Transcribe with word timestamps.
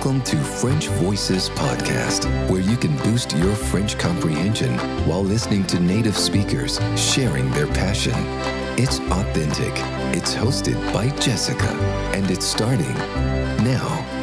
Welcome 0.00 0.22
to 0.22 0.38
French 0.38 0.86
Voices 0.88 1.50
Podcast, 1.50 2.24
where 2.48 2.62
you 2.62 2.78
can 2.78 2.96
boost 3.02 3.36
your 3.36 3.54
French 3.54 3.98
comprehension 3.98 4.78
while 5.06 5.22
listening 5.22 5.66
to 5.66 5.78
native 5.78 6.16
speakers 6.16 6.80
sharing 6.96 7.50
their 7.50 7.66
passion. 7.66 8.14
It's 8.78 8.98
authentic, 8.98 9.74
it's 10.16 10.34
hosted 10.34 10.80
by 10.94 11.10
Jessica, 11.18 11.68
and 12.14 12.30
it's 12.30 12.46
starting 12.46 12.94
now. 13.62 14.19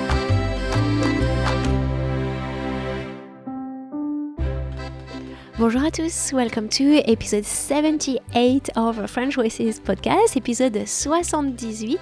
Bonjour 5.59 5.83
à 5.83 5.89
tous, 5.89 6.33
welcome 6.33 6.69
to 6.69 7.01
episode 7.11 7.43
78 7.43 8.69
of 8.75 9.09
French 9.09 9.33
Voices 9.33 9.79
podcast, 9.79 10.35
épisode 10.35 10.85
78. 10.85 11.99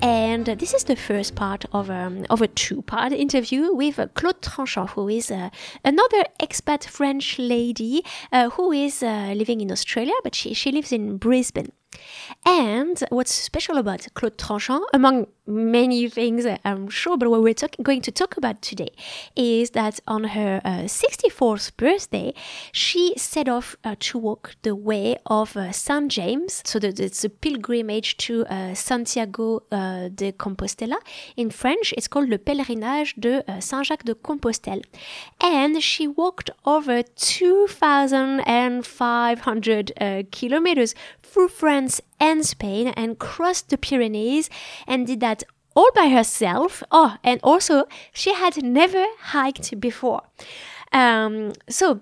And 0.00 0.46
this 0.46 0.72
is 0.72 0.84
the 0.84 0.96
first 0.96 1.34
part 1.34 1.66
of, 1.72 1.90
um, 1.90 2.24
of 2.30 2.40
a 2.40 2.48
two 2.48 2.80
part 2.80 3.12
interview 3.12 3.70
with 3.74 4.00
Claude 4.14 4.40
Tranchant, 4.40 4.88
who 4.88 5.10
is 5.10 5.30
uh, 5.30 5.50
another 5.84 6.24
expat 6.40 6.86
French 6.86 7.38
lady 7.38 8.02
uh, 8.32 8.48
who 8.48 8.72
is 8.72 9.02
uh, 9.02 9.34
living 9.36 9.60
in 9.60 9.70
Australia, 9.70 10.14
but 10.24 10.34
she, 10.34 10.54
she 10.54 10.72
lives 10.72 10.90
in 10.90 11.18
Brisbane. 11.18 11.72
And 12.44 13.02
what's 13.10 13.32
special 13.32 13.78
about 13.78 14.06
Claude 14.14 14.38
Tranchant, 14.38 14.82
among 14.92 15.26
many 15.46 16.08
things 16.08 16.44
I'm 16.64 16.88
sure, 16.88 17.16
but 17.16 17.30
what 17.30 17.40
we're 17.42 17.54
talk- 17.54 17.76
going 17.82 18.02
to 18.02 18.10
talk 18.10 18.36
about 18.36 18.60
today 18.62 18.90
is 19.36 19.70
that 19.70 20.00
on 20.06 20.24
her 20.24 20.60
uh, 20.64 20.86
64th 20.86 21.76
birthday, 21.76 22.34
she 22.72 23.14
set 23.16 23.48
off 23.48 23.76
uh, 23.84 23.94
to 24.00 24.18
walk 24.18 24.56
the 24.62 24.74
way 24.74 25.16
of 25.26 25.56
uh, 25.56 25.70
Saint 25.72 26.10
James. 26.10 26.62
So 26.64 26.78
the, 26.78 26.88
it's 26.88 27.24
a 27.24 27.30
pilgrimage 27.30 28.16
to 28.18 28.44
uh, 28.46 28.74
Santiago 28.74 29.62
uh, 29.70 30.08
de 30.14 30.32
Compostela. 30.32 30.96
In 31.36 31.50
French, 31.50 31.94
it's 31.96 32.08
called 32.08 32.28
le 32.28 32.38
pèlerinage 32.38 33.14
de 33.20 33.44
uh, 33.48 33.60
Saint-Jacques 33.60 34.04
de 34.04 34.14
Compostelle. 34.14 34.82
And 35.40 35.80
she 35.82 36.06
walked 36.08 36.50
over 36.64 37.02
2,500 37.02 39.92
kilometers 40.30 40.94
through 41.36 41.48
France 41.48 42.00
and 42.18 42.46
Spain 42.46 42.88
and 42.96 43.18
crossed 43.18 43.68
the 43.68 43.76
Pyrenees 43.76 44.48
and 44.86 45.06
did 45.06 45.20
that 45.20 45.42
all 45.74 45.90
by 45.94 46.08
herself. 46.08 46.82
Oh, 46.90 47.18
and 47.22 47.38
also 47.42 47.84
she 48.14 48.32
had 48.32 48.64
never 48.64 49.04
hiked 49.20 49.78
before. 49.78 50.22
Um, 50.92 51.52
so 51.68 52.00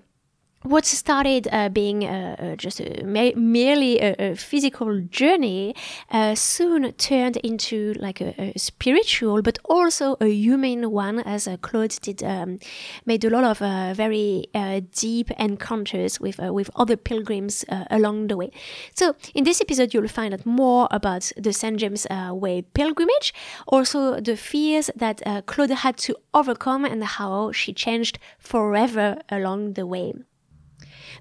what 0.65 0.87
started 0.87 1.47
uh, 1.53 1.69
being 1.69 2.05
uh, 2.05 2.37
uh, 2.39 2.57
just 2.57 2.81
a, 2.81 3.05
merely 3.05 4.01
a, 4.01 4.15
a, 4.19 4.35
physical 4.35 4.99
journey 5.11 5.75
uh, 6.11 6.35
soon 6.35 6.91
turned 6.93 7.37
into 7.39 7.93
like 7.99 8.23
a, 8.23 8.35
a, 8.41 8.59
spiritual 8.59 9.43
but 9.43 9.59
also 9.65 10.17
a 10.23 10.29
human 10.29 10.91
one 10.91 11.21
as 11.21 11.47
uh, 11.47 11.59
claude 11.59 11.95
did 12.01 12.23
um, 12.23 12.59
made 13.05 13.23
a 13.25 13.31
lot 13.31 13.45
of 13.45 13.61
uh, 13.61 13.93
very 13.93 14.47
deep 14.93 15.31
encounters 15.33 16.19
with 16.19 16.39
with 16.39 16.71
other 16.77 16.97
pilgrims 16.97 17.65
along 17.91 18.29
the 18.29 18.37
way. 18.37 18.51
So 18.95 19.15
in 19.35 19.45
this 19.45 19.61
episode 19.61 19.93
you'll 19.93 20.09
find 20.09 20.33
out 20.33 20.47
more 20.47 20.89
about 20.91 21.31
the 21.37 21.53
st 21.53 21.79
james 21.79 22.07
way 22.31 22.63
pilgrimage 22.63 23.35
also 23.67 24.21
the 24.21 24.37
fears 24.37 24.91
that 24.97 25.21
claude 25.47 25.71
had 25.71 25.97
to 25.99 26.17
overcome 26.33 26.85
and 26.85 27.05
how 27.05 27.53
she 27.53 27.73
changed 27.73 28.19
forever 28.39 29.19
along 29.29 29.75
the 29.75 29.87
way 29.87 30.15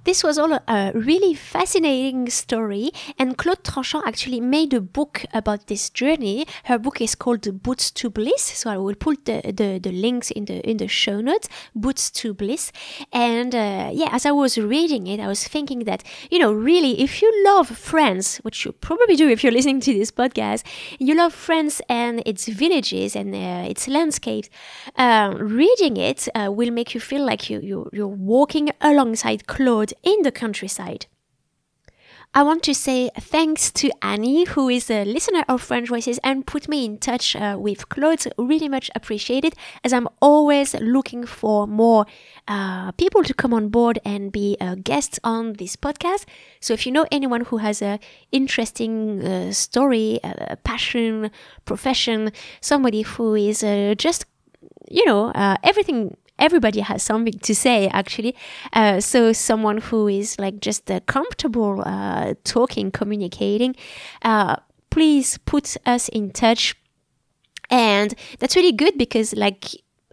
this 0.05 0.23
was 0.23 0.37
all 0.37 0.53
a 0.53 0.91
really 0.93 1.33
fascinating 1.33 2.29
story, 2.29 2.91
and 3.17 3.37
Claude 3.37 3.63
Tranchant 3.63 4.03
actually 4.05 4.41
made 4.41 4.73
a 4.73 4.81
book 4.81 5.23
about 5.33 5.67
this 5.67 5.89
journey. 5.89 6.45
Her 6.65 6.77
book 6.77 6.99
is 6.99 7.15
called 7.15 7.63
Boots 7.63 7.89
to 7.91 8.09
Bliss, 8.09 8.41
so 8.41 8.69
I 8.69 8.77
will 8.77 8.95
put 8.95 9.25
the, 9.25 9.41
the, 9.43 9.79
the 9.81 9.91
links 9.91 10.29
in 10.31 10.45
the 10.45 10.59
in 10.69 10.77
the 10.77 10.87
show 10.87 11.21
notes. 11.21 11.47
Boots 11.73 12.11
to 12.11 12.33
Bliss, 12.33 12.71
and 13.11 13.55
uh, 13.55 13.91
yeah, 13.93 14.09
as 14.11 14.25
I 14.25 14.31
was 14.31 14.57
reading 14.57 15.07
it, 15.07 15.19
I 15.19 15.27
was 15.27 15.47
thinking 15.47 15.85
that 15.85 16.03
you 16.29 16.39
know, 16.39 16.51
really, 16.51 16.99
if 17.01 17.21
you 17.21 17.31
love 17.45 17.69
France, 17.69 18.37
which 18.37 18.65
you 18.65 18.73
probably 18.73 19.15
do 19.15 19.29
if 19.29 19.43
you're 19.43 19.53
listening 19.53 19.79
to 19.81 19.93
this 19.93 20.11
podcast, 20.11 20.63
you 20.99 21.15
love 21.15 21.33
France 21.33 21.81
and 21.87 22.21
its 22.25 22.47
villages 22.47 23.15
and 23.15 23.33
uh, 23.33 23.69
its 23.69 23.87
landscapes. 23.87 24.49
Uh, 24.97 25.33
reading 25.37 25.97
it 25.97 26.27
uh, 26.35 26.51
will 26.51 26.71
make 26.71 26.93
you 26.93 26.99
feel 26.99 27.25
like 27.25 27.49
you, 27.49 27.59
you 27.61 27.89
you're 27.93 28.07
walking 28.07 28.69
alongside 28.81 29.47
Claude 29.47 29.92
in 30.03 30.21
the 30.23 30.31
countryside. 30.31 31.07
I 32.35 32.41
want 32.41 32.63
to 32.63 32.73
say 32.73 33.11
thanks 33.15 33.71
to 33.73 33.91
Annie, 34.01 34.45
who 34.45 34.67
is 34.67 34.89
a 34.89 35.05
listener 35.05 35.45
of 35.47 35.61
French 35.61 35.89
Voices 35.89 36.19
and 36.23 36.47
put 36.47 36.67
me 36.67 36.83
in 36.83 36.97
touch 36.97 37.35
uh, 37.35 37.57
with 37.59 37.89
Claude. 37.89 38.25
Really 38.39 38.67
much 38.67 38.89
appreciated, 38.95 39.53
as 39.83 39.93
I'm 39.93 40.07
always 40.19 40.73
looking 40.73 41.27
for 41.27 41.67
more 41.67 42.07
uh, 42.47 42.91
people 42.93 43.23
to 43.23 43.35
come 43.35 43.53
on 43.53 43.69
board 43.69 43.99
and 44.03 44.31
be 44.31 44.57
uh, 44.59 44.73
guests 44.83 45.19
on 45.23 45.53
this 45.53 45.75
podcast. 45.75 46.25
So 46.59 46.73
if 46.73 46.87
you 46.87 46.91
know 46.91 47.05
anyone 47.11 47.41
who 47.41 47.57
has 47.57 47.83
a 47.83 47.99
interesting 48.31 49.23
uh, 49.23 49.51
story, 49.51 50.19
passion, 50.63 51.29
profession, 51.65 52.31
somebody 52.61 53.03
who 53.03 53.35
is 53.35 53.63
uh, 53.63 53.93
just 53.95 54.25
you 54.89 55.05
know 55.05 55.31
everything 55.63 56.17
everybody 56.39 56.81
has 56.81 57.03
something 57.03 57.37
to 57.39 57.55
say 57.55 57.87
actually. 57.89 58.35
Uh, 58.73 58.99
so 58.99 59.33
someone 59.33 59.79
who 59.79 60.07
is 60.07 60.39
like 60.39 60.59
just 60.59 60.89
uh, 60.89 60.99
comfortable 61.01 61.83
uh, 61.85 62.33
talking 62.43 62.91
communicating 62.91 63.75
uh, 64.23 64.55
please 64.89 65.37
put 65.39 65.77
us 65.85 66.09
in 66.09 66.31
touch. 66.31 66.75
And 67.69 68.13
that's 68.39 68.55
really 68.55 68.71
good 68.71 68.97
because 68.97 69.33
like 69.33 69.65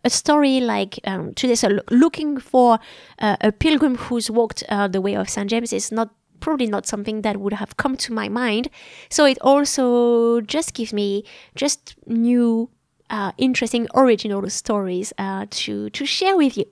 a 0.02 0.08
story 0.08 0.60
like 0.60 0.98
um, 1.04 1.34
today 1.34 1.54
so 1.54 1.78
looking 1.90 2.38
for 2.38 2.78
uh, 3.18 3.36
a 3.42 3.52
pilgrim 3.52 3.96
who's 3.96 4.30
walked 4.30 4.64
uh, 4.70 4.88
the 4.88 4.98
way 4.98 5.14
of 5.14 5.28
st 5.28 5.50
james 5.50 5.74
is 5.74 5.92
not 5.92 6.08
probably 6.40 6.66
not 6.66 6.86
something 6.86 7.22
that 7.22 7.36
would 7.36 7.52
have 7.52 7.76
come 7.76 7.96
to 7.96 8.12
my 8.12 8.28
mind. 8.28 8.68
So 9.08 9.24
it 9.24 9.38
also 9.40 10.40
just 10.40 10.74
gives 10.74 10.92
me 10.92 11.24
just 11.54 11.94
new 12.06 12.70
uh, 13.10 13.32
interesting 13.38 13.86
original 13.94 14.48
stories 14.50 15.12
uh, 15.18 15.46
to 15.50 15.90
to 15.90 16.06
share 16.06 16.36
with 16.36 16.56
you. 16.56 16.66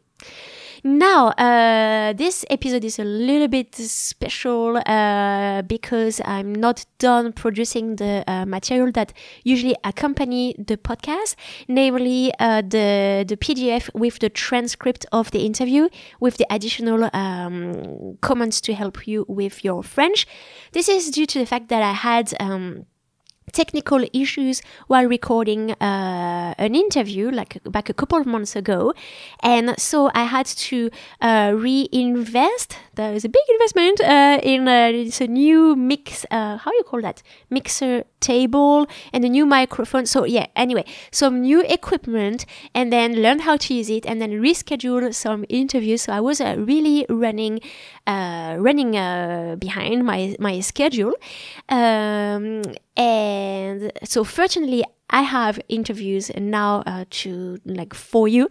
Now, 0.84 1.28
uh, 1.30 2.12
this 2.12 2.44
episode 2.50 2.84
is 2.84 2.98
a 3.00 3.04
little 3.04 3.48
bit 3.48 3.74
special 3.74 4.80
uh, 4.86 5.62
because 5.62 6.20
I'm 6.24 6.54
not 6.54 6.86
done 6.98 7.32
producing 7.32 7.96
the 7.96 8.22
uh, 8.28 8.46
material 8.46 8.92
that 8.92 9.12
usually 9.42 9.74
accompany 9.82 10.54
the 10.56 10.76
podcast, 10.76 11.34
namely 11.66 12.32
uh, 12.38 12.62
the 12.62 13.24
the 13.26 13.36
PDF 13.36 13.92
with 13.92 14.20
the 14.20 14.28
transcript 14.28 15.04
of 15.10 15.32
the 15.32 15.44
interview, 15.44 15.88
with 16.20 16.36
the 16.36 16.46
additional 16.48 17.10
um, 17.12 18.16
comments 18.20 18.60
to 18.62 18.74
help 18.74 19.08
you 19.08 19.24
with 19.28 19.64
your 19.64 19.82
French. 19.82 20.26
This 20.72 20.88
is 20.88 21.10
due 21.10 21.26
to 21.26 21.40
the 21.40 21.46
fact 21.46 21.68
that 21.68 21.82
I 21.82 21.92
had. 21.92 22.34
Um, 22.38 22.86
technical 23.52 24.04
issues 24.12 24.62
while 24.86 25.06
recording 25.06 25.72
uh, 25.72 26.54
an 26.58 26.74
interview 26.74 27.30
like 27.30 27.58
back 27.64 27.88
a 27.88 27.94
couple 27.94 28.18
of 28.18 28.26
months 28.26 28.56
ago. 28.56 28.92
And 29.42 29.78
so 29.78 30.10
i 30.14 30.24
had 30.24 30.46
to 30.46 30.90
uh, 31.20 31.52
reinvest. 31.56 32.76
There 32.94 33.12
was 33.12 33.24
a 33.24 33.28
big 33.28 33.42
investment 33.50 34.00
uh, 34.00 34.40
in 34.42 34.68
uh, 34.68 34.90
it's 34.92 35.20
a 35.20 35.26
new 35.26 35.76
mix 35.76 36.26
uh, 36.30 36.56
how 36.56 36.72
you 36.72 36.84
call 36.84 37.00
that? 37.02 37.22
Mixer 37.50 38.04
table 38.20 38.86
and 39.12 39.24
a 39.24 39.28
new 39.28 39.46
microphone. 39.46 40.06
So 40.06 40.24
yeah 40.24 40.46
anyway 40.56 40.84
some 41.10 41.40
new 41.40 41.62
equipment 41.62 42.46
and 42.74 42.92
then 42.92 43.22
learn 43.22 43.40
how 43.40 43.56
to 43.56 43.74
use 43.74 43.90
it 43.90 44.06
and 44.06 44.20
then 44.20 44.32
reschedule 44.32 45.14
some 45.14 45.44
interviews. 45.48 46.02
So 46.02 46.12
i 46.12 46.20
was 46.20 46.40
uh, 46.40 46.56
really 46.58 47.06
running 47.08 47.60
running 48.06 48.92
behind 49.58 50.04
my 50.04 50.36
my 50.38 50.60
schedule. 50.60 51.14
Um, 51.68 52.62
and 52.98 53.92
so 54.04 54.24
fortunately 54.24 54.84
i 55.08 55.22
have 55.22 55.58
interviews 55.68 56.30
now 56.36 56.82
uh, 56.86 57.04
to 57.10 57.58
like 57.64 57.94
for 57.94 58.28
you. 58.28 58.48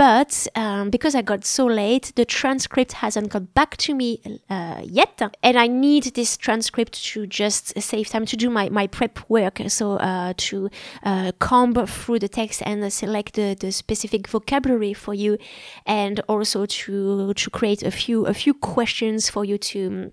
But 0.00 0.48
um, 0.54 0.88
because 0.88 1.14
I 1.14 1.20
got 1.20 1.44
so 1.44 1.66
late, 1.66 2.12
the 2.16 2.24
transcript 2.24 2.92
hasn't 2.92 3.28
got 3.28 3.52
back 3.52 3.76
to 3.78 3.94
me 3.94 4.22
uh, 4.48 4.80
yet, 4.82 5.20
and 5.42 5.58
I 5.58 5.66
need 5.66 6.14
this 6.14 6.38
transcript 6.38 7.04
to 7.12 7.26
just 7.26 7.78
save 7.78 8.08
time 8.08 8.24
to 8.24 8.34
do 8.34 8.48
my, 8.48 8.70
my 8.70 8.86
prep 8.86 9.18
work. 9.28 9.60
So 9.68 9.98
uh, 9.98 10.32
to 10.38 10.70
uh, 11.02 11.32
comb 11.38 11.74
through 11.86 12.20
the 12.20 12.30
text 12.30 12.62
and 12.64 12.90
select 12.90 13.34
the, 13.34 13.54
the 13.60 13.70
specific 13.72 14.26
vocabulary 14.26 14.94
for 14.94 15.12
you, 15.12 15.36
and 15.84 16.20
also 16.28 16.64
to 16.64 17.34
to 17.34 17.50
create 17.50 17.82
a 17.82 17.90
few 17.90 18.24
a 18.24 18.32
few 18.32 18.54
questions 18.54 19.28
for 19.28 19.44
you 19.44 19.58
to 19.58 20.12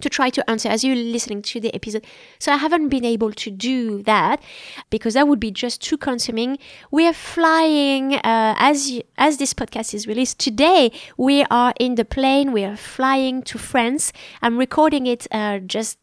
to 0.00 0.08
try 0.08 0.30
to 0.30 0.50
answer 0.50 0.68
as 0.68 0.82
you're 0.82 0.96
listening 0.96 1.42
to 1.42 1.60
the 1.60 1.72
episode. 1.74 2.04
So 2.38 2.52
I 2.52 2.56
haven't 2.56 2.88
been 2.88 3.04
able 3.04 3.32
to 3.32 3.50
do 3.50 4.02
that 4.02 4.42
because 4.90 5.14
that 5.14 5.28
would 5.28 5.40
be 5.40 5.50
just 5.50 5.80
too 5.80 5.96
consuming. 5.96 6.58
We 6.90 7.06
are 7.06 7.12
flying 7.12 8.14
uh, 8.14 8.54
as 8.58 9.00
as 9.16 9.38
this 9.38 9.54
podcast 9.54 9.94
is 9.94 10.06
released 10.06 10.38
today. 10.40 10.90
We 11.16 11.44
are 11.50 11.72
in 11.78 11.94
the 11.94 12.04
plane. 12.04 12.52
We 12.52 12.64
are 12.64 12.76
flying 12.76 13.42
to 13.44 13.58
France. 13.58 14.12
I'm 14.42 14.58
recording 14.58 15.06
it 15.06 15.26
uh, 15.30 15.60
just 15.60 15.99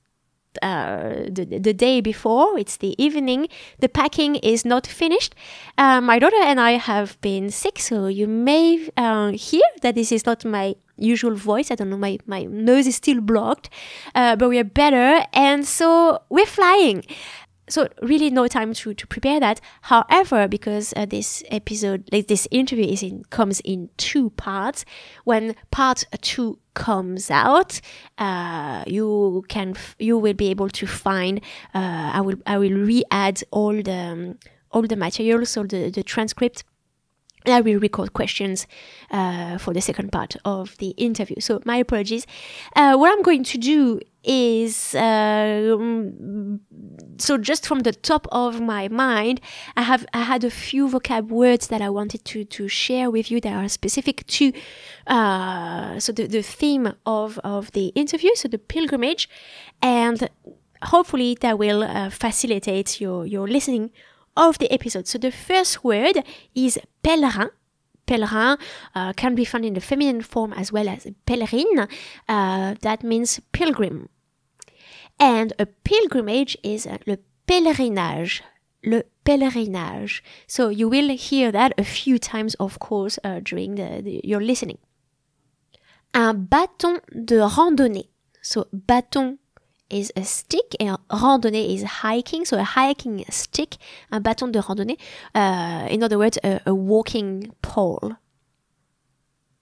uh, 0.61 1.25
the, 1.29 1.59
the 1.59 1.73
day 1.73 2.01
before. 2.01 2.57
It's 2.57 2.77
the 2.77 3.01
evening. 3.01 3.47
The 3.79 3.89
packing 3.89 4.35
is 4.37 4.65
not 4.65 4.87
finished. 4.87 5.35
Uh, 5.77 6.01
my 6.01 6.19
daughter 6.19 6.41
and 6.41 6.59
I 6.59 6.71
have 6.71 7.19
been 7.21 7.49
sick, 7.49 7.79
so 7.79 8.07
you 8.07 8.27
may 8.27 8.89
uh, 8.97 9.31
hear 9.31 9.67
that 9.81 9.95
this 9.95 10.11
is 10.11 10.25
not 10.25 10.45
my 10.45 10.75
usual 10.97 11.35
voice. 11.35 11.71
I 11.71 11.75
don't 11.75 11.89
know, 11.89 11.97
my, 11.97 12.17
my 12.25 12.43
nose 12.43 12.87
is 12.87 12.95
still 12.95 13.21
blocked, 13.21 13.69
uh, 14.15 14.35
but 14.35 14.49
we 14.49 14.57
are 14.59 14.63
better. 14.63 15.25
And 15.33 15.67
so 15.67 16.21
we're 16.29 16.45
flying 16.45 17.03
so 17.69 17.87
really 18.01 18.29
no 18.29 18.47
time 18.47 18.73
to, 18.73 18.93
to 18.93 19.07
prepare 19.07 19.39
that. 19.39 19.59
However, 19.81 20.47
because 20.47 20.93
uh, 20.95 21.05
this 21.05 21.43
episode, 21.49 22.07
like 22.11 22.27
this 22.27 22.47
interview 22.51 22.85
is 22.85 23.03
in 23.03 23.23
comes 23.29 23.59
in 23.61 23.89
two 23.97 24.29
parts. 24.31 24.85
When 25.25 25.55
part 25.71 26.05
two 26.21 26.59
comes 26.73 27.29
out, 27.29 27.81
uh, 28.17 28.83
you 28.87 29.43
can 29.49 29.75
you 29.99 30.17
will 30.17 30.33
be 30.33 30.49
able 30.49 30.69
to 30.69 30.87
find. 30.87 31.41
Uh, 31.73 32.11
I 32.13 32.21
will 32.21 32.37
I 32.45 32.57
will 32.57 32.73
re-add 32.73 33.43
all 33.51 33.81
the 33.81 33.91
um, 33.91 34.39
all 34.71 34.83
the 34.83 34.95
materials, 34.95 35.57
all 35.57 35.65
the 35.65 35.89
the 35.89 36.03
transcript 36.03 36.63
I 37.49 37.61
will 37.61 37.79
record 37.79 38.13
questions 38.13 38.67
uh, 39.11 39.57
for 39.57 39.73
the 39.73 39.81
second 39.81 40.11
part 40.11 40.35
of 40.45 40.77
the 40.77 40.89
interview. 40.97 41.39
So 41.39 41.61
my 41.65 41.77
apologies. 41.77 42.25
Uh, 42.75 42.95
what 42.95 43.11
I'm 43.11 43.23
going 43.23 43.43
to 43.45 43.57
do 43.57 43.99
is 44.23 44.93
uh, 44.95 45.77
so 47.17 47.37
just 47.37 47.65
from 47.65 47.79
the 47.79 47.93
top 47.93 48.27
of 48.31 48.59
my 48.59 48.87
mind, 48.89 49.39
I 49.75 49.83
have 49.83 50.05
I 50.13 50.23
had 50.23 50.43
a 50.43 50.49
few 50.49 50.87
vocab 50.89 51.29
words 51.29 51.67
that 51.67 51.81
I 51.81 51.89
wanted 51.89 52.25
to 52.25 52.43
to 52.43 52.67
share 52.67 53.09
with 53.09 53.31
you 53.31 53.39
that 53.41 53.53
are 53.53 53.69
specific 53.69 54.27
to 54.27 54.51
uh, 55.07 55.99
so 55.99 56.11
the, 56.11 56.27
the 56.27 56.43
theme 56.43 56.93
of 57.05 57.39
of 57.43 57.71
the 57.71 57.87
interview, 57.95 58.31
so 58.35 58.47
the 58.47 58.59
pilgrimage, 58.59 59.29
and 59.81 60.29
hopefully 60.83 61.37
that 61.41 61.57
will 61.57 61.83
uh, 61.83 62.09
facilitate 62.09 62.99
your 62.99 63.25
your 63.25 63.47
listening 63.47 63.91
of 64.37 64.57
the 64.59 64.71
episode. 64.71 65.07
So 65.07 65.17
the 65.17 65.31
first 65.31 65.83
word 65.83 66.23
is 66.55 66.79
pèlerin. 67.03 67.49
Pèlerin 68.07 68.57
uh, 68.95 69.11
can 69.13 69.35
be 69.35 69.43
found 69.43 69.65
in 69.65 69.73
the 69.73 69.81
feminine 69.81 70.21
form 70.21 70.53
as 70.53 70.71
well 70.71 70.87
as 70.87 71.07
pèlerine. 71.25 71.89
Uh, 72.29 72.75
that 72.81 73.03
means 73.03 73.41
pilgrim. 73.51 74.07
And 75.19 75.51
a 75.59 75.65
pilgrimage 75.65 76.55
is 76.63 76.85
uh, 76.85 76.97
le 77.05 77.17
pèlerinage. 77.47 78.41
Le 78.83 79.03
pèlerinage. 79.25 80.21
So 80.47 80.69
you 80.69 80.87
will 80.87 81.09
hear 81.17 81.51
that 81.51 81.73
a 81.77 81.83
few 81.83 82.17
times, 82.19 82.55
of 82.55 82.79
course, 82.79 83.19
uh, 83.23 83.41
during 83.43 83.75
the, 83.75 84.01
the, 84.01 84.21
your 84.23 84.39
listening. 84.39 84.77
Un 86.13 86.33
bâton 86.33 87.01
de 87.11 87.39
randonnée. 87.39 88.09
So 88.41 88.67
bâton 88.71 89.39
is 89.89 90.11
a 90.15 90.23
stick 90.23 90.75
and 90.79 90.97
randonnée 91.09 91.73
is 91.73 91.83
hiking. 91.83 92.45
So 92.45 92.57
a 92.57 92.63
hiking 92.63 93.25
stick, 93.29 93.77
un 94.11 94.21
bâton 94.21 94.51
de 94.51 94.59
randonnée. 94.59 94.97
Uh, 95.33 95.87
in 95.89 96.03
other 96.03 96.17
words, 96.17 96.37
a, 96.43 96.61
a 96.65 96.73
walking 96.73 97.53
pole. 97.61 98.17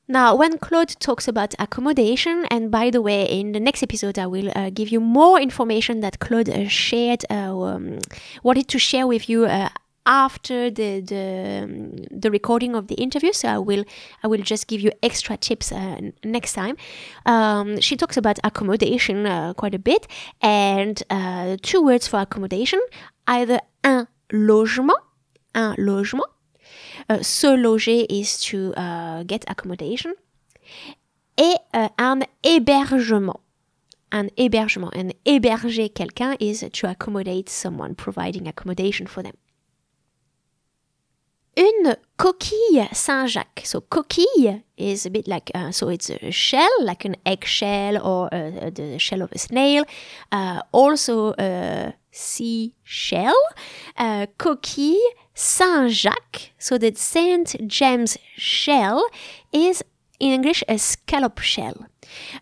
Now, 0.07 0.35
when 0.35 0.59
Claude 0.59 0.95
talks 0.99 1.27
about 1.27 1.55
accommodation, 1.57 2.45
and 2.51 2.69
by 2.69 2.91
the 2.91 3.01
way, 3.01 3.23
in 3.23 3.53
the 3.53 3.59
next 3.59 3.81
episode, 3.81 4.19
I 4.19 4.27
will 4.27 4.51
uh, 4.55 4.69
give 4.69 4.89
you 4.89 4.99
more 4.99 5.39
information 5.39 6.01
that 6.01 6.19
Claude 6.19 6.47
uh, 6.47 6.67
shared, 6.67 7.25
uh, 7.31 7.57
um, 7.59 7.97
wanted 8.43 8.67
to 8.67 8.77
share 8.77 9.07
with 9.07 9.27
you 9.27 9.45
uh, 9.45 9.69
after 10.05 10.69
the 10.69 11.01
the, 11.01 11.63
um, 11.63 11.95
the 12.11 12.29
recording 12.29 12.75
of 12.75 12.87
the 12.87 12.95
interview. 12.95 13.33
So 13.33 13.47
I 13.49 13.57
will 13.57 13.83
I 14.23 14.27
will 14.27 14.41
just 14.41 14.67
give 14.67 14.81
you 14.81 14.91
extra 15.01 15.37
tips 15.37 15.71
uh, 15.71 15.99
next 16.23 16.53
time. 16.53 16.77
Um, 17.25 17.79
she 17.81 17.95
talks 17.95 18.17
about 18.17 18.39
accommodation 18.43 19.25
uh, 19.25 19.53
quite 19.53 19.75
a 19.75 19.79
bit, 19.79 20.07
and 20.41 21.01
uh, 21.09 21.57
two 21.61 21.81
words 21.81 22.07
for 22.07 22.19
accommodation: 22.19 22.79
either 23.27 23.59
un 23.83 24.07
logement, 24.31 24.99
un 25.53 25.75
logement. 25.77 26.29
Uh, 27.09 27.21
se 27.21 27.47
loger 27.47 28.05
is 28.09 28.39
to 28.41 28.73
uh, 28.75 29.23
get 29.23 29.45
accommodation, 29.47 30.13
et 31.37 31.57
uh, 31.73 31.89
un 31.97 32.21
hébergement 32.43 33.39
un 34.11 34.29
hébergement. 34.37 34.91
And 34.95 35.13
héberger 35.25 35.89
quelqu'un 35.89 36.37
is 36.39 36.63
to 36.71 36.87
accommodate 36.89 37.49
someone, 37.49 37.95
providing 37.95 38.47
accommodation 38.47 39.07
for 39.07 39.21
them 39.21 39.33
une 41.57 41.95
coquille 42.17 42.87
Saint-Jacques. 42.91 43.61
So 43.63 43.81
coquille 43.81 44.63
is 44.77 45.05
a 45.05 45.09
bit 45.09 45.27
like 45.27 45.51
uh, 45.55 45.71
so 45.71 45.89
it's 45.89 46.09
a 46.09 46.31
shell, 46.31 46.69
like 46.81 47.05
an 47.05 47.15
eggshell 47.25 47.97
or 47.97 48.33
uh, 48.33 48.69
the 48.73 48.97
shell 48.99 49.21
of 49.21 49.31
a 49.31 49.37
snail. 49.37 49.85
Uh, 50.31 50.61
also 50.71 51.33
a 51.37 51.93
sea 52.11 52.73
shell. 52.83 53.35
Uh, 53.97 54.27
coquille 54.37 54.99
Saint-Jacques. 55.33 56.51
So 56.57 56.77
the 56.77 56.93
Saint 56.95 57.67
James 57.67 58.17
shell 58.35 59.05
is 59.51 59.83
in 60.19 60.31
English 60.31 60.63
a 60.67 60.77
scallop 60.77 61.39
shell. 61.39 61.87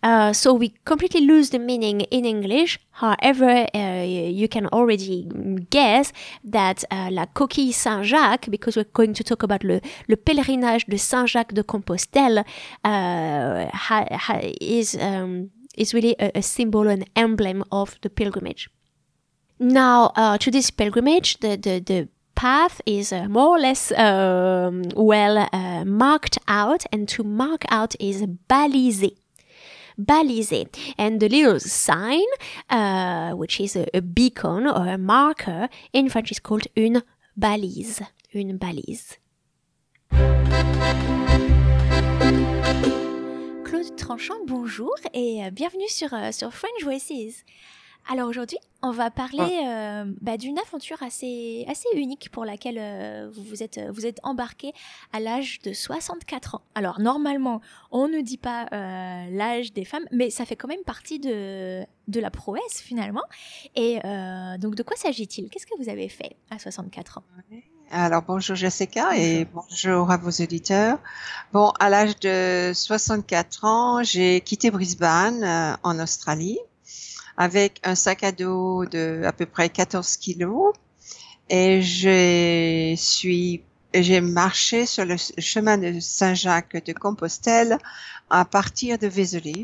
Uh, 0.01 0.33
so 0.33 0.53
we 0.53 0.73
completely 0.85 1.21
lose 1.21 1.49
the 1.49 1.59
meaning 1.59 2.01
in 2.01 2.25
English. 2.25 2.79
However, 2.91 3.67
uh, 3.73 4.03
you 4.03 4.47
can 4.47 4.67
already 4.67 5.27
guess 5.69 6.11
that 6.43 6.83
uh, 6.91 7.09
la 7.11 7.25
coquille 7.25 7.71
Saint-Jacques, 7.71 8.49
because 8.49 8.75
we're 8.75 8.91
going 8.93 9.13
to 9.13 9.23
talk 9.23 9.43
about 9.43 9.63
le, 9.63 9.81
le 10.07 10.15
pèlerinage 10.15 10.85
de 10.87 10.97
Saint-Jacques 10.97 11.53
de 11.53 11.63
Compostelle, 11.63 12.39
uh, 12.83 13.69
ha, 13.73 14.05
ha, 14.11 14.39
is, 14.61 14.95
um, 14.99 15.49
is 15.75 15.93
really 15.93 16.15
a, 16.19 16.31
a, 16.35 16.41
symbol, 16.41 16.87
an 16.87 17.05
emblem 17.15 17.63
of 17.71 17.97
the 18.01 18.09
pilgrimage. 18.09 18.69
Now, 19.59 20.11
uh, 20.15 20.37
to 20.39 20.51
this 20.51 20.69
pilgrimage, 20.71 21.39
the, 21.39 21.55
the, 21.55 21.79
the 21.79 22.09
path 22.35 22.81
is 22.85 23.13
uh, 23.13 23.27
more 23.29 23.57
or 23.57 23.59
less 23.59 23.91
um, 23.91 24.83
well 24.95 25.47
uh, 25.51 25.85
marked 25.85 26.37
out, 26.47 26.85
and 26.91 27.07
to 27.09 27.23
mark 27.23 27.63
out 27.69 27.95
is 27.99 28.23
baliser 28.49 29.11
baliser. 29.97 30.67
And 30.97 31.19
the 31.19 31.29
little 31.29 31.59
sign, 31.59 32.25
uh, 32.69 33.31
which 33.31 33.59
is 33.59 33.75
a, 33.75 33.85
a, 33.95 34.01
beacon 34.01 34.67
or 34.67 34.87
a 34.87 34.97
marker, 34.97 35.69
in 35.91 36.09
French 36.09 36.31
is 36.31 36.39
called 36.39 36.67
une 36.75 37.03
balise. 37.37 38.01
Une 38.33 38.57
balise. 38.57 39.17
Claude 43.63 43.95
Tranchant, 43.97 44.45
bonjour 44.45 44.93
et 45.13 45.43
euh, 45.43 45.49
bienvenue 45.49 45.89
sur, 45.89 46.13
euh, 46.13 46.31
sur 46.31 46.53
French 46.53 46.83
Voices. 46.83 47.43
Alors 48.09 48.27
aujourd'hui, 48.27 48.57
on 48.81 48.91
va 48.91 49.09
parler 49.09 49.59
ah. 49.61 50.03
euh, 50.03 50.13
bah, 50.21 50.37
d'une 50.37 50.59
aventure 50.59 51.01
assez, 51.01 51.65
assez 51.69 51.87
unique 51.95 52.29
pour 52.31 52.43
laquelle 52.43 52.77
euh, 52.77 53.29
vous, 53.33 53.43
vous, 53.43 53.63
êtes, 53.63 53.79
vous 53.91 54.05
êtes 54.05 54.19
embarqué 54.23 54.73
à 55.13 55.21
l'âge 55.21 55.59
de 55.61 55.71
64 55.71 56.55
ans. 56.55 56.61
Alors 56.75 56.99
normalement, 56.99 57.61
on 57.91 58.09
ne 58.09 58.19
dit 58.19 58.37
pas 58.37 58.67
euh, 58.73 59.25
l'âge 59.31 59.71
des 59.71 59.85
femmes, 59.85 60.05
mais 60.11 60.29
ça 60.29 60.45
fait 60.45 60.57
quand 60.57 60.67
même 60.67 60.83
partie 60.85 61.19
de, 61.19 61.83
de 62.09 62.19
la 62.19 62.29
prouesse 62.29 62.81
finalement. 62.81 63.23
Et 63.75 63.99
euh, 64.03 64.57
donc 64.57 64.75
de 64.75 64.83
quoi 64.83 64.97
s'agit-il? 64.97 65.49
Qu'est-ce 65.49 65.65
que 65.65 65.81
vous 65.81 65.89
avez 65.89 66.09
fait 66.09 66.35
à 66.49 66.59
64 66.59 67.19
ans? 67.19 67.23
Alors 67.91 68.23
bonjour 68.23 68.55
Jessica 68.55 69.15
et 69.15 69.45
bonjour 69.45 70.09
à 70.09 70.17
vos 70.17 70.31
auditeurs. 70.31 70.97
Bon, 71.53 71.71
à 71.79 71.89
l'âge 71.89 72.19
de 72.19 72.71
64 72.73 73.65
ans, 73.65 74.03
j'ai 74.03 74.41
quitté 74.41 74.71
Brisbane 74.71 75.43
euh, 75.43 75.75
en 75.83 75.99
Australie 75.99 76.59
avec 77.37 77.79
un 77.83 77.95
sac 77.95 78.23
à 78.23 78.31
dos 78.31 78.85
de 78.85 79.23
à 79.25 79.31
peu 79.31 79.45
près 79.45 79.69
14 79.69 80.17
kilos 80.17 80.73
et 81.49 81.81
je 81.81 82.93
suis 82.97 83.63
j'ai 83.93 84.21
marché 84.21 84.85
sur 84.85 85.05
le 85.05 85.15
chemin 85.37 85.77
de 85.77 85.99
Saint-Jacques 85.99 86.83
de 86.83 86.93
Compostelle 86.93 87.77
à 88.29 88.45
partir 88.45 88.97
de 88.97 89.07
Vézelay, 89.07 89.61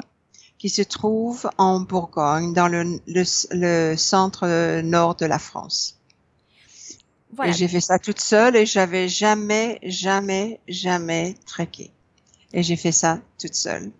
qui 0.58 0.70
se 0.70 0.82
trouve 0.82 1.50
en 1.58 1.80
Bourgogne, 1.80 2.54
dans 2.54 2.68
le, 2.68 3.00
le, 3.08 3.96
centre 3.96 4.82
nord 4.82 5.16
de 5.16 5.26
la 5.26 5.40
France. 5.40 5.98
Voilà. 7.34 7.52
J'ai 7.52 7.68
fait 7.68 7.82
ça 7.82 7.98
toute 8.00 8.20
seule 8.20 8.56
et 8.56 8.66
j'avais 8.66 9.08
jamais, 9.08 9.80
jamais, 9.84 10.60
jamais 10.68 11.36
tréqué. 11.46 11.92
Et 12.54 12.64
j'ai 12.64 12.76
fait 12.76 12.92
ça 12.92 13.20
toute 13.40 13.56
seule. 13.56 13.92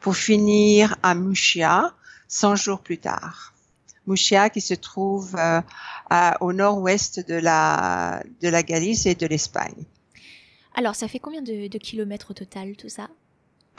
Pour 0.00 0.16
finir 0.16 0.96
à 1.02 1.14
Muxia, 1.14 1.94
100 2.28 2.56
jours 2.56 2.80
plus 2.80 2.98
tard. 2.98 3.54
Mouchia 4.06 4.50
qui 4.50 4.60
se 4.60 4.74
trouve 4.74 5.34
euh, 5.36 5.60
à, 6.10 6.42
au 6.42 6.52
nord-ouest 6.52 7.26
de 7.26 7.34
la, 7.34 8.22
de 8.40 8.48
la 8.48 8.62
Galice 8.62 9.06
et 9.06 9.14
de 9.14 9.26
l'Espagne. 9.26 9.84
Alors, 10.74 10.94
ça 10.94 11.08
fait 11.08 11.18
combien 11.18 11.42
de, 11.42 11.68
de 11.68 11.78
kilomètres 11.78 12.30
au 12.30 12.34
total, 12.34 12.76
tout 12.76 12.88
ça? 12.88 13.08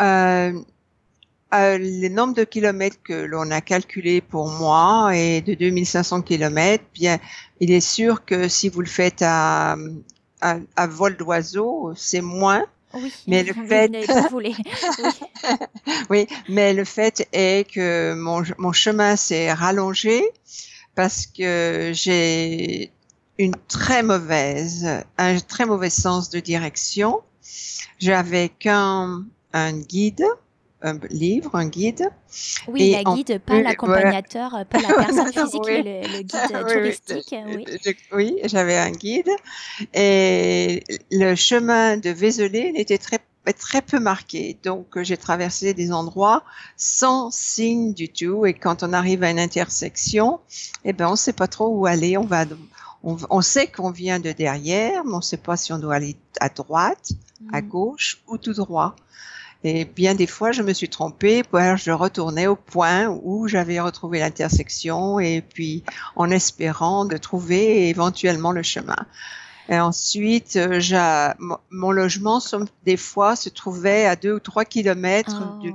Euh, 0.02 0.52
euh, 1.54 1.78
Le 1.78 2.10
nombre 2.10 2.34
de 2.34 2.44
kilomètres 2.44 2.98
que 3.04 3.14
l'on 3.14 3.52
a 3.52 3.62
calculé 3.62 4.20
pour 4.20 4.50
moi 4.50 5.12
est 5.16 5.42
de 5.42 5.54
2500 5.54 6.24
kilomètres. 6.24 6.84
Bien, 6.94 7.20
il 7.60 7.72
est 7.72 7.80
sûr 7.82 8.26
que 8.26 8.48
si 8.48 8.68
vous 8.68 8.82
le 8.82 8.88
faites 8.88 9.22
à, 9.22 9.78
à, 10.42 10.58
à 10.76 10.88
vol 10.88 11.16
d'oiseau, 11.16 11.94
c'est 11.96 12.22
moins 12.22 12.66
Oui, 12.94 13.14
Mais 13.28 13.44
le 13.44 13.54
fait-. 13.54 13.92
Oui, 16.10 16.28
mais 16.50 16.74
le 16.74 16.86
fait 16.86 17.28
est 17.34 17.70
que 17.70 18.14
mon, 18.16 18.44
mon 18.58 18.72
chemin 18.72 19.16
s'est 19.16 19.52
rallongé 19.52 20.24
parce 20.96 21.28
que 21.28 21.92
j'ai 21.94 22.92
une 23.38 23.56
très 23.68 24.04
mauvaise, 24.04 24.88
un 25.18 25.40
très 25.40 25.66
mauvais 25.66 25.90
sens 25.90 26.30
de 26.30 26.40
direction. 26.40 27.22
J'avais 28.00 28.50
qu'un 28.50 29.26
un 29.54 29.74
guide, 29.74 30.26
un 30.82 31.00
livre, 31.10 31.56
un 31.56 31.68
guide. 31.68 32.10
Oui, 32.68 32.92
la 32.92 33.04
guide, 33.04 33.40
pas 33.40 33.54
plus, 33.56 33.64
l'accompagnateur, 33.64 34.54
euh, 34.56 34.64
pas 34.64 34.80
la 34.82 34.90
personne 34.94 35.32
physique, 35.34 35.64
Oui. 35.66 35.84
le, 35.84 36.02
le 36.18 36.22
guide 36.22 36.36
euh, 36.54 36.64
Oui, 36.66 36.74
touristique. 36.74 37.36
oui. 37.48 37.96
oui, 38.12 38.40
j'avais 38.46 38.78
un 38.78 38.92
guide 38.92 39.30
et 39.94 40.84
le 41.12 41.36
chemin 41.36 41.98
de 41.98 42.10
Vézelay 42.10 42.72
n'était 42.72 42.98
très 42.98 43.20
très 43.60 43.82
peu 43.82 44.00
marqué. 44.00 44.58
Donc, 44.64 44.98
euh, 44.98 45.04
j'ai 45.06 45.16
traversé 45.18 45.74
des 45.74 45.92
endroits 45.94 46.44
sans 46.76 47.32
signe 47.32 47.94
du 47.94 48.10
tout. 48.10 48.46
Et 48.46 48.54
quand 48.54 48.84
on 48.84 48.92
arrive 48.92 49.24
à 49.24 49.32
une 49.32 49.40
intersection, 49.40 50.40
eh 50.84 50.92
ben, 50.94 51.08
on 51.08 51.16
sait 51.16 51.32
pas 51.34 51.48
trop 51.48 51.68
où 51.70 51.86
aller. 51.86 52.18
On 52.18 52.26
va, 52.26 52.44
on, 53.04 53.16
on 53.30 53.42
sait 53.42 53.68
qu'on 53.68 53.90
vient 53.92 54.20
de 54.20 54.34
derrière, 54.34 55.06
mais 55.06 55.14
on 55.14 55.22
sait 55.22 55.38
pas 55.38 55.56
si 55.56 55.72
on 55.72 55.80
doit 55.80 55.96
aller 55.96 56.18
à 56.42 56.50
droite, 56.50 57.12
à 57.54 57.62
Mm. 57.62 57.68
gauche 57.70 58.18
ou 58.28 58.38
tout 58.38 58.54
droit. 58.54 58.96
Et 59.64 59.86
bien 59.86 60.14
des 60.16 60.28
fois, 60.28 60.52
je 60.52 60.62
me 60.62 60.72
suis 60.74 60.88
trompée, 60.90 61.44
je 61.52 61.92
retournais 61.92 62.48
au 62.48 62.56
point 62.56 63.08
où 63.08 63.48
j'avais 63.48 63.80
retrouvé 63.80 64.20
l'intersection 64.20 65.20
et 65.20 65.42
puis 65.42 65.84
en 66.16 66.30
espérant 66.30 67.06
de 67.06 67.18
trouver 67.18 67.90
éventuellement 67.90 68.52
le 68.52 68.64
chemin. 68.64 68.96
Et 69.70 69.78
ensuite, 69.80 70.56
euh, 70.56 70.80
mon- 71.72 71.92
logement, 71.92 72.40
des 72.86 72.96
fois, 72.98 73.36
se 73.36 73.50
trouvait 73.50 74.06
à 74.06 74.16
deux 74.16 74.34
ou 74.36 74.40
trois 74.40 74.64
kilomètres 74.64 75.42
Oh. 75.42 75.64
de, 75.64 75.74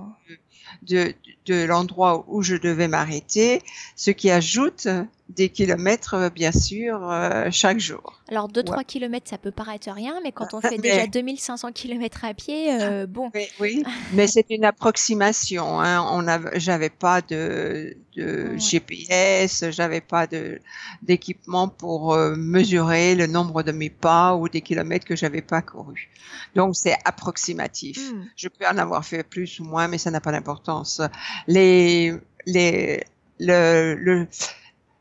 de, 0.82 1.14
de 1.41 1.41
l'endroit 1.49 2.25
où 2.28 2.42
je 2.42 2.56
devais 2.56 2.88
m'arrêter, 2.88 3.62
ce 3.96 4.11
qui 4.11 4.30
ajoute 4.30 4.87
des 5.28 5.49
kilomètres, 5.49 6.14
euh, 6.14 6.28
bien 6.30 6.52
sûr, 6.52 7.11
euh, 7.11 7.49
chaque 7.50 7.78
jour. 7.80 8.20
Alors 8.28 8.49
2-3 8.49 8.76
Ouais. 8.78 8.84
kilomètres, 8.84 9.30
ça 9.30 9.38
peut 9.38 9.50
paraître 9.50 9.90
rien, 9.90 10.20
mais 10.22 10.30
quand 10.30 10.52
on 10.52 10.61
fait 10.61 10.72
Mais- 10.72 10.78
déjà 10.78 11.06
2500 11.06 11.72
kilomètres 11.72 12.25
à 12.26 12.34
pied, 12.34 12.70
euh, 12.82 13.06
bon. 13.06 13.30
Oui, 13.34 13.46
oui, 13.61 13.82
mais 14.12 14.26
c'est 14.26 14.44
une 14.50 14.64
approximation. 14.66 15.80
Hein. 15.80 16.02
On 16.12 16.22
j'avais 16.58 16.90
pas 16.90 17.22
de, 17.22 17.96
de 18.16 18.49
Ouais. 18.52 18.58
GPS, 18.58 19.64
j'avais 19.70 20.02
pas 20.02 20.26
de 20.26 20.61
d'équipement 21.02 21.68
pour 21.68 22.12
euh, 22.12 22.34
mesurer 22.37 23.14
le 23.14 23.26
nombre 23.26 23.62
de 23.62 23.72
mes 23.72 23.88
pas 23.90 24.34
ou 24.37 24.49
des 24.50 24.61
kilomètres 24.61 25.06
que 25.06 25.16
j'avais 25.16 25.40
pas 25.42 25.62
couru. 25.62 26.11
Donc 26.54 26.76
c'est 26.76 26.96
approximatif. 27.06 28.12
hmm. 28.12 28.25
Je 28.37 28.49
peux 28.49 28.66
en 28.66 28.76
avoir 28.76 29.04
fait 29.04 29.22
plus 29.22 29.61
ou 29.61 29.64
moins, 29.64 29.88
mais 29.88 29.99
ça 29.99 30.11
n'a 30.11 30.20
pas 30.20 30.32
d'importance. 30.32 31.00
Les, 31.46 32.14
les, 32.46 33.04
le, 33.38 33.94
le, 33.94 34.28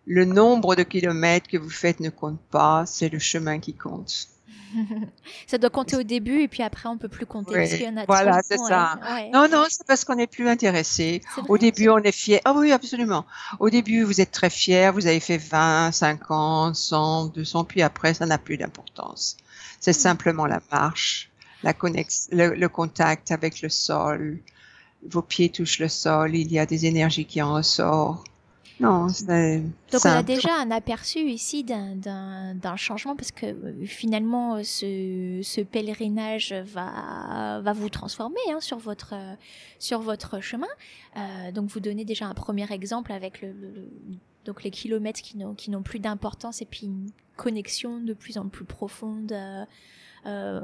le 0.06 0.26
nombre 0.26 0.76
de 0.76 0.84
kilomètres 0.84 1.48
que 1.48 1.58
vous 1.58 1.70
faites 1.70 2.00
ne 2.00 2.10
compte 2.10 2.40
pas, 2.52 2.86
c'est 2.86 3.10
le 3.10 3.20
chemin 3.20 3.60
qui 3.60 3.74
compte. 3.74 4.28
ça 5.48 5.58
doit 5.58 5.70
compter 5.70 5.98
au 5.98 6.04
début 6.04 6.42
et 6.42 6.48
puis 6.48 6.64
après 6.64 6.88
on 6.88 6.98
peut 6.98 7.10
plus 7.10 7.26
compter 7.26 7.52
Oui, 7.52 7.58
parce 7.58 7.72
qu'il 7.72 7.82
y 7.84 7.90
en 7.90 7.98
a 7.98 8.06
voilà, 8.06 8.40
c'est 8.42 8.58
ça. 8.58 8.98
ouais. 9.16 9.30
Non, 9.34 9.50
non, 9.50 9.66
c'est 9.70 9.86
parce 9.86 10.06
qu'on 10.06 10.16
n'est 10.16 10.28
plus 10.28 10.48
intéressé. 10.48 11.22
Au 11.50 11.58
début, 11.58 11.90
on 11.90 11.98
est 11.98 12.14
fier. 12.14 12.40
Ah 12.46 12.54
oui, 12.56 12.72
absolument. 12.72 13.26
Au 13.60 13.70
début, 13.70 14.04
vous 14.04 14.22
êtes 14.22 14.32
très 14.32 14.50
fier. 14.50 14.94
Vous 14.94 15.08
avez 15.08 15.20
fait 15.20 15.38
20, 15.38 15.92
50, 15.92 16.76
100, 16.76 17.26
200, 17.28 17.66
puis 17.66 17.82
après, 17.82 18.14
ça 18.14 18.26
n'a 18.26 18.38
plus 18.38 18.56
d'importance. 18.58 19.36
C'est 19.82 19.92
simplement 19.94 20.46
la 20.46 20.62
marche, 20.72 21.30
la 21.64 21.74
connex 21.74 22.30
le, 22.32 22.56
le 22.56 22.70
contact 22.70 23.32
avec 23.32 23.62
le 23.62 23.68
sol. 23.70 24.40
Vos 25.10 25.22
pieds 25.22 25.50
touchent 25.50 25.80
le 25.80 25.88
sol. 25.88 26.36
Il 26.36 26.52
y 26.52 26.60
a 26.60 26.66
des 26.66 26.86
énergies 26.86 27.26
qui 27.26 27.42
en 27.42 27.54
ressortent. 27.56 28.26
Non, 28.80 29.10
c'est 29.10 29.60
Donc 29.92 30.02
on 30.06 30.10
a 30.10 30.24
déjà 30.24 30.56
un 30.56 30.72
aperçu 30.72 31.20
ici 31.20 31.64
d'un- 31.64 32.76
changement 32.78 33.16
parce 33.16 33.32
que 33.32 33.46
euh, 33.46 33.86
finalement 33.86 34.56
euh, 34.56 34.64
ce, 34.64 35.40
ce 35.44 35.62
pèlerinage 35.62 36.52
va, 36.54 37.60
va 37.62 37.74
vous 37.74 37.90
transformer 37.90 38.40
hein, 38.50 38.60
sur, 38.60 38.80
votre, 38.80 39.14
euh, 39.14 39.36
sur 39.78 40.02
votre 40.02 40.40
chemin. 40.42 40.66
Euh, 41.16 41.52
donc 41.52 41.70
vous 41.70 41.80
donnez 41.80 42.06
déjà 42.06 42.26
un 42.26 42.34
premier 42.34 42.72
exemple 42.74 43.12
avec 43.12 43.42
le, 43.44 43.52
le- 43.52 43.70
le- 43.70 43.90
donc 44.46 44.64
les 44.64 44.72
kilomètres 44.72 45.22
qui 45.22 45.38
n'ont 45.38 45.54
qui 45.54 45.70
n'ont 45.70 45.84
plus 45.84 46.00
d'importance 46.00 46.64
et 46.64 46.66
puis 46.66 46.88
une 46.88 47.12
connexion 47.38 48.00
de 48.00 48.14
plus 48.14 48.40
en 48.40 48.48
plus 48.48 48.66
profonde. 48.66 49.32
euh, 49.32 49.64
euh, 50.26 50.62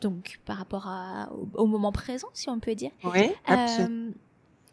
donc 0.00 0.40
par 0.44 0.56
rapport 0.56 0.86
à, 0.88 1.30
au, 1.32 1.48
au 1.62 1.66
moment 1.66 1.92
présent, 1.92 2.28
si 2.32 2.48
on 2.48 2.58
peut 2.60 2.74
dire. 2.74 2.90
Oui, 3.04 3.30
absolument. 3.46 4.10
Euh, 4.10 4.12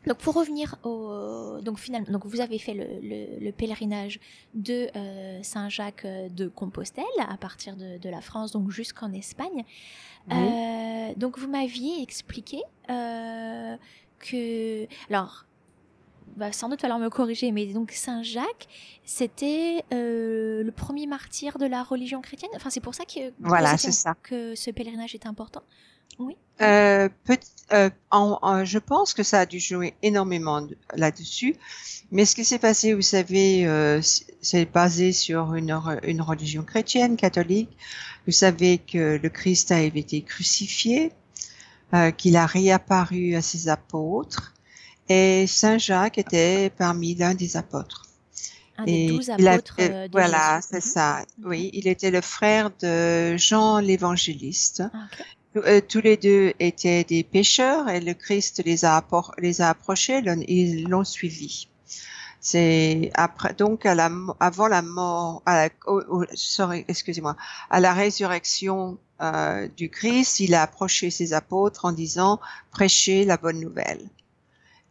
donc 0.08 0.18
pour 0.20 0.34
revenir 0.34 0.78
au 0.84 1.60
donc 1.62 1.78
finalement 1.78 2.10
donc 2.10 2.26
vous 2.26 2.40
avez 2.40 2.58
fait 2.58 2.74
le, 2.74 2.86
le, 3.02 3.44
le 3.44 3.52
pèlerinage 3.52 4.22
de 4.54 4.88
euh, 4.96 5.44
Saint-Jacques 5.44 6.06
euh, 6.06 6.30
de 6.30 6.48
Compostelle 6.48 7.04
à 7.20 7.36
partir 7.36 7.76
de, 7.76 7.98
de 7.98 8.10
la 8.10 8.22
France 8.22 8.54
donc 8.54 8.72
jusqu'en 8.72 9.12
Espagne. 9.12 9.66
Oui. 10.32 10.38
Euh, 10.38 11.14
donc 11.18 11.38
vous 11.38 11.50
m'aviez 11.50 12.02
expliqué 12.02 12.62
que 14.20 14.86
alors 15.10 15.46
va 16.40 16.52
sans 16.52 16.70
doute 16.70 16.82
falloir 16.82 17.00
me 17.00 17.10
corriger 17.10 17.52
mais 17.52 17.66
donc 17.68 17.92
Saint-Jacques 17.92 18.68
c'était 19.06 19.84
euh, 19.94 20.64
le 20.64 20.72
premier 20.72 21.06
martyr 21.08 21.58
de 21.60 21.66
la 21.68 21.84
religion 21.84 22.22
chrétienne? 22.22 22.52
Enfin 22.56 22.70
c'est 22.72 22.80
pour 22.88 22.96
ça 22.96 23.06
que 23.06 23.32
Voilà, 23.40 23.78
c'est 23.78 23.92
ça. 23.92 24.16
que 24.24 24.56
ce 24.56 24.72
pèlerinage 24.72 25.14
est 25.16 25.26
important? 25.28 25.62
Euh, 26.62 27.08
peut- 27.24 27.38
euh, 27.72 27.90
en- 28.12 28.38
en- 28.42 28.66
je 28.66 28.80
pense 28.80 29.14
que 29.14 29.24
ça 29.24 29.40
a 29.42 29.46
dû 29.46 29.60
jouer 29.60 29.94
énormément 30.04 30.62
de- 30.62 30.76
là-dessus. 30.96 31.56
Mais 32.12 32.26
ce 32.26 32.36
qui 32.36 32.44
s'est 32.44 32.60
passé, 32.60 32.94
vous 32.94 33.02
savez, 33.02 33.66
euh, 33.66 34.02
c'est 34.42 34.66
basé 34.66 35.14
sur 35.14 35.54
une, 35.56 35.72
une 36.04 36.22
religion 36.22 36.64
chrétienne, 36.64 37.16
catholique. 37.16 37.70
Vous 38.26 38.34
savez 38.34 38.80
que 38.80 39.18
le 39.24 39.30
Christ 39.30 39.72
a 39.72 39.80
été 39.82 40.22
crucifié, 40.22 41.14
euh, 41.94 42.12
qu'il 42.12 42.36
a 42.36 42.46
réapparu 42.46 43.36
à 43.36 43.42
ses 43.42 43.70
apôtres. 43.70 44.54
Et 45.10 45.48
Saint 45.48 45.78
Jacques 45.80 46.18
était 46.20 46.70
parmi 46.78 47.16
l'un 47.16 47.34
des 47.34 47.58
apôtres. 47.58 48.06
Un 48.78 48.86
des 48.86 49.08
douze 49.08 49.30
apôtres 49.30 49.76
euh, 49.80 50.08
de 50.08 50.12
voilà, 50.12 50.62
c'est 50.62 50.76
Mhm. 50.86 50.92
ça. 50.94 51.26
Oui, 51.44 51.70
il 51.74 51.88
était 51.88 52.12
le 52.12 52.22
frère 52.22 52.70
de 52.82 53.36
Jean 53.36 53.80
l'évangéliste. 53.80 54.84
Ah. 54.94 55.08
Euh, 55.58 55.82
tous 55.82 56.00
les 56.02 56.16
deux 56.16 56.54
étaient 56.60 57.04
des 57.04 57.24
pêcheurs 57.24 57.90
et 57.90 58.00
le 58.00 58.14
Christ 58.14 58.62
les 58.66 58.86
a, 58.86 58.96
appor- 59.02 59.34
les 59.40 59.62
a 59.62 59.70
approchés, 59.70 60.22
ils 60.48 60.88
l'ont 60.88 61.04
suivi. 61.04 61.68
C'est 62.40 63.12
après 63.16 63.54
donc 63.54 63.86
à 63.86 63.96
la, 63.96 64.08
mo- 64.10 64.36
avant 64.40 64.68
la 64.68 64.82
mort, 64.82 65.42
à 65.46 65.66
la, 65.66 65.70
oh, 65.88 66.02
oh, 66.08 66.24
sorry, 66.36 66.86
excusez-moi, 66.88 67.36
à 67.70 67.80
la 67.82 67.94
résurrection 67.94 68.98
euh, 69.22 69.68
du 69.76 69.90
Christ, 69.90 70.40
il 70.40 70.54
a 70.54 70.62
approché 70.62 71.10
ses 71.10 71.34
apôtres 71.34 71.84
en 71.84 71.92
disant 71.92 72.40
prêchez 72.72 73.26
la 73.26 73.36
bonne 73.36 73.60
nouvelle. 73.60 74.00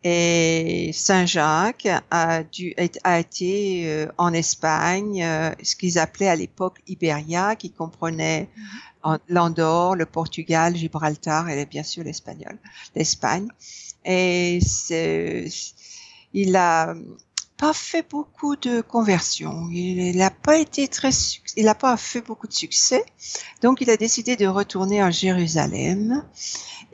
Et 0.05 0.91
Saint 0.95 1.27
Jacques 1.27 1.89
a, 2.11 2.43
dû, 2.45 2.75
a 3.05 3.19
été 3.19 3.83
euh, 3.87 4.07
en 4.17 4.33
Espagne, 4.33 5.23
euh, 5.25 5.51
ce 5.63 5.75
qu'ils 5.75 5.99
appelaient 5.99 6.29
à 6.29 6.37
l'époque 6.37 6.81
Iberia, 6.87 7.57
qui 7.57 7.71
comprenait 7.71 8.49
en- 9.03 9.19
l'Andorre, 9.29 9.97
le 9.97 10.07
Portugal, 10.07 10.77
Gibraltar 10.77 11.49
et 11.49 11.67
bien 11.67 11.83
sûr 11.83 12.05
l'espagnol, 12.05 12.57
l'Espagne. 12.95 13.49
Et 14.05 14.61
il 16.33 16.57
a 16.57 16.95
pas 17.59 17.73
fait 17.73 18.09
beaucoup 18.09 18.57
de 18.57 18.81
conversions. 18.81 19.69
Il 19.71 20.17
n'a 20.17 20.31
pas 20.31 20.57
été 20.59 20.87
très, 20.89 21.11
il 21.57 21.65
n'a 21.65 21.75
pas 21.75 21.97
fait 21.97 22.21
beaucoup 22.21 22.47
de 22.47 22.53
succès. 22.53 23.05
Donc, 23.63 23.81
il 23.81 23.91
a 23.91 23.97
décidé 23.97 24.37
de 24.37 24.47
retourner 24.47 25.03
à 25.03 25.11
Jérusalem. 25.11 26.25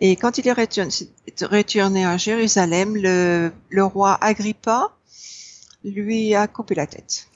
Et 0.00 0.16
quand 0.16 0.38
il 0.38 0.48
est 0.48 0.52
retourné, 0.52 2.04
à 2.04 2.16
Jérusalem, 2.16 2.96
le, 2.96 3.52
le 3.68 3.84
roi 3.84 4.18
Agrippa 4.20 4.96
lui 5.84 6.34
a 6.34 6.48
coupé 6.48 6.74
la 6.74 6.86
tête. 6.86 7.28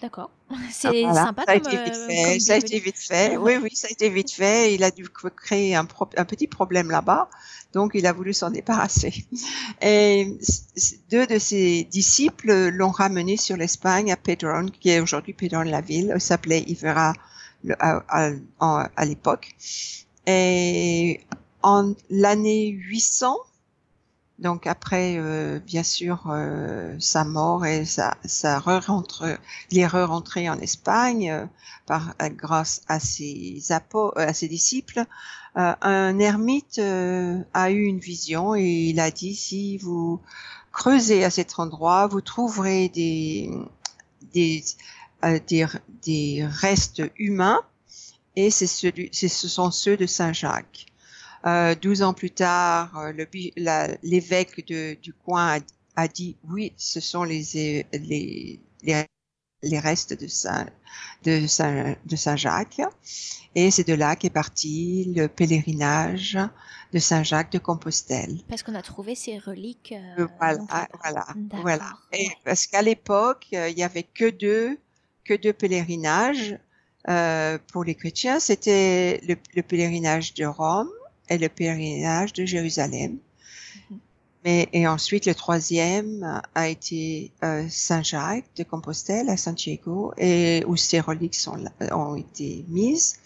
D'accord. 0.00 0.30
C'est 0.70 0.88
Ah, 0.88 0.92
voilà. 1.10 1.24
sympa 1.26 1.44
ça 1.44 1.52
a 1.52 1.56
été 1.56 1.70
vite 1.76 1.94
euh, 1.94 2.08
fait. 2.08 2.40
Ça 2.40 2.54
a 2.54 2.56
été 2.56 2.78
vite 2.80 2.98
fait. 2.98 3.36
Oui, 3.36 3.52
oui, 3.62 3.70
ça 3.74 3.88
a 3.88 3.90
été 3.90 4.08
vite 4.08 4.30
fait. 4.32 4.74
Il 4.74 4.82
a 4.82 4.90
dû 4.90 5.04
créer 5.10 5.74
un, 5.74 5.84
pro- 5.84 6.08
un 6.16 6.24
petit 6.24 6.46
problème 6.46 6.90
là-bas, 6.90 7.28
donc 7.74 7.92
il 7.94 8.06
a 8.06 8.12
voulu 8.12 8.32
s'en 8.32 8.50
débarrasser. 8.50 9.26
Et 9.82 10.38
deux 11.10 11.26
de 11.26 11.38
ses 11.38 11.84
disciples 11.84 12.68
l'ont 12.70 12.90
ramené 12.90 13.36
sur 13.36 13.56
l'Espagne 13.58 14.10
à 14.10 14.16
Pedron, 14.16 14.66
qui 14.80 14.88
est 14.90 15.00
aujourd'hui 15.00 15.34
Pedron 15.34 15.62
la 15.62 15.82
ville. 15.82 16.12
Il 16.14 16.20
s'appelait 16.20 16.62
Ivera 16.66 17.12
à 17.78 19.04
l'époque. 19.04 19.54
Et 20.26 21.20
en 21.62 21.94
l'année 22.08 22.68
800, 22.68 23.36
Donc 24.40 24.66
après, 24.66 25.16
euh, 25.18 25.58
bien 25.58 25.82
sûr, 25.82 26.24
euh, 26.30 26.96
sa 26.98 27.24
mort 27.24 27.66
et 27.66 27.84
sa, 27.84 28.16
sa 28.24 28.58
re-rentre, 28.58 29.38
il 29.70 29.84
re-rentré 29.84 30.48
en 30.48 30.58
Espagne 30.60 31.30
euh, 31.30 31.44
par, 31.84 32.14
grâce 32.36 32.82
à 32.88 33.00
ses, 33.00 33.60
à 33.70 34.32
ses 34.32 34.48
disciples. 34.48 35.04
un 35.54 36.18
ermite 36.18 36.78
a 36.78 37.70
eu 37.70 37.82
une 37.82 37.98
vision 37.98 38.54
et 38.54 38.90
il 38.90 39.00
a 39.00 39.10
dit 39.10 39.34
si 39.34 39.76
vous 39.76 40.20
creusez 40.72 41.22
à 41.24 41.30
cet 41.30 41.58
endroit, 41.58 42.06
vous 42.06 42.22
trouverez 42.22 42.88
des, 42.88 43.50
des, 44.32 44.64
des, 45.48 45.66
des 46.02 46.46
restes 46.46 47.02
humains 47.18 47.60
et 48.36 48.50
c'est 48.50 48.66
ce 48.66 49.48
sont 49.48 49.70
ceux 49.70 49.96
de 49.96 50.06
Saint 50.06 50.32
Jacques. 50.32 50.89
Euh, 51.46 51.74
12 51.74 52.02
ans 52.02 52.14
plus 52.14 52.30
tard, 52.30 52.98
euh, 52.98 53.12
l'évêque 54.02 54.66
du 54.66 55.12
coin 55.24 55.58
a, 55.96 56.08
dit 56.08 56.36
oui, 56.48 56.72
ce 56.76 57.00
sont 57.00 57.24
les, 57.24 57.86
les, 57.92 58.60
les, 59.62 59.78
restes 59.78 60.20
de 60.20 60.26
Saint, 60.26 60.66
de 61.24 61.46
Saint, 61.46 61.96
de 62.04 62.16
Saint 62.16 62.36
Jacques. 62.36 62.82
Et 63.54 63.70
c'est 63.70 63.86
de 63.86 63.94
là 63.94 64.16
qu'est 64.16 64.30
parti 64.30 65.12
le 65.16 65.26
pèlerinage 65.26 66.38
de 66.92 66.98
Saint 66.98 67.22
Jacques 67.22 67.52
de 67.52 67.58
Compostelle. 67.58 68.38
Parce 68.48 68.62
qu'on 68.62 68.74
a 68.74 68.82
trouvé 68.82 69.14
ces 69.14 69.38
reliques. 69.38 69.94
Euh, 70.18 70.26
voilà, 70.38 70.88
voilà, 71.02 71.26
voilà. 71.62 71.92
Et 72.12 72.28
parce 72.44 72.66
qu'à 72.66 72.82
l'époque, 72.82 73.48
il 73.52 73.78
y 73.78 73.82
avait 73.82 74.02
que 74.02 74.30
deux, 74.30 74.78
que 75.24 75.34
deux 75.34 75.52
pèlerinages. 75.52 76.58
Euh, 77.08 77.56
pour 77.72 77.82
les 77.82 77.94
chrétiens, 77.94 78.40
c'était 78.40 79.22
le, 79.26 79.62
pèlerinage 79.62 80.34
de 80.34 80.44
Rome 80.44 80.90
et 81.30 81.38
le 81.38 81.48
pèlerinage 81.48 82.34
de 82.34 82.44
Jérusalem. 82.44 83.16
Mhm. 83.90 83.98
Mais, 84.44 84.68
et 84.72 84.86
ensuite, 84.86 85.26
le 85.26 85.34
troisième 85.34 86.42
a 86.54 86.68
été 86.68 87.30
euh, 87.44 87.66
Saint-Jacques 87.68 88.46
de 88.56 88.62
Compostelle 88.62 89.28
à 89.28 89.36
Santiago, 89.36 90.12
et 90.16 90.64
où 90.66 90.76
ces 90.76 91.00
reliques 91.00 91.34
sont, 91.34 91.62
ont 91.92 92.16
été 92.16 92.64
mises. 92.68 93.18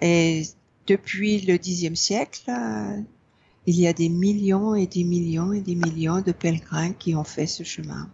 Et 0.00 0.42
depuis 0.88 1.40
le 1.42 1.56
Xe 1.58 1.94
siècle, 1.94 2.42
euh, 2.48 3.00
il 3.66 3.78
y 3.78 3.86
a 3.86 3.92
des 3.92 4.08
millions 4.08 4.74
et 4.74 4.88
des 4.88 5.04
millions 5.04 5.52
et 5.52 5.60
des 5.60 5.76
millions 5.76 6.20
de 6.20 6.32
pèlerins 6.32 6.92
qui 6.92 7.14
ont 7.14 7.24
fait 7.24 7.46
ce 7.46 7.62
chemin. 7.62 8.10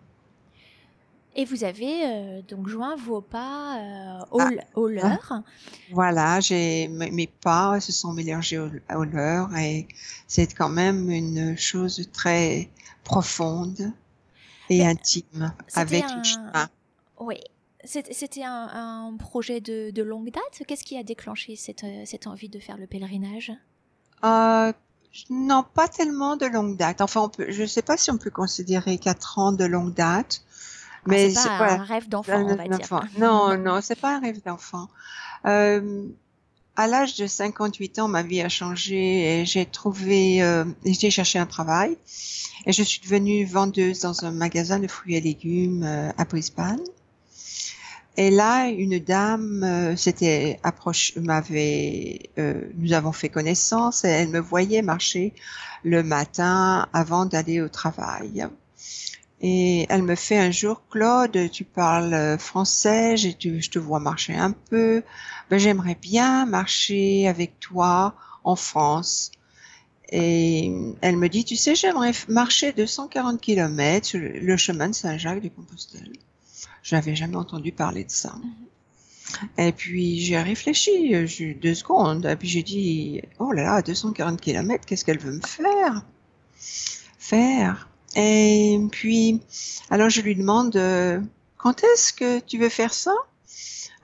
Et 1.38 1.44
vous 1.44 1.62
avez 1.62 2.04
euh, 2.04 2.42
donc 2.42 2.66
joint 2.66 2.96
vos 2.96 3.20
pas 3.20 3.78
euh, 3.78 4.24
au, 4.32 4.40
ah, 4.40 4.90
leur. 4.90 5.28
Ah. 5.30 5.44
Voilà, 5.92 6.40
j'ai 6.40 6.88
mes 6.88 7.28
pas 7.28 7.78
se 7.78 7.92
sont 7.92 8.12
mélangés 8.12 8.58
au, 8.58 8.68
au 8.92 9.04
leur 9.04 9.54
et 9.56 9.86
c'est 10.26 10.52
quand 10.52 10.68
même 10.68 11.08
une 11.08 11.56
chose 11.56 12.10
très 12.12 12.68
profonde 13.04 13.92
et 14.68 14.84
intime 14.84 15.54
avec 15.74 16.02
un... 16.02 16.16
le 16.16 16.24
chemin. 16.24 16.68
Oui, 17.20 17.36
c'était 17.84 18.42
un, 18.42 19.14
projet 19.20 19.60
de, 19.60 20.02
longue 20.02 20.32
date? 20.32 20.66
Qu'est-ce 20.66 20.82
qui 20.82 20.98
a 20.98 21.04
déclenché 21.04 21.54
cette, 21.54 21.86
cette, 22.04 22.26
envie 22.26 22.48
de 22.48 22.58
faire 22.58 22.78
le 22.78 22.88
pèlerinage? 22.88 23.52
Euh, 24.24 24.72
Non, 25.30 25.64
pas 25.72 25.86
tellement 25.86 26.36
de 26.36 26.46
longue 26.46 26.76
date. 26.76 27.00
Enfin, 27.00 27.30
je 27.38 27.62
ne 27.62 27.66
sais 27.68 27.82
pas 27.82 27.96
si 27.96 28.10
on 28.10 28.18
peut 28.18 28.32
considérer 28.32 28.98
quatre 28.98 29.38
ans 29.38 29.52
de 29.52 29.64
longue 29.64 29.94
date. 29.94 30.42
Ah, 31.08 31.14
mais 31.14 31.30
c'est 31.30 31.48
pas 31.48 31.72
un 31.72 31.84
rêve 31.84 32.08
d'enfant, 32.08 32.44
on 32.44 32.56
va 32.56 32.68
dire. 32.68 33.00
Non, 33.18 33.56
non, 33.56 33.80
c'est 33.82 33.98
pas 33.98 34.16
un 34.16 34.20
rêve 34.20 34.42
d'enfant. 34.44 34.88
Euh, 35.46 36.06
à 36.76 36.86
l'âge 36.86 37.16
de 37.16 37.26
58 37.26 37.98
ans, 37.98 38.08
ma 38.08 38.22
vie 38.22 38.40
a 38.40 38.48
changé 38.48 39.40
et 39.40 39.44
j'ai 39.44 39.66
trouvé, 39.66 40.42
euh, 40.42 40.64
j'ai 40.84 41.10
cherché 41.10 41.38
un 41.38 41.46
travail 41.46 41.96
et 42.66 42.72
je 42.72 42.82
suis 42.82 43.00
devenue 43.00 43.44
vendeuse 43.44 44.00
dans 44.00 44.24
un 44.24 44.30
magasin 44.30 44.78
de 44.78 44.86
fruits 44.86 45.16
et 45.16 45.20
légumes 45.20 45.82
euh, 45.82 46.10
à 46.16 46.24
Brisbane. 46.24 46.80
Et 48.16 48.30
là, 48.30 48.68
une 48.68 48.98
dame 48.98 49.62
euh, 49.62 49.96
s'était 49.96 50.58
approche, 50.64 51.14
m'avait, 51.16 52.30
euh, 52.38 52.62
nous 52.76 52.92
avons 52.92 53.12
fait 53.12 53.28
connaissance 53.28 54.04
et 54.04 54.08
elle 54.08 54.28
me 54.30 54.40
voyait 54.40 54.82
marcher 54.82 55.34
le 55.84 56.02
matin 56.02 56.88
avant 56.92 57.26
d'aller 57.26 57.60
au 57.60 57.68
travail. 57.68 58.48
Et 59.40 59.86
elle 59.88 60.02
me 60.02 60.16
fait 60.16 60.38
un 60.38 60.50
jour, 60.50 60.82
Claude, 60.90 61.50
tu 61.52 61.64
parles 61.64 62.12
euh, 62.12 62.38
français, 62.38 63.16
je 63.16 63.30
te 63.30 63.78
vois 63.78 64.00
marcher 64.00 64.34
un 64.34 64.50
peu. 64.50 65.02
Ben, 65.48 65.58
j'aimerais 65.58 65.96
bien 66.00 66.44
marcher 66.44 67.28
avec 67.28 67.60
toi 67.60 68.16
en 68.42 68.56
France. 68.56 69.30
Et 70.10 70.72
elle 71.02 71.16
me 71.16 71.28
dit, 71.28 71.44
tu 71.44 71.54
sais, 71.54 71.74
j'aimerais 71.74 72.12
marcher 72.28 72.72
240 72.72 73.40
km 73.40 74.06
sur 74.06 74.20
le 74.20 74.56
chemin 74.56 74.88
de 74.88 74.94
Saint-Jacques 74.94 75.42
de 75.42 75.48
Compostelle. 75.48 76.12
Je 76.82 76.96
n'avais 76.96 77.14
jamais 77.14 77.36
entendu 77.36 77.72
parler 77.72 78.04
de 78.04 78.10
ça. 78.10 78.30
Mm-hmm. 78.30 78.68
Et 79.58 79.72
puis 79.72 80.20
j'ai 80.20 80.40
réfléchi 80.40 81.26
j'ai 81.26 81.54
deux 81.54 81.74
secondes. 81.74 82.26
Et 82.26 82.36
puis 82.36 82.48
j'ai 82.48 82.62
dit, 82.62 83.20
oh 83.38 83.52
là 83.52 83.62
là, 83.62 83.82
240 83.82 84.40
km, 84.40 84.84
qu'est-ce 84.86 85.04
qu'elle 85.04 85.18
veut 85.18 85.34
me 85.34 85.42
faire? 85.42 86.04
Faire? 87.18 87.87
Et 88.14 88.78
puis, 88.90 89.40
alors 89.90 90.08
je 90.08 90.20
lui 90.20 90.34
demande, 90.34 90.76
euh, 90.76 91.20
quand 91.56 91.82
est-ce 91.84 92.12
que 92.12 92.40
tu 92.40 92.58
veux 92.58 92.68
faire 92.68 92.94
ça? 92.94 93.14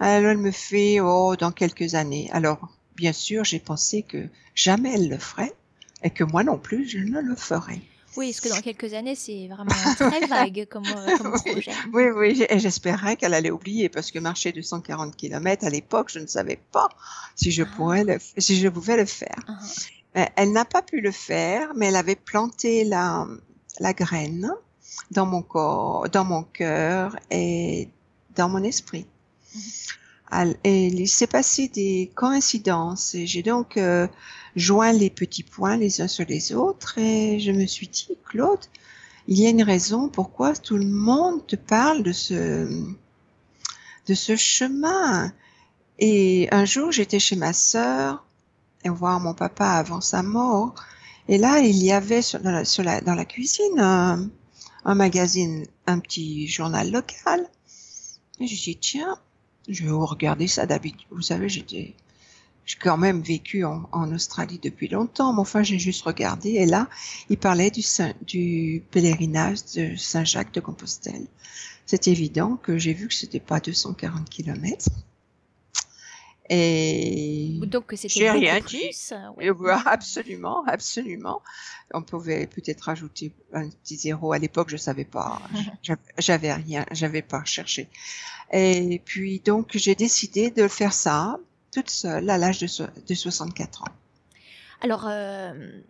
Alors 0.01 0.31
elle 0.31 0.39
me 0.39 0.51
fait, 0.51 1.01
oh, 1.01 1.37
dans 1.37 1.53
quelques 1.53 1.95
années. 1.95 2.29
Alors, 2.33 2.69
bien 2.97 3.13
sûr, 3.13 3.45
j'ai 3.45 3.61
pensé 3.61 4.03
que 4.03 4.29
jamais 4.55 4.95
elle 4.95 5.09
le 5.09 5.19
ferait 5.19 5.55
et 6.03 6.11
que 6.11 6.25
moi 6.25 6.45
non 6.45 6.59
plus, 6.59 6.89
je 6.89 6.99
ne 6.99 7.21
le 7.21 7.35
ferais. 7.35 7.81
Oui, 8.17 8.31
parce 8.31 8.41
que 8.41 8.49
dans 8.49 8.61
quelques 8.61 8.95
années, 8.95 9.17
c'est 9.17 9.49
vraiment 9.49 9.71
très 9.97 10.27
vague 10.29 10.69
comme, 10.71 10.87
euh, 10.87 11.19
comme 11.19 11.33
projet. 11.33 11.73
Oui, 11.93 12.05
oui, 12.15 12.47
et 12.49 12.59
j'espérais 12.61 13.17
qu'elle 13.17 13.35
allait 13.35 13.51
oublier 13.51 13.89
parce 13.89 14.13
que 14.13 14.21
marcher 14.21 14.53
240 14.53 15.17
km 15.17 15.65
à 15.65 15.71
l'époque, 15.71 16.11
je 16.13 16.21
ne 16.21 16.27
savais 16.27 16.61
pas 16.71 16.89
si 17.35 17.51
je 17.51 17.65
ah. 17.65 17.69
pourrais 17.77 18.05
le, 18.05 18.19
si 18.39 18.61
je 18.61 18.69
pouvais 18.69 18.97
le 18.97 19.07
faire. 19.07 19.39
Uh 19.49 20.21
Elle 20.37 20.53
n'a 20.53 20.65
pas 20.65 20.83
pu 20.83 21.01
le 21.01 21.11
faire, 21.11 21.73
mais 21.75 21.87
elle 21.87 21.97
avait 21.97 22.15
planté 22.15 22.85
la, 22.85 23.27
la 23.81 23.93
graine 23.93 24.51
dans 25.11 25.27
mon 25.27 25.43
corps, 25.43 26.09
dans 26.11 26.25
mon 26.25 26.43
cœur 26.43 27.17
et 27.31 27.89
dans 28.37 28.49
mon 28.49 28.63
esprit. 28.63 29.07
Mm-hmm. 29.57 29.95
Et 30.65 30.87
il 30.87 31.09
s'est 31.09 31.29
passé 31.29 31.69
des 31.69 32.11
coïncidences 32.15 33.15
et 33.15 33.27
j'ai 33.27 33.43
donc 33.43 33.77
euh, 33.77 34.09
joint 34.57 34.93
les 34.93 35.11
petits 35.11 35.45
points 35.45 35.77
les 35.77 36.01
uns 36.01 36.09
sur 36.09 36.27
les 36.27 36.53
autres 36.53 36.99
et 36.99 37.39
je 37.39 37.53
me 37.53 37.67
suis 37.67 37.87
dit, 37.87 38.09
Claude, 38.25 38.59
il 39.29 39.39
y 39.39 39.47
a 39.47 39.51
une 39.51 39.63
raison 39.63 40.09
pourquoi 40.09 40.55
tout 40.55 40.77
le 40.77 40.87
monde 40.87 41.47
te 41.47 41.57
parle 41.57 42.03
de 42.03 42.13
ce, 42.13 42.67
de 44.07 44.15
ce 44.15 44.35
chemin. 44.35 45.33
Et 45.99 46.49
un 46.51 46.65
jour, 46.65 46.91
j'étais 46.91 47.21
chez 47.21 47.37
ma 47.37 47.53
sœur 47.53 48.27
et 48.83 48.89
voir 48.89 49.21
mon 49.21 49.35
papa 49.35 49.69
avant 49.69 50.01
sa 50.01 50.23
mort 50.23 50.75
et 51.29 51.39
là, 51.39 51.61
il 51.61 51.83
y 51.83 51.93
avait 51.93 52.23
sur, 52.23 52.41
dans, 52.41 52.51
la, 52.51 52.65
sur 52.65 52.83
la, 52.83 53.01
dans 53.01 53.15
la 53.15 53.25
cuisine 53.25 53.79
un, 53.79 54.31
un, 54.85 54.95
magazine, 54.95 55.67
un 55.87 55.99
petit 55.99 56.47
journal 56.49 56.91
local. 56.91 57.49
Et 58.41 58.47
je 58.47 58.63
dit, 58.63 58.77
tiens, 58.77 59.19
je 59.69 59.85
vais 59.85 59.91
regarder 59.91 60.49
ça 60.49 60.67
d'habitude. 60.67 61.07
Vous 61.11 61.23
savez, 61.23 61.49
j'étais, 61.49 61.95
j'ai 62.67 62.79
quand 62.79 62.99
même 62.99 63.23
vécu 63.23 63.65
en, 63.65 63.89
en, 63.93 64.13
Australie 64.13 64.59
depuis 64.63 64.89
longtemps, 64.89 65.33
mais 65.33 65.41
enfin, 65.41 65.63
j'ai 65.63 65.79
juste 65.79 66.03
regardé. 66.03 66.51
Et 66.51 66.67
là, 66.67 66.89
il 67.31 67.39
parlait 67.39 67.71
du, 67.71 67.83
du 68.27 68.83
pèlerinage 68.91 69.65
de 69.77 69.97
Saint-Jacques 69.97 70.53
de 70.53 70.61
Compostelle. 70.61 71.27
C'est 71.87 72.09
évident 72.09 72.57
que 72.57 72.77
j'ai 72.79 72.93
vu 72.93 73.09
que 73.09 73.15
c'était 73.15 73.41
pas 73.41 73.61
240 73.61 74.29
kilomètres. 74.29 74.89
Et 76.51 77.59
donc 77.67 77.93
c'était 77.97 78.31
rien 78.31 78.61
plus. 78.61 79.15
Absolument, 79.87 80.63
absolument. 80.67 81.41
On 81.93 82.03
pouvait 82.03 82.47
peut-être 82.47 82.89
ajouter 82.91 83.33
un 83.53 83.69
petit 83.71 83.97
zéro. 83.97 84.33
À 84.33 84.39
l'époque, 84.39 84.69
je 84.69 84.77
savais 84.77 85.05
pas. 85.07 85.41
j'avais 86.19 86.53
rien, 86.53 86.85
j'avais 86.93 87.23
pas 87.23 87.45
cherché. 87.45 87.89
Et 88.53 89.01
puis 89.05 89.41
donc 89.41 89.71
j'ai 89.75 89.95
décidé 89.95 90.51
de 90.51 90.69
faire 90.69 90.93
ça 90.93 91.39
toute 91.73 91.91
seule 91.91 92.29
à 92.29 92.37
l'âge 92.37 92.59
de, 92.61 92.67
de 93.07 93.15
64 93.15 93.83
ans. 93.83 93.87
Alors 94.83 95.07
euh, 95.09 95.81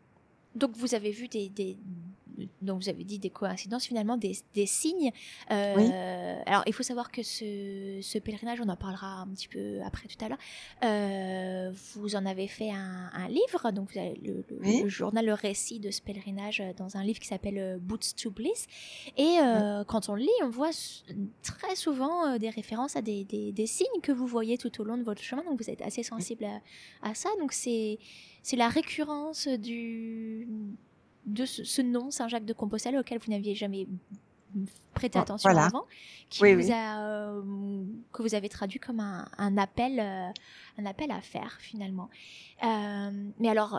donc 0.54 0.76
vous 0.76 0.94
avez 0.94 1.10
vu 1.10 1.26
des, 1.26 1.48
des 1.48 1.76
donc 2.62 2.82
vous 2.82 2.88
avez 2.88 3.04
dit 3.04 3.18
des 3.18 3.30
coïncidences, 3.30 3.86
finalement 3.86 4.16
des, 4.16 4.36
des 4.54 4.66
signes. 4.66 5.12
Euh, 5.50 6.42
Alors 6.46 6.62
il 6.66 6.72
faut 6.72 6.82
savoir 6.82 7.10
que 7.10 7.22
ce, 7.22 7.98
ce, 8.02 8.18
pèlerinage, 8.18 8.60
on 8.60 8.68
en 8.68 8.76
parlera 8.76 9.22
un 9.22 9.28
petit 9.28 9.48
peu 9.48 9.80
après 9.84 10.08
tout 10.08 10.22
à 10.24 10.28
l'heure, 10.28 10.38
euh, 10.84 11.72
vous 11.94 12.16
en 12.16 12.26
avez 12.26 12.48
fait 12.48 12.70
un, 12.70 13.10
un 13.12 13.28
livre, 13.28 13.70
donc 13.72 13.92
vous 13.92 13.98
avez 13.98 14.20
le, 14.22 14.44
le, 14.60 14.88
journal, 14.88 15.24
le 15.24 15.34
récit 15.34 15.80
de 15.80 15.90
ce 15.90 16.00
pèlerinage 16.02 16.62
dans 16.76 16.96
un 16.96 17.04
livre 17.04 17.18
qui 17.18 17.28
s'appelle 17.28 17.58
euh, 17.58 17.78
Boots 17.78 18.14
to 18.16 18.30
Bliss. 18.30 18.66
Et 19.16 19.38
euh, 19.40 19.84
quand 19.84 20.08
on 20.08 20.14
le 20.14 20.22
lit, 20.22 20.28
on 20.42 20.48
voit 20.48 20.70
très 21.42 21.76
souvent 21.76 22.38
des 22.38 22.50
références 22.50 22.96
à 22.96 23.02
des, 23.02 23.24
des, 23.24 23.52
des, 23.52 23.66
signes 23.66 24.00
que 24.02 24.12
vous 24.12 24.26
voyez 24.26 24.58
tout 24.58 24.80
au 24.80 24.84
long 24.84 24.96
de 24.96 25.02
votre 25.02 25.22
chemin, 25.22 25.42
donc 25.44 25.60
vous 25.60 25.70
êtes 25.70 25.82
assez 25.82 26.02
sensible 26.02 26.44
à, 26.44 27.10
à 27.10 27.14
ça. 27.14 27.28
Donc 27.38 27.52
c'est 27.52 27.98
la 28.52 28.68
récurrence 28.68 29.48
du 29.48 30.46
de 31.26 31.44
ce, 31.46 31.64
ce 31.64 31.82
nom 31.82 32.10
Saint-Jacques 32.10 32.44
de 32.44 32.52
Compostelle 32.52 32.96
auquel 32.98 33.18
vous 33.18 33.30
n'aviez 33.30 33.54
jamais 33.54 33.86
prêté 34.94 35.18
Oh, 35.18 35.22
attention 35.22 35.50
voilà. 35.50 35.66
avant, 35.66 35.84
qui 36.30 36.42
Oui, 36.42 36.54
vous 36.54 36.66
oui. 36.66 36.72
a, 36.72 37.04
euh, 37.08 37.42
que 38.12 38.22
vous 38.22 38.34
avez 38.34 38.48
traduit 38.48 38.78
comme 38.78 39.00
un, 39.00 39.28
un 39.38 39.58
appel, 39.58 39.98
euh, 39.98 40.28
un 40.78 40.86
appel 40.86 41.10
à 41.10 41.20
faire 41.20 41.56
finalement. 41.60 42.08
Euh, 42.62 43.10
mais 43.40 43.48
alors, 43.48 43.78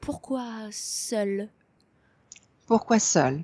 pourquoi 0.00 0.68
seul? 0.70 1.48
Pourquoi 2.66 2.98
seul? 2.98 3.42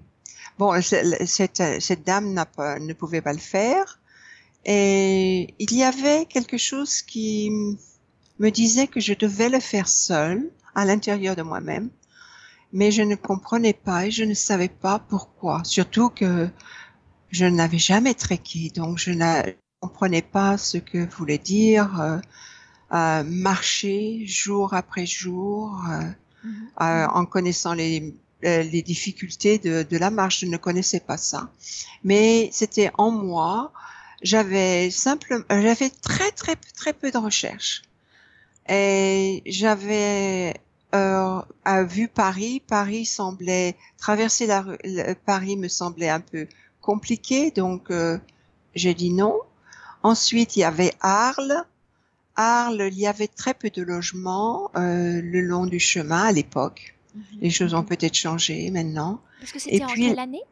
Bon, 0.58 0.80
cette, 0.80 1.80
cette 1.80 2.04
dame 2.06 2.44
pas, 2.56 2.78
ne 2.78 2.92
pouvait 2.92 3.20
pas 3.22 3.32
le 3.32 3.38
faire. 3.38 3.98
Et 4.64 5.54
il 5.58 5.72
y 5.74 5.82
avait 5.82 6.26
quelque 6.26 6.58
chose 6.58 7.02
qui 7.02 7.50
me 8.38 8.50
disait 8.50 8.86
que 8.86 9.00
je 9.00 9.14
devais 9.14 9.48
le 9.48 9.58
faire 9.60 9.88
seul, 9.88 10.50
à 10.74 10.84
l'intérieur 10.84 11.34
de 11.34 11.42
moi-même. 11.42 11.90
Mais 12.72 12.90
je 12.90 13.02
ne 13.02 13.14
comprenais 13.16 13.72
pas 13.74 14.06
et 14.06 14.10
je 14.10 14.24
ne 14.24 14.34
savais 14.34 14.68
pas 14.68 14.98
pourquoi. 14.98 15.62
Surtout 15.64 16.10
que 16.10 16.48
je 17.30 17.44
n'avais 17.46 17.78
jamais 17.78 18.14
trekké, 18.14 18.70
donc 18.74 18.98
je 18.98 19.10
ne 19.12 19.52
comprenais 19.80 20.22
pas 20.22 20.58
ce 20.58 20.78
que 20.78 21.08
voulait 21.16 21.38
dire 21.38 22.00
euh, 22.00 22.18
euh, 22.94 23.22
marcher 23.24 24.24
jour 24.26 24.74
après 24.74 25.06
jour. 25.06 25.80
euh, 25.90 26.02
euh, 26.80 27.06
en 27.08 27.26
connaissant 27.26 27.74
les, 27.74 28.14
euh, 28.44 28.62
les 28.62 28.82
difficultés 28.82 29.58
de, 29.58 29.82
de 29.82 29.96
la 29.98 30.10
marche. 30.10 30.40
Je 30.40 30.46
ne 30.46 30.56
connaissais 30.56 31.00
pas 31.00 31.16
ça. 31.16 31.50
Mais 32.04 32.48
c'était 32.52 32.90
en 32.98 33.10
moi. 33.10 33.72
J'avais 34.22 34.90
simplement, 34.90 35.44
j'avais 35.50 35.90
très, 35.90 36.30
très, 36.32 36.56
très 36.76 36.92
peu 36.92 37.10
de 37.10 37.18
recherches. 37.18 37.82
Et 38.68 39.42
j'avais 39.46 40.54
euh, 40.94 41.40
euh, 41.68 41.84
vu 41.84 42.08
Paris. 42.08 42.62
Paris 42.66 43.04
semblait, 43.06 43.76
traverser 43.98 44.46
la, 44.46 44.62
rue- 44.62 44.78
Paris 45.26 45.56
me 45.56 45.68
semblait 45.68 46.08
un 46.08 46.20
peu 46.20 46.46
compliqué. 46.80 47.50
Donc, 47.50 47.90
euh, 47.90 48.18
j'ai 48.74 48.94
dit 48.94 49.10
non. 49.12 49.38
Ensuite, 50.02 50.56
il 50.56 50.60
y 50.60 50.64
avait 50.64 50.92
Arles. 51.00 51.64
Arles, 52.36 52.88
il 52.92 52.98
y 52.98 53.06
avait 53.06 53.28
très 53.28 53.52
peu 53.54 53.70
de 53.70 53.82
logements 53.82 54.70
euh, 54.76 55.20
le 55.22 55.40
long 55.42 55.66
du 55.66 55.78
chemin 55.80 56.22
à 56.24 56.32
l'époque. 56.32 56.94
Les 57.40 57.50
choses 57.50 57.74
ont 57.74 57.82
peut-être 57.82 58.14
changé 58.14 58.70
maintenant. 58.70 59.20
Parce 59.40 59.52
que 59.52 59.58
c'était 59.58 59.84
en 59.84 59.88
puis- 59.88 60.08
quelle 60.08 60.18
année? 60.20 60.42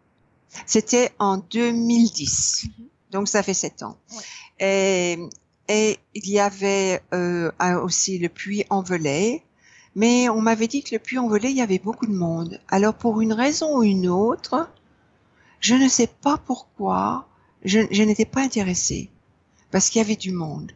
C'était 0.66 1.12
en 1.18 1.36
2010, 1.38 2.64
Mhm. 2.78 2.86
donc 3.12 3.28
ça 3.28 3.42
fait 3.42 3.54
sept 3.54 3.82
ans. 3.82 3.96
Et, 4.58 5.18
et 5.68 5.98
il 6.14 6.28
y 6.28 6.40
avait 6.40 7.00
euh, 7.12 7.50
aussi 7.82 8.18
le 8.18 8.28
puits 8.28 8.64
en-velay, 8.70 9.42
mais 9.98 10.28
on 10.28 10.40
m'avait 10.40 10.68
dit 10.68 10.84
que 10.84 10.94
le 10.94 11.00
puits 11.00 11.18
en-velay, 11.18 11.50
il 11.50 11.56
y 11.56 11.60
avait 11.60 11.80
beaucoup 11.80 12.06
de 12.06 12.14
monde. 12.14 12.60
Alors 12.68 12.94
pour 12.94 13.20
une 13.20 13.32
raison 13.32 13.78
ou 13.78 13.82
une 13.82 14.06
autre, 14.08 14.70
je 15.58 15.74
ne 15.74 15.88
sais 15.88 16.06
pas 16.06 16.38
pourquoi, 16.38 17.28
je, 17.64 17.80
n'étais 18.04 18.24
pas 18.24 18.42
intéressée, 18.42 19.10
parce 19.72 19.90
qu'il 19.90 19.98
y 20.00 20.04
avait 20.04 20.14
du 20.14 20.30
monde. 20.30 20.70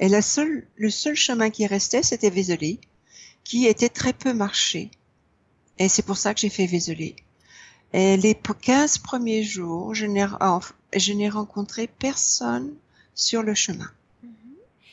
Et 0.00 0.08
seule, 0.20 0.66
le 0.74 0.90
seul 0.90 1.14
chemin 1.14 1.50
qui 1.50 1.68
restait, 1.68 2.02
c'était 2.02 2.30
Vézelay, 2.30 2.80
qui 3.44 3.66
était 3.66 3.88
très 3.88 4.12
peu 4.12 4.34
marché. 4.34 4.90
Et 5.78 5.88
c'est 5.88 6.04
pour 6.04 6.16
ça 6.16 6.34
que 6.34 6.40
j'ai 6.40 6.48
fait 6.48 6.66
Vézelay. 6.66 7.14
Et 7.92 8.16
les 8.16 8.34
p- 8.34 8.54
15 8.60 8.98
premiers 8.98 9.44
jours, 9.44 9.94
je 9.94 10.06
n'ai, 10.06 10.26
je 10.96 11.12
n'ai 11.12 11.28
rencontré 11.28 11.86
personne 11.86 12.74
sur 13.14 13.44
le 13.44 13.54
chemin. 13.54 13.88
Mhm. 14.24 14.30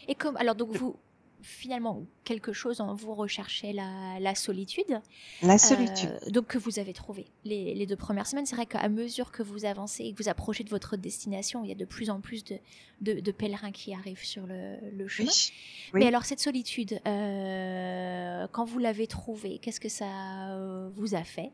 Et 0.08 0.13
comme 0.13 0.38
alors 0.38 0.54
donc 0.54 0.70
vous 0.78 0.96
finalement 1.41 2.06
quelque 2.23 2.54
chose 2.54 2.82
en 2.82 2.93
vous 2.93 3.13
recherchez 3.13 3.73
la, 3.73 4.19
la 4.19 4.36
solitude, 4.36 5.01
La 5.41 5.58
solitude. 5.58 6.17
Euh, 6.27 6.30
donc 6.32 6.47
que 6.47 6.58
vous 6.58 6.80
avez 6.80 6.93
trouvé 6.93 7.27
les, 7.45 7.73
les 7.73 7.86
deux 7.86 7.95
premières 7.95 8.27
semaines. 8.27 8.45
C'est 8.45 8.56
vrai 8.56 8.65
qu'à 8.65 8.88
mesure 8.89 9.32
que 9.32 9.43
vous 9.43 9.65
avancez 9.65 10.04
et 10.04 10.13
que 10.13 10.21
vous 10.21 10.30
approchez 10.30 10.63
de 10.63 10.69
votre 10.69 10.97
destination, 10.97 11.63
il 11.63 11.69
y 11.69 11.71
a 11.71 11.75
de 11.75 11.86
plus 11.86 12.10
en 12.10 12.21
plus 12.21 12.43
de, 12.43 12.58
de, 13.01 13.19
de 13.19 13.32
pèlerins 13.32 13.71
qui 13.71 13.93
arrivent 13.93 14.23
sur 14.23 14.45
le, 14.47 14.77
le 14.95 15.08
chemin. 15.08 15.30
oui. 15.30 15.54
oui. 15.93 15.99
Mais 16.01 16.08
alors 16.08 16.25
cette 16.25 16.39
solitude, 16.39 16.99
euh, 17.08 18.47
quand 18.51 18.65
vous 18.65 18.80
l'avez 18.80 19.08
trouvée, 19.08 19.60
qu'est-ce 19.62 19.80
que 19.80 19.89
ça 19.89 20.51
euh, 20.51 20.89
vous 20.95 21.15
a 21.15 21.23
fait? 21.23 21.51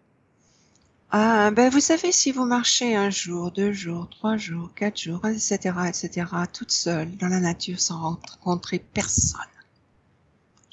Ah, 1.09 1.51
ben, 1.51 1.69
vous 1.69 1.79
savez, 1.79 2.11
si 2.11 2.33
vous 2.33 2.43
marchez 2.43 2.95
un 2.95 3.09
jour, 3.09 3.51
deux 3.51 3.71
jours, 3.71 4.09
trois 4.09 4.35
jours, 4.35 4.71
quatre 4.75 4.99
jours, 4.99 5.25
etc., 5.25 5.73
etc., 5.87 6.25
toute 6.51 6.71
seule 6.71 7.15
dans 7.15 7.29
la 7.29 7.39
nature 7.39 7.79
sans 7.79 7.97
rencontrer 8.01 8.79
personne. 8.79 9.39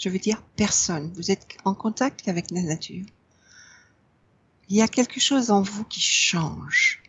Je 0.05 0.11
veux 0.11 0.19
dire 0.19 0.43
personne. 0.55 1.11
Vous 1.17 1.31
êtes 1.31 1.47
en 1.65 1.73
contact 1.73 2.29
avec 2.29 2.51
la 2.51 2.61
nature. 2.61 3.07
Il 4.69 4.77
y 4.77 4.83
a 4.83 4.87
quelque 4.87 5.19
chose 5.19 5.51
en 5.51 5.63
vous 5.63 5.85
qui 5.85 6.03
change. 6.03 7.03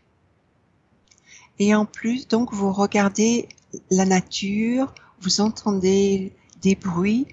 Et 1.60 1.76
en 1.76 1.86
plus, 1.86 2.26
donc, 2.30 2.54
vous 2.54 2.72
regardez 2.72 3.50
la 3.92 4.06
nature, 4.06 4.96
vous 5.20 5.42
entendez 5.42 6.32
des 6.62 6.76
bruits 6.76 7.28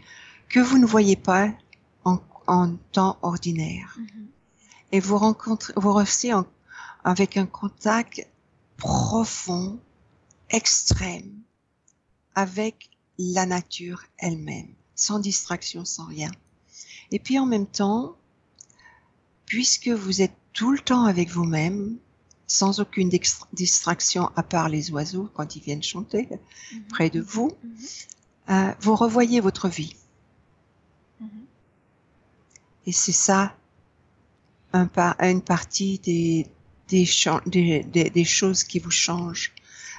que 0.48 0.58
vous 0.58 0.78
ne 0.78 0.86
voyez 0.86 1.14
pas 1.14 1.48
en, 2.04 2.18
en 2.48 2.74
temps 2.90 3.20
ordinaire 3.22 3.96
et 4.90 4.98
vous 4.98 5.16
rencontrez, 5.16 5.74
vous 5.76 5.92
restez 5.92 6.34
en- 6.34 6.44
avec 7.04 7.36
un 7.36 7.46
contact 7.46 8.26
profond, 8.78 9.78
extrême, 10.50 11.32
avec 12.34 12.90
la 13.16 13.46
nature 13.46 14.02
elle-même, 14.18 14.74
sans 14.94 15.18
distraction, 15.18 15.84
sans 15.84 16.04
rien. 16.06 16.30
Et 17.10 17.18
puis 17.18 17.38
en 17.38 17.46
même 17.46 17.66
temps, 17.66 18.16
puisque 19.46 19.88
vous 19.88 20.22
êtes 20.22 20.34
tout 20.52 20.72
le 20.72 20.78
temps 20.78 21.04
avec 21.04 21.30
vous-même, 21.30 21.96
sans 22.46 22.80
aucune 22.80 23.08
distraction 23.54 24.30
à 24.36 24.42
part 24.42 24.68
les 24.68 24.90
oiseaux 24.90 25.30
quand 25.34 25.56
ils 25.56 25.62
viennent 25.62 25.82
chanter 25.82 26.28
près 26.90 27.08
de 27.08 27.20
vous, 27.20 27.52
Mhm. 27.62 27.76
euh, 28.50 28.74
vous 28.80 28.94
revoyez 28.94 29.40
votre 29.40 29.68
vie. 29.68 29.96
Mhm. 31.20 31.28
Et 32.86 32.92
c'est 32.92 33.12
ça 33.12 33.56
un 34.74 34.88
une 35.20 35.42
partie 35.42 35.98
des, 35.98 36.46
des, 36.88 37.04
chan- 37.04 37.40
des, 37.46 37.82
des, 37.84 38.10
des 38.10 38.24
choses 38.24 38.64
qui 38.64 38.78
vous 38.78 38.90
changent. 38.90 39.52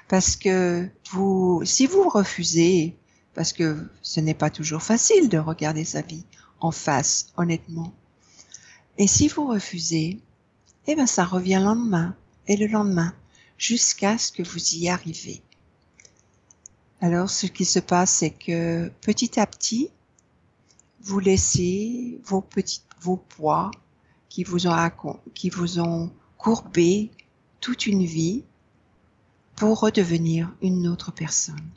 Parce 0.08 0.36
que 0.36 0.88
vous, 1.12 1.62
si 1.66 1.88
vous 1.88 2.08
refusez, 2.10 2.96
parce 3.34 3.54
que 3.54 3.88
ce 4.02 4.20
n'est 4.20 4.34
pas 4.34 4.50
toujours 4.50 4.84
facile 4.84 5.30
de 5.30 5.38
regarder 5.38 5.86
sa 5.86 6.02
vie 6.02 6.26
en 6.60 6.72
face, 6.72 7.28
honnêtement. 7.38 7.94
Et 8.98 9.08
si 9.08 9.28
vous 9.28 9.48
refusez, 9.48 10.20
eh 10.88 10.96
ben 10.96 11.08
ça 11.08 11.26
revient 11.26 11.58
le 11.60 11.66
lendemain 11.66 12.16
et 12.48 12.58
le 12.58 12.68
lendemain 12.68 13.14
jusqu'à 13.58 14.18
ce 14.18 14.32
que 14.32 14.44
vous 14.44 14.76
y 14.76 14.90
arrivez. 14.90 15.42
Alors, 17.02 17.30
ce 17.30 17.48
qui 17.48 17.66
se 17.66 17.80
passe, 17.80 18.12
c'est 18.12 18.30
que 18.30 18.90
petit 19.02 19.40
à 19.40 19.46
petit, 19.46 19.90
vous 21.02 21.20
laissez 21.20 22.22
vos 22.24 22.42
petits, 22.42 22.82
vos 23.02 23.18
poids 23.18 23.72
qui 24.30 24.44
vous 24.44 24.68
ont, 24.68 25.20
qui 25.34 25.50
vous 25.50 25.80
ont 25.80 26.12
courbé 26.38 27.12
toute 27.60 27.88
une 27.88 28.06
vie 28.06 28.44
pour 29.56 29.82
redevenir 29.82 30.54
une 30.62 30.88
autre 30.88 31.12
personne. 31.12 31.70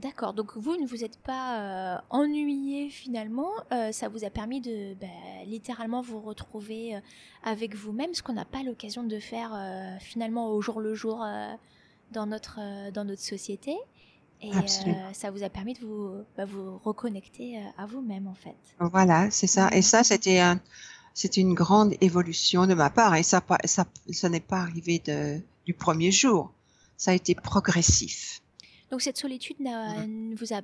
D'accord, 0.00 0.32
donc 0.32 0.56
vous 0.56 0.76
ne 0.76 0.86
vous 0.86 1.04
êtes 1.04 1.18
pas 1.18 1.58
euh, 1.58 1.98
ennuyé 2.08 2.88
finalement, 2.88 3.50
euh, 3.70 3.92
ça 3.92 4.08
vous 4.08 4.24
a 4.24 4.30
permis 4.30 4.62
de 4.62 4.94
bah, 4.94 5.06
littéralement 5.44 6.00
vous 6.00 6.20
retrouver 6.20 6.96
euh, 6.96 7.00
avec 7.44 7.74
vous-même, 7.74 8.14
ce 8.14 8.22
qu'on 8.22 8.32
n'a 8.32 8.46
pas 8.46 8.62
l'occasion 8.62 9.02
de 9.02 9.18
faire 9.18 9.52
finalement 10.00 10.52
au 10.52 10.62
jour 10.62 10.80
le 10.80 10.94
jour 10.94 11.26
dans, 12.12 12.26
notre, 12.26 12.90
dans 12.92 13.04
notre 13.04 13.20
société. 13.20 13.76
Et 14.40 14.50
ça 15.12 15.30
vous 15.30 15.42
a 15.42 15.50
permis 15.50 15.74
de 15.74 15.80
vous, 15.80 16.12
bah, 16.36 16.46
vous 16.46 16.78
reconnecter 16.78 17.58
à 17.76 17.84
vous-même 17.84 18.26
en 18.26 18.34
fait. 18.34 18.56
Voilà, 18.78 19.30
c'est 19.30 19.46
ça. 19.46 19.68
Et 19.72 19.82
ça, 19.82 20.02
c'était 20.02 20.38
un, 20.38 20.60
une 21.36 21.52
grande 21.52 21.94
évolution 22.00 22.66
de 22.66 22.72
ma 22.72 22.88
part. 22.88 23.16
Et 23.16 23.22
ça, 23.22 23.42
ça, 23.64 23.84
ça 24.10 24.28
n'est 24.30 24.40
pas 24.40 24.60
arrivé 24.60 25.02
de, 25.04 25.40
du 25.66 25.74
premier 25.74 26.10
jour. 26.10 26.52
Ça 26.96 27.10
a 27.10 27.14
été 27.14 27.34
progressif. 27.34 28.40
Donc 28.90 29.02
cette 29.02 29.18
solitude 29.18 29.60
ne 29.60 30.34
vous 30.36 30.52
a 30.52 30.62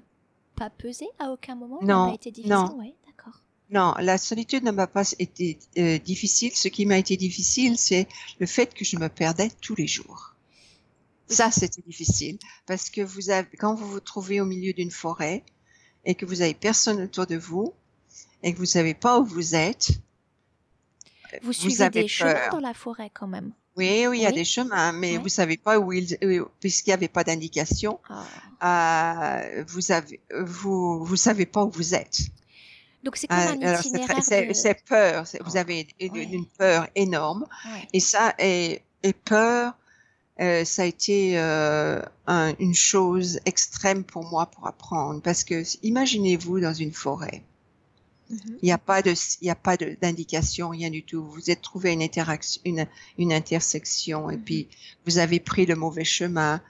pas 0.57 0.71
pesé 0.71 1.07
à 1.19 1.31
aucun 1.31 1.55
moment? 1.55 1.79
Non, 1.83 2.05
n'a 2.05 2.09
pas 2.09 2.15
été 2.15 2.31
difficile? 2.31 2.55
Non. 2.55 2.79
Ouais, 2.79 2.95
d'accord. 3.07 3.41
Non, 3.71 3.95
la 4.01 4.19
solitude 4.19 4.65
ne 4.65 4.71
m'a 4.71 4.87
pas 4.87 5.05
été 5.19 5.59
euh, 5.79 5.99
difficile. 5.99 6.53
Ce 6.55 6.69
qui 6.69 6.87
m'a 6.87 6.99
été 6.99 7.17
difficile, 7.17 7.77
c'est 7.79 8.09
le 8.39 8.47
fait 8.47 8.73
que 8.75 8.85
je 8.85 8.97
me 8.97 9.09
perdais 9.09 9.51
tous 9.61 9.75
les 9.75 9.87
jours. 9.87 10.35
Ça, 11.29 11.51
c'était 11.51 11.83
difficile 11.83 12.39
parce 12.67 12.89
que 12.91 13.01
vous 13.01 13.31
avez, 13.31 13.49
quand 13.59 13.75
vous 13.75 13.89
vous 13.89 14.01
trouvez 14.01 14.41
au 14.41 14.45
milieu 14.45 14.73
d'une 14.73 14.93
forêt 14.93 15.45
et 16.05 16.15
que 16.15 16.25
vous 16.25 16.41
avez 16.41 16.55
personne 16.55 17.03
autour 17.03 17.27
de 17.27 17.37
vous 17.37 17.75
et 18.45 18.53
que 18.53 18.59
vous 18.59 18.65
savez 18.67 18.95
pas 18.95 19.19
où 19.19 19.25
vous 19.25 19.57
êtes, 19.57 19.91
Vous 21.43 21.53
suivez 21.53 21.83
avez 21.83 22.03
des 22.03 22.09
chemins 22.09 22.49
dans 22.51 22.61
la 22.61 22.75
forêt 22.75 23.11
quand 23.13 23.27
même? 23.27 23.53
Oui, 23.77 24.07
oui, 24.09 24.19
il 24.19 24.23
y 24.23 24.27
a 24.27 24.33
des 24.33 24.45
chemins, 24.45 24.93
mais 24.93 25.13
Ouais. 25.13 25.19
vous 25.23 25.29
savez 25.29 25.57
pas 25.59 25.79
où 25.79 25.93
ils, 25.93 26.17
puisqu'il 26.61 26.91
n'y 26.91 26.95
avait 26.95 27.09
pas 27.09 27.25
d'indication, 27.25 28.01
Ah. 28.61 29.41
euh, 29.43 29.65
vous 29.69 29.93
avez, 29.93 30.21
vous, 30.41 31.05
vous 31.05 31.17
savez 31.17 31.45
pas 31.47 31.63
où 31.65 31.71
vous 31.71 31.95
êtes. 31.95 32.21
Donc 33.05 33.17
c'est 33.17 33.27
comme 33.27 33.37
Ah, 33.39 33.51
un 33.51 33.61
alors, 33.63 33.83
c'est 33.83 33.89
itinéraire 33.91 34.23
c'est- 34.25 34.47
de... 34.47 34.53
c'est 34.55 34.83
peur. 34.85 35.25
Vous 35.45 35.53
Ouais. 35.53 35.59
avez 35.61 35.87
une, 36.01 36.11
Ouais. 36.13 36.29
une 36.33 36.47
peur 36.47 36.89
énorme. 36.95 37.47
Ouais. 37.67 37.87
Et 37.93 38.01
ça, 38.01 38.35
et, 38.39 38.81
et 39.03 39.13
peur, 39.13 39.75
euh, 40.41 40.65
ça 40.65 40.83
a 40.83 40.87
été 40.87 41.39
euh, 41.39 42.01
un- 42.27 42.55
une 42.59 42.75
chose 42.75 43.39
extrême 43.45 44.03
pour 44.05 44.25
moi 44.25 44.47
pour 44.47 44.67
apprendre. 44.67 45.21
Parce 45.23 45.45
que 45.45 45.63
imaginez-vous 45.85 46.61
dans 46.61 46.75
une 46.75 46.93
forêt. 46.93 47.43
Mhm. 48.31 48.59
Il 48.63 48.67
n'y 48.67 48.73
a 48.73 48.79
pas 48.79 49.03
de, 49.03 49.13
il 49.41 49.45
n'y 49.45 49.51
a 49.51 49.55
pas 49.55 49.77
d'indication, 49.77 50.71
rien 50.71 50.91
du 50.91 51.03
tout. 51.03 51.25
Vous 51.25 51.51
êtes 51.51 51.63
trouvé 51.63 51.93
une 51.93 52.03
interaction, 52.03 52.61
une, 52.65 52.87
une 53.19 53.33
intersection, 53.33 54.31
et 54.31 54.37
Mhm. 54.37 54.43
puis 54.43 54.69
vous 55.07 55.19
avez 55.19 55.41
pris 55.41 55.67
le 55.67 55.77
mauvais 55.77 56.05
chemin, 56.05 56.61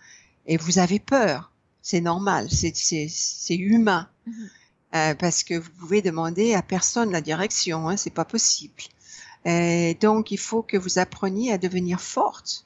et 0.47 0.57
vous 0.57 0.79
avez 0.79 0.99
peur. 0.99 1.51
C'est 1.83 2.01
normal, 2.01 2.49
c'est, 2.51 3.55
humain, 3.57 4.09
Mhm. 4.27 4.51
Euh, 4.95 5.15
parce 5.17 5.43
que 5.43 5.55
vous 5.55 5.71
pouvez 5.81 6.01
demander 6.01 6.55
à 6.55 6.63
personne 6.63 7.11
la 7.11 7.21
direction, 7.21 7.89
hein, 7.89 7.97
c'est 7.97 8.15
pas 8.15 8.25
possible. 8.25 8.83
Et 9.45 9.97
donc, 10.01 10.31
il 10.31 10.39
faut 10.39 10.63
que 10.63 10.77
vous 10.77 10.99
appreniez 10.99 11.53
à 11.53 11.59
devenir 11.59 12.01
forte. 12.01 12.65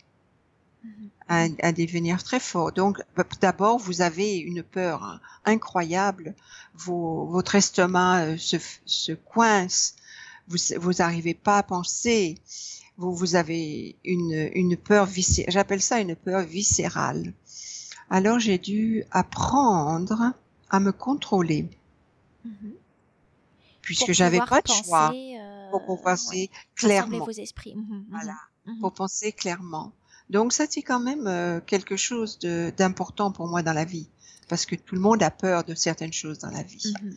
À, 1.28 1.46
à 1.62 1.72
devenir 1.72 2.22
très 2.24 2.40
fort. 2.40 2.72
Donc, 2.72 2.98
d'abord, 3.40 3.78
vous 3.78 4.00
avez 4.02 4.36
une 4.38 4.62
peur 4.62 5.02
hein, 5.04 5.20
incroyable. 5.44 6.34
Vos, 6.74 7.26
votre 7.26 7.54
estomac 7.54 8.24
euh, 8.24 8.36
se, 8.38 8.56
se 8.86 9.12
coince. 9.12 9.94
Vous, 10.48 10.58
vous 10.78 10.92
n'arrivez 10.94 11.34
pas 11.34 11.58
à 11.58 11.62
penser. 11.62 12.36
Vous, 12.96 13.14
vous 13.14 13.36
avez 13.36 13.96
une, 14.04 14.50
une 14.54 14.76
peur 14.76 15.06
viscérale. 15.06 15.52
J'appelle 15.52 15.82
ça 15.82 16.00
une 16.00 16.16
peur 16.16 16.42
viscérale. 16.42 17.32
Alors, 18.10 18.38
j'ai 18.40 18.58
dû 18.58 19.04
apprendre 19.10 20.32
à 20.70 20.80
me 20.80 20.92
contrôler 20.92 21.68
Mhm. 22.44 22.72
puisque 23.82 24.06
Pour 24.06 24.14
j'avais 24.14 24.38
pas 24.38 24.60
de 24.62 24.68
choix 24.68 25.12
euh, 25.14 25.70
pour 25.70 25.84
pouvoir 25.84 26.14
penser 26.16 26.36
ouais, 26.36 26.50
clairement. 26.74 27.24
vos 27.24 27.30
esprits. 27.30 27.74
Mhm, 27.76 27.82
mhm, 27.84 28.04
Voilà. 28.10 28.34
mhm. 28.66 28.80
pour 28.80 28.92
penser 28.92 29.32
clairement. 29.32 29.92
Donc 30.30 30.52
ça 30.52 30.64
c'est 30.70 30.82
quand 30.82 31.00
même 31.00 31.26
euh, 31.26 31.60
quelque 31.60 31.96
chose 31.96 32.38
d'important 32.76 33.30
pour 33.32 33.46
moi 33.48 33.62
dans 33.62 33.72
la 33.74 33.84
vie 33.84 34.08
parce 34.48 34.64
que 34.66 34.74
tout 34.76 34.94
le 34.94 35.00
monde 35.00 35.22
a 35.22 35.30
peur 35.30 35.64
de 35.64 35.74
certaines 35.74 36.12
choses 36.12 36.38
dans 36.38 36.50
la 36.50 36.62
vie. 36.62 36.92
Mhm. 37.02 37.16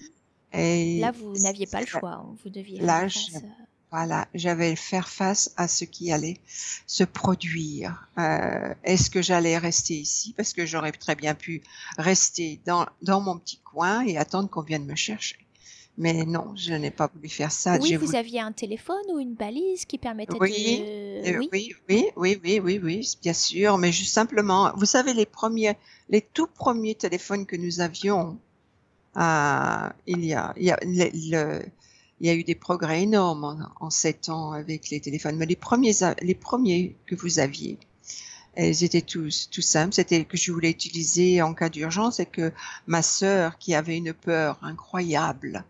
Et 0.55 0.99
Là, 0.99 1.11
vous 1.11 1.33
n'aviez 1.39 1.65
pas 1.65 1.81
le 1.81 1.87
choix. 1.87 2.11
hein. 2.13 2.35
Vous 2.43 2.49
deviez 2.51 2.79
Là, 2.79 3.09
faire 3.09 3.09
face, 3.09 3.35
euh, 3.43 3.47
Voilà, 3.91 4.27
j'avais 4.35 4.75
faire 4.75 5.09
face 5.09 5.51
à 5.57 5.67
ce 5.67 5.83
qui 5.85 6.11
allait 6.11 6.39
se 6.85 7.03
produire. 7.03 8.07
Euh, 8.19 8.73
Est-ce 8.83 9.09
que 9.09 9.21
j'allais 9.23 9.57
rester 9.57 9.95
ici 9.95 10.33
parce 10.37 10.53
que 10.53 10.65
j'aurais 10.67 10.91
très 10.91 11.15
bien 11.15 11.33
pu 11.33 11.63
rester 11.97 12.59
dans 12.65 12.85
dans 13.01 13.19
mon 13.21 13.39
petit 13.39 13.57
coin 13.59 14.01
et 14.05 14.17
attendre 14.17 14.47
qu'on 14.49 14.61
vienne 14.61 14.85
me 14.85 14.95
chercher? 14.95 15.37
Mais 15.97 16.25
non, 16.25 16.55
je 16.55 16.73
n'ai 16.73 16.89
pas 16.89 17.07
voulu 17.13 17.29
faire 17.29 17.51
ça. 17.51 17.77
Oui, 17.79 17.93
vous 17.95 18.07
voulu- 18.07 18.17
aviez 18.17 18.39
un 18.39 18.51
téléphone 18.51 19.03
ou 19.13 19.19
une 19.19 19.35
balise 19.35 19.85
qui 19.85 19.99
permettait 19.99 20.33
Oui, 20.39 20.79
de... 20.79 21.29
Euh, 21.35 21.39
oui, 21.51 21.73
oui, 21.87 22.05
oui, 22.17 22.39
oui, 22.43 22.59
oui, 22.63 22.79
oui, 22.83 23.09
bien 23.21 23.33
sûr, 23.33 23.77
mais 23.77 23.91
juste 23.91 24.11
simplement, 24.13 24.71
vous 24.75 24.85
savez, 24.87 25.13
les 25.13 25.27
premiers, 25.27 25.75
les 26.09 26.21
tout 26.21 26.47
premiers 26.47 26.95
téléphones 26.95 27.45
que 27.45 27.55
nous 27.55 27.79
avions, 27.79 28.39
euh, 29.17 29.89
il 30.07 30.25
y 30.25 30.33
a, 30.33 30.53
il 30.57 30.63
y 30.63 30.71
a, 30.71 30.79
le, 30.83 31.09
le- 31.29 31.65
il 32.19 32.27
y 32.27 32.29
a 32.29 32.33
eu 32.35 32.43
des 32.43 32.55
progrès 32.55 33.03
énormes 33.03 33.43
en, 33.43 33.85
en 33.85 33.89
sept 33.89 34.29
ans 34.29 34.51
avec 34.53 34.89
les 34.89 34.99
téléphones, 35.01 35.35
mais 35.35 35.45
les 35.45 35.55
premiers, 35.57 35.93
les 36.21 36.35
premiers 36.35 36.95
que 37.05 37.15
vous 37.15 37.37
aviez, 37.39 37.77
ils 38.57 38.83
étaient 38.83 39.01
tous 39.01 39.49
tout 39.51 39.61
simples. 39.61 39.93
C'était 39.93 40.23
que 40.25 40.37
je 40.37 40.51
voulais 40.51 40.69
utiliser 40.71 41.41
en 41.41 41.53
cas 41.53 41.69
d'urgence 41.69 42.19
et 42.19 42.25
que 42.25 42.51
ma 42.87 43.01
sœur, 43.01 43.57
qui 43.57 43.75
avait 43.75 43.97
une 43.97 44.13
peur 44.13 44.57
incroyable 44.61 45.65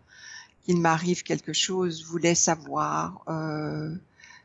qu'il 0.64 0.80
m'arrive 0.80 1.22
quelque 1.22 1.52
chose, 1.52 2.04
voulait 2.04 2.34
savoir. 2.34 3.22
Euh, 3.28 3.94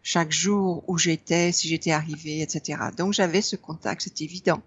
chaque 0.04 0.32
jour 0.32 0.84
où 0.88 0.98
j'étais, 0.98 1.52
si 1.52 1.68
j'étais 1.68 1.92
arrivée, 1.92 2.42
etc. 2.42 2.80
Donc 2.98 3.14
j'avais 3.14 3.42
ce 3.42 3.56
contact, 3.56 4.02
c'est 4.04 4.22
évident. 4.22 4.62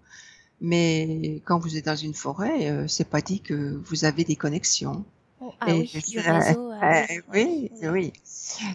Mais 0.61 1.41
quand 1.45 1.59
vous 1.59 1.75
êtes 1.75 1.85
dans 1.85 1.95
une 1.95 2.13
forêt, 2.13 2.69
euh, 2.69 2.87
c'est 2.87 3.09
pas 3.09 3.21
dit 3.21 3.41
que 3.41 3.81
vous 3.85 4.05
avez 4.05 4.23
des 4.23 4.35
connexions. 4.35 5.03
Oh, 5.41 5.53
ah 5.59 5.71
Et 5.71 5.89
oui, 5.93 6.03
du 6.07 6.19
réseau. 6.19 6.71
Euh, 6.71 7.03
oui, 7.33 7.69
oui. 7.83 8.13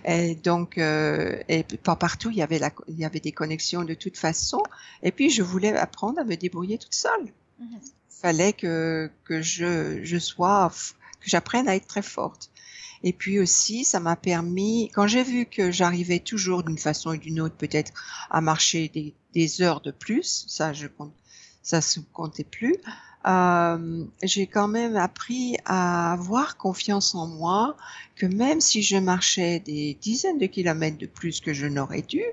Et 0.05 0.35
donc, 0.35 0.77
euh, 0.77 1.41
et 1.49 1.63
pas 1.63 1.97
partout, 1.97 2.31
il 2.31 2.37
y 2.37 2.43
avait 2.43 2.59
la, 2.59 2.71
il 2.89 2.99
y 2.99 3.07
avait 3.07 3.21
des 3.21 3.33
connexions 3.33 3.85
de 3.85 3.95
toute 3.95 4.19
façon. 4.19 4.63
Et 5.03 5.13
puis, 5.13 5.31
je 5.31 5.43
voulais 5.43 5.75
apprendre 5.75 6.21
à 6.21 6.25
me 6.25 6.37
débrouiller 6.37 6.77
toute 6.77 6.95
seule. 6.95 7.33
Mhm. 7.59 7.81
Fallait 8.11 8.53
que 8.53 9.11
que 9.25 9.41
je 9.41 10.01
je 10.03 10.19
sois, 10.19 10.71
que 11.21 11.31
j'apprenne 11.31 11.69
à 11.69 11.77
être 11.77 11.87
très 11.87 12.03
forte. 12.03 12.51
Et 13.03 13.13
puis 13.13 13.39
aussi, 13.39 13.85
ça 13.85 14.01
m'a 14.01 14.17
permis, 14.17 14.91
quand 14.95 15.07
j'ai 15.07 15.23
vu 15.23 15.47
que 15.47 15.71
j'arrivais 15.71 16.19
toujours 16.19 16.63
d'une 16.63 16.79
façon 16.79 17.11
ou 17.11 17.17
d'une 17.17 17.41
autre, 17.41 17.57
peut-être 17.57 17.93
à 18.31 18.41
marcher 18.41 18.89
des, 19.35 19.63
heures 19.63 19.81
de 19.81 19.93
plus, 19.93 20.45
ça 20.49 20.73
je 20.73 20.89
compte, 20.89 21.15
ça 21.63 21.81
se 21.81 22.01
comptait 22.13 22.45
plus. 22.45 22.77
Euh, 23.27 24.05
j'ai 24.23 24.47
quand 24.47 24.69
même 24.69 24.97
appris 24.97 25.57
à 25.65 26.13
avoir 26.13 26.57
confiance 26.57 27.15
en 27.15 27.27
moi, 27.27 27.77
que 28.17 28.27
même 28.27 28.61
si 28.61 28.83
je 28.83 28.97
marchais 28.97 29.61
des 29.61 29.97
dizaines 30.01 30.39
de 30.39 30.47
kilomètres 30.47 30.99
de 30.99 31.07
plus 31.07 31.41
que 31.41 31.53
je 31.53 31.67
n'aurais 31.67 32.03
dû, 32.03 32.25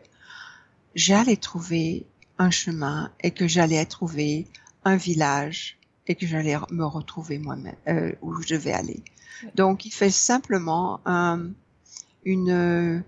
j'allais 0.95 1.37
trouver 1.37 2.07
un 2.37 2.49
chemin 2.49 3.11
et 3.21 3.31
que 3.31 3.47
j'allais 3.47 3.85
trouver 3.85 4.47
un 4.83 4.95
village 4.95 5.77
et 6.07 6.15
que 6.15 6.27
j'allais 6.27 6.55
me 6.71 6.85
retrouver 6.85 7.39
moi-même 7.39 7.75
euh, 7.87 8.11
où 8.21 8.41
je 8.41 8.49
devais 8.55 8.73
aller. 8.73 9.03
Donc, 9.55 9.85
il 9.85 9.91
fait 9.91 10.11
simplement 10.11 11.01
un, 11.05 11.49
une 12.23 13.03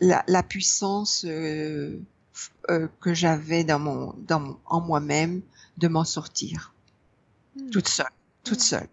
la, 0.00 0.24
la 0.28 0.42
puissance 0.42 1.24
euh, 1.26 1.98
euh, 2.70 2.88
que 3.00 3.14
j'avais 3.14 3.64
dans 3.64 3.78
mon 3.78 4.14
dans 4.28 4.40
mon, 4.40 4.58
en 4.66 4.80
moi-même 4.80 5.42
de 5.78 5.88
m'en 5.88 6.04
sortir 6.04 6.72
Mhm. 7.56 7.70
toute 7.70 7.88
seule, 7.88 8.06
toute 8.44 8.58
Mhm. 8.58 8.64
seule. 8.64 8.88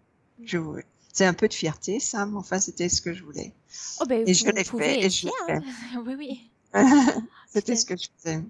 Je 0.45 0.57
voulais. 0.57 0.85
C'est 1.11 1.25
un 1.25 1.33
peu 1.33 1.47
de 1.47 1.53
fierté, 1.53 1.99
ça, 1.99 2.25
mais 2.25 2.37
enfin, 2.37 2.59
c'était 2.59 2.89
ce 2.89 3.01
que 3.01 3.13
je 3.13 3.23
voulais. 3.23 3.53
Oh, 3.99 4.05
ben, 4.07 4.23
Et 4.27 4.33
je 4.33 4.45
vous 4.45 4.51
l'ai 4.51 4.63
pouvez 4.63 4.83
fait, 4.85 5.05
et 5.05 5.09
je 5.09 5.27
l'ai 5.27 5.31
hein. 5.49 5.61
oui, 6.05 6.15
oui. 6.17 6.49
c'était 7.53 7.75
ce 7.75 7.85
que 7.85 7.95
je 7.97 8.07
faisais. 8.17 8.41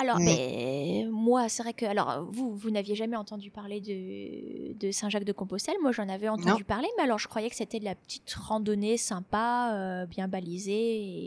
Alors, 0.00 0.18
Mm. 0.20 0.24
ben, 0.26 1.10
moi, 1.10 1.48
c'est 1.48 1.62
vrai 1.64 1.72
que, 1.72 1.84
alors, 1.84 2.24
vous, 2.30 2.54
vous 2.54 2.70
n'aviez 2.70 2.94
jamais 2.94 3.16
entendu 3.16 3.50
parler 3.50 3.80
de, 3.80 4.72
de 4.78 4.92
Saint-Jacques-de-Compostelle. 4.92 5.74
Moi, 5.82 5.90
j'en 5.92 6.08
avais 6.08 6.28
entendu 6.28 6.48
Non. 6.62 6.66
parler, 6.66 6.86
mais 6.96 7.02
alors, 7.02 7.18
je 7.18 7.26
croyais 7.26 7.50
que 7.50 7.56
c'était 7.56 7.80
de 7.80 7.84
la 7.84 7.96
petite 7.96 8.32
randonnée 8.32 8.96
sympa, 8.96 9.72
euh, 9.74 10.06
bien 10.06 10.28
balisée 10.28 10.72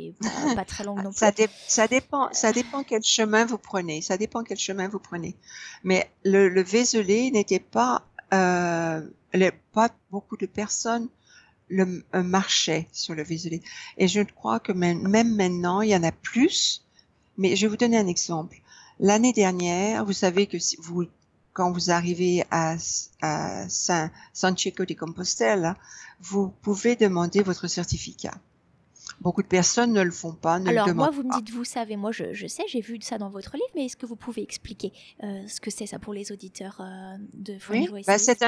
et 0.07 0.15
pas, 0.19 0.29
pas 0.63 0.65
très 0.65 0.83
longue 0.85 1.03
non 1.03 1.09
plus. 1.11 1.19
Ça, 1.19 1.31
dé- 1.31 1.49
ça 1.67 1.87
dépend, 1.87 2.29
ça 2.31 2.51
dépend 2.53 2.83
quel 2.83 3.03
chemin 3.03 3.45
vous 3.45 3.57
prenez. 3.57 4.01
Ça 4.01 4.17
dépend 4.17 4.43
quel 4.43 4.57
chemin 4.57 4.87
vous 4.87 4.99
prenez. 4.99 5.35
Mais 5.83 6.09
le, 6.23 6.47
le 6.47 6.63
Vézelay 6.63 7.29
n'était 7.31 7.59
pas, 7.59 8.03
euh, 8.33 9.01
les- 9.33 9.51
pas 9.73 9.89
beaucoup 10.11 10.37
de 10.37 10.45
personnes 10.45 11.09
le 11.67 12.03
euh, 12.15 12.23
marchaient 12.23 12.87
sur 12.93 13.15
le 13.15 13.23
Vézelay. 13.23 13.61
Et 13.97 14.07
je 14.07 14.21
crois 14.21 14.59
que 14.59 14.71
même, 14.71 15.07
même 15.07 15.35
maintenant, 15.35 15.81
il 15.81 15.89
y 15.89 15.95
en 15.95 16.03
a 16.03 16.11
plus. 16.13 16.85
Mais 17.37 17.55
je 17.55 17.65
vais 17.65 17.69
vous 17.69 17.77
donner 17.77 17.97
un 17.97 18.07
exemple. 18.07 18.61
L'année 18.99 19.33
dernière, 19.33 20.05
vous 20.05 20.13
savez 20.13 20.47
que 20.47 20.59
si 20.59 20.77
vous, 20.79 21.05
quand 21.53 21.71
vous 21.71 21.91
arrivez 21.91 22.43
à, 22.51 22.75
à 23.21 23.69
Saint, 23.69 24.11
Santiago 24.33 24.85
de 24.85 24.93
Compostela, 24.93 25.75
vous 26.19 26.49
pouvez 26.61 26.95
demander 26.95 27.41
votre 27.41 27.67
certificat. 27.67 28.33
Beaucoup 29.21 29.43
de 29.43 29.47
personnes 29.47 29.93
ne 29.93 30.01
le 30.01 30.09
font 30.11 30.33
pas, 30.33 30.57
ne 30.59 30.67
Alors, 30.69 30.87
le 30.87 30.93
moi, 30.95 31.11
vous 31.11 31.21
me 31.23 31.31
dites, 31.37 31.51
vous 31.51 31.63
savez, 31.63 31.95
moi, 31.95 32.11
je, 32.11 32.33
je 32.33 32.47
sais, 32.47 32.63
j'ai 32.67 32.81
vu 32.81 32.97
ça 33.01 33.19
dans 33.19 33.29
votre 33.29 33.53
livre, 33.53 33.69
mais 33.75 33.85
est-ce 33.85 33.95
que 33.95 34.07
vous 34.07 34.15
pouvez 34.15 34.41
expliquer 34.41 34.91
euh, 35.23 35.47
ce 35.47 35.61
que 35.61 35.69
c'est 35.69 35.85
ça 35.85 35.99
pour 35.99 36.13
les 36.13 36.31
auditeurs 36.31 36.81
euh, 36.81 37.17
de 37.33 37.57
French 37.59 37.89
Oui, 37.91 38.01
bah, 38.07 38.17
c'est 38.17 38.41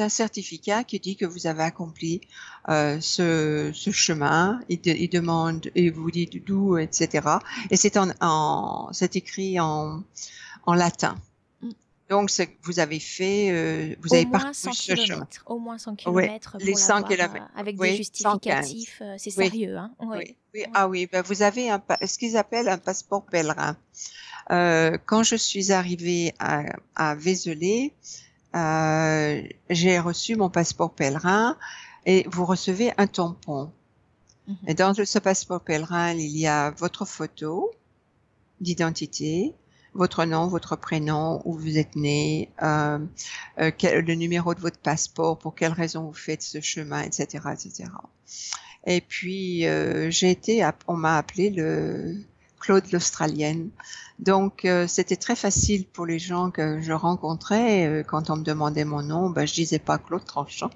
un, 0.00 0.08
certificat 0.08 0.84
qui 0.84 1.00
dit 1.00 1.16
que 1.16 1.26
vous 1.26 1.46
avez 1.46 1.62
accompli 1.64 2.22
euh, 2.70 2.98
ce, 3.00 3.70
ce 3.74 3.90
chemin. 3.90 4.58
Il, 4.70 4.80
de- 4.80 4.90
il 4.90 5.08
demande 5.10 5.70
et 5.74 5.90
vous 5.90 6.10
dit 6.10 6.28
d'où, 6.44 6.78
etc. 6.78 7.28
Et 7.70 7.76
c'est 7.76 7.96
en, 7.98 8.08
en 8.20 8.88
c'est 8.92 9.16
écrit 9.16 9.60
en, 9.60 10.02
en 10.64 10.74
latin. 10.74 11.16
Donc 12.08 12.30
vous 12.62 12.78
avez 12.78 13.00
fait, 13.00 13.50
euh, 13.50 13.96
vous 14.00 14.10
Au 14.10 14.14
avez 14.14 14.26
parcouru 14.26 14.54
100 14.54 14.72
ce 14.72 14.94
chemin. 14.94 15.26
Au 15.46 15.58
moins 15.58 15.76
100 15.76 15.90
Ouais, 15.90 15.96
kilomètres. 15.96 16.56
les 16.60 16.72
pour 16.72 16.78
100 16.78 16.94
l'avoir, 16.94 17.10
kilomètres. 17.10 17.46
euh, 17.56 17.60
Avec 17.60 17.80
Oui, 17.80 17.96
des 17.98 18.04
115. 18.04 18.66
justificatifs, 18.68 18.98
euh, 19.02 19.14
c'est 19.18 19.36
Oui. 19.36 19.44
sérieux. 19.50 19.76
Hein 19.76 19.90
oui. 20.00 20.36
Oui. 20.54 20.64
Ah 20.72 20.88
oui, 20.88 21.08
ben 21.10 21.22
vous 21.22 21.42
avez 21.42 21.68
un, 21.68 21.82
ce 22.06 22.16
qu'ils 22.18 22.36
appellent 22.36 22.68
un 22.68 22.78
passeport 22.78 23.24
pèlerin. 23.26 23.76
Euh, 24.52 24.96
quand 25.04 25.24
je 25.24 25.34
suis 25.36 25.72
arrivée 25.72 26.32
à, 26.38 26.62
à 26.94 27.16
Vézelay, 27.16 27.92
euh, 28.54 29.42
j'ai 29.68 29.98
reçu 29.98 30.36
mon 30.36 30.48
passeport 30.48 30.92
pèlerin 30.94 31.56
et 32.06 32.24
vous 32.30 32.44
recevez 32.46 32.92
un 32.98 33.08
tampon. 33.08 33.72
Mhm. 34.46 34.56
Et 34.68 34.74
dans 34.74 34.94
ce 34.94 35.18
passeport 35.18 35.60
pèlerin, 35.60 36.12
il 36.12 36.38
y 36.38 36.46
a 36.46 36.70
votre 36.70 37.04
photo 37.04 37.72
d'identité, 38.60 39.52
votre 39.96 40.24
nom, 40.24 40.46
votre 40.46 40.76
prénom, 40.76 41.42
où 41.44 41.54
vous 41.54 41.78
êtes 41.78 41.96
né, 41.96 42.50
euh, 42.62 42.98
euh, 43.60 43.70
le 43.82 44.14
numéro 44.14 44.54
de 44.54 44.60
votre 44.60 44.78
passeport, 44.78 45.38
pour 45.38 45.54
quelle 45.54 45.72
raison 45.72 46.04
vous 46.04 46.14
faites 46.14 46.42
ce 46.42 46.60
chemin, 46.60 47.02
etc., 47.02 47.44
etc. 47.52 47.90
Et 48.86 49.00
puis 49.00 49.66
euh, 49.66 50.10
j'ai 50.10 50.30
été, 50.30 50.68
on 50.86 50.94
m'a 50.94 51.16
appelé 51.16 51.50
le 51.50 52.16
Claude 52.66 52.90
l'Australienne. 52.90 53.70
Donc 54.18 54.64
euh, 54.64 54.88
c'était 54.88 55.14
très 55.14 55.36
facile 55.36 55.86
pour 55.86 56.04
les 56.04 56.18
gens 56.18 56.50
que 56.50 56.80
je 56.80 56.92
rencontrais 56.92 57.86
euh, 57.86 58.02
quand 58.02 58.28
on 58.28 58.34
me 58.34 58.42
demandait 58.42 58.84
mon 58.84 59.02
nom, 59.02 59.30
ben 59.30 59.46
je 59.46 59.54
disais 59.54 59.78
pas 59.78 59.98
Claude 59.98 60.24
Tranchant, 60.24 60.70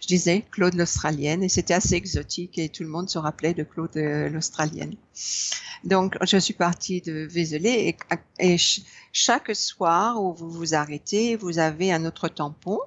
je 0.00 0.08
disais 0.08 0.44
Claude 0.50 0.74
l'Australienne 0.74 1.44
et 1.44 1.48
c'était 1.48 1.74
assez 1.74 1.94
exotique 1.94 2.58
et 2.58 2.68
tout 2.68 2.82
le 2.82 2.88
monde 2.88 3.08
se 3.08 3.18
rappelait 3.18 3.54
de 3.54 3.62
Claude 3.62 3.96
euh, 3.96 4.28
l'Australienne. 4.28 4.96
Donc 5.84 6.16
je 6.20 6.36
suis 6.36 6.54
partie 6.54 7.00
de 7.00 7.28
Vézelay 7.30 7.96
et, 8.40 8.56
chaque 9.12 9.54
soir 9.54 10.20
où 10.20 10.34
vous 10.34 10.50
vous 10.50 10.74
arrêtez, 10.74 11.36
vous 11.36 11.60
avez 11.60 11.92
un 11.92 12.04
autre 12.06 12.26
tampon 12.26 12.80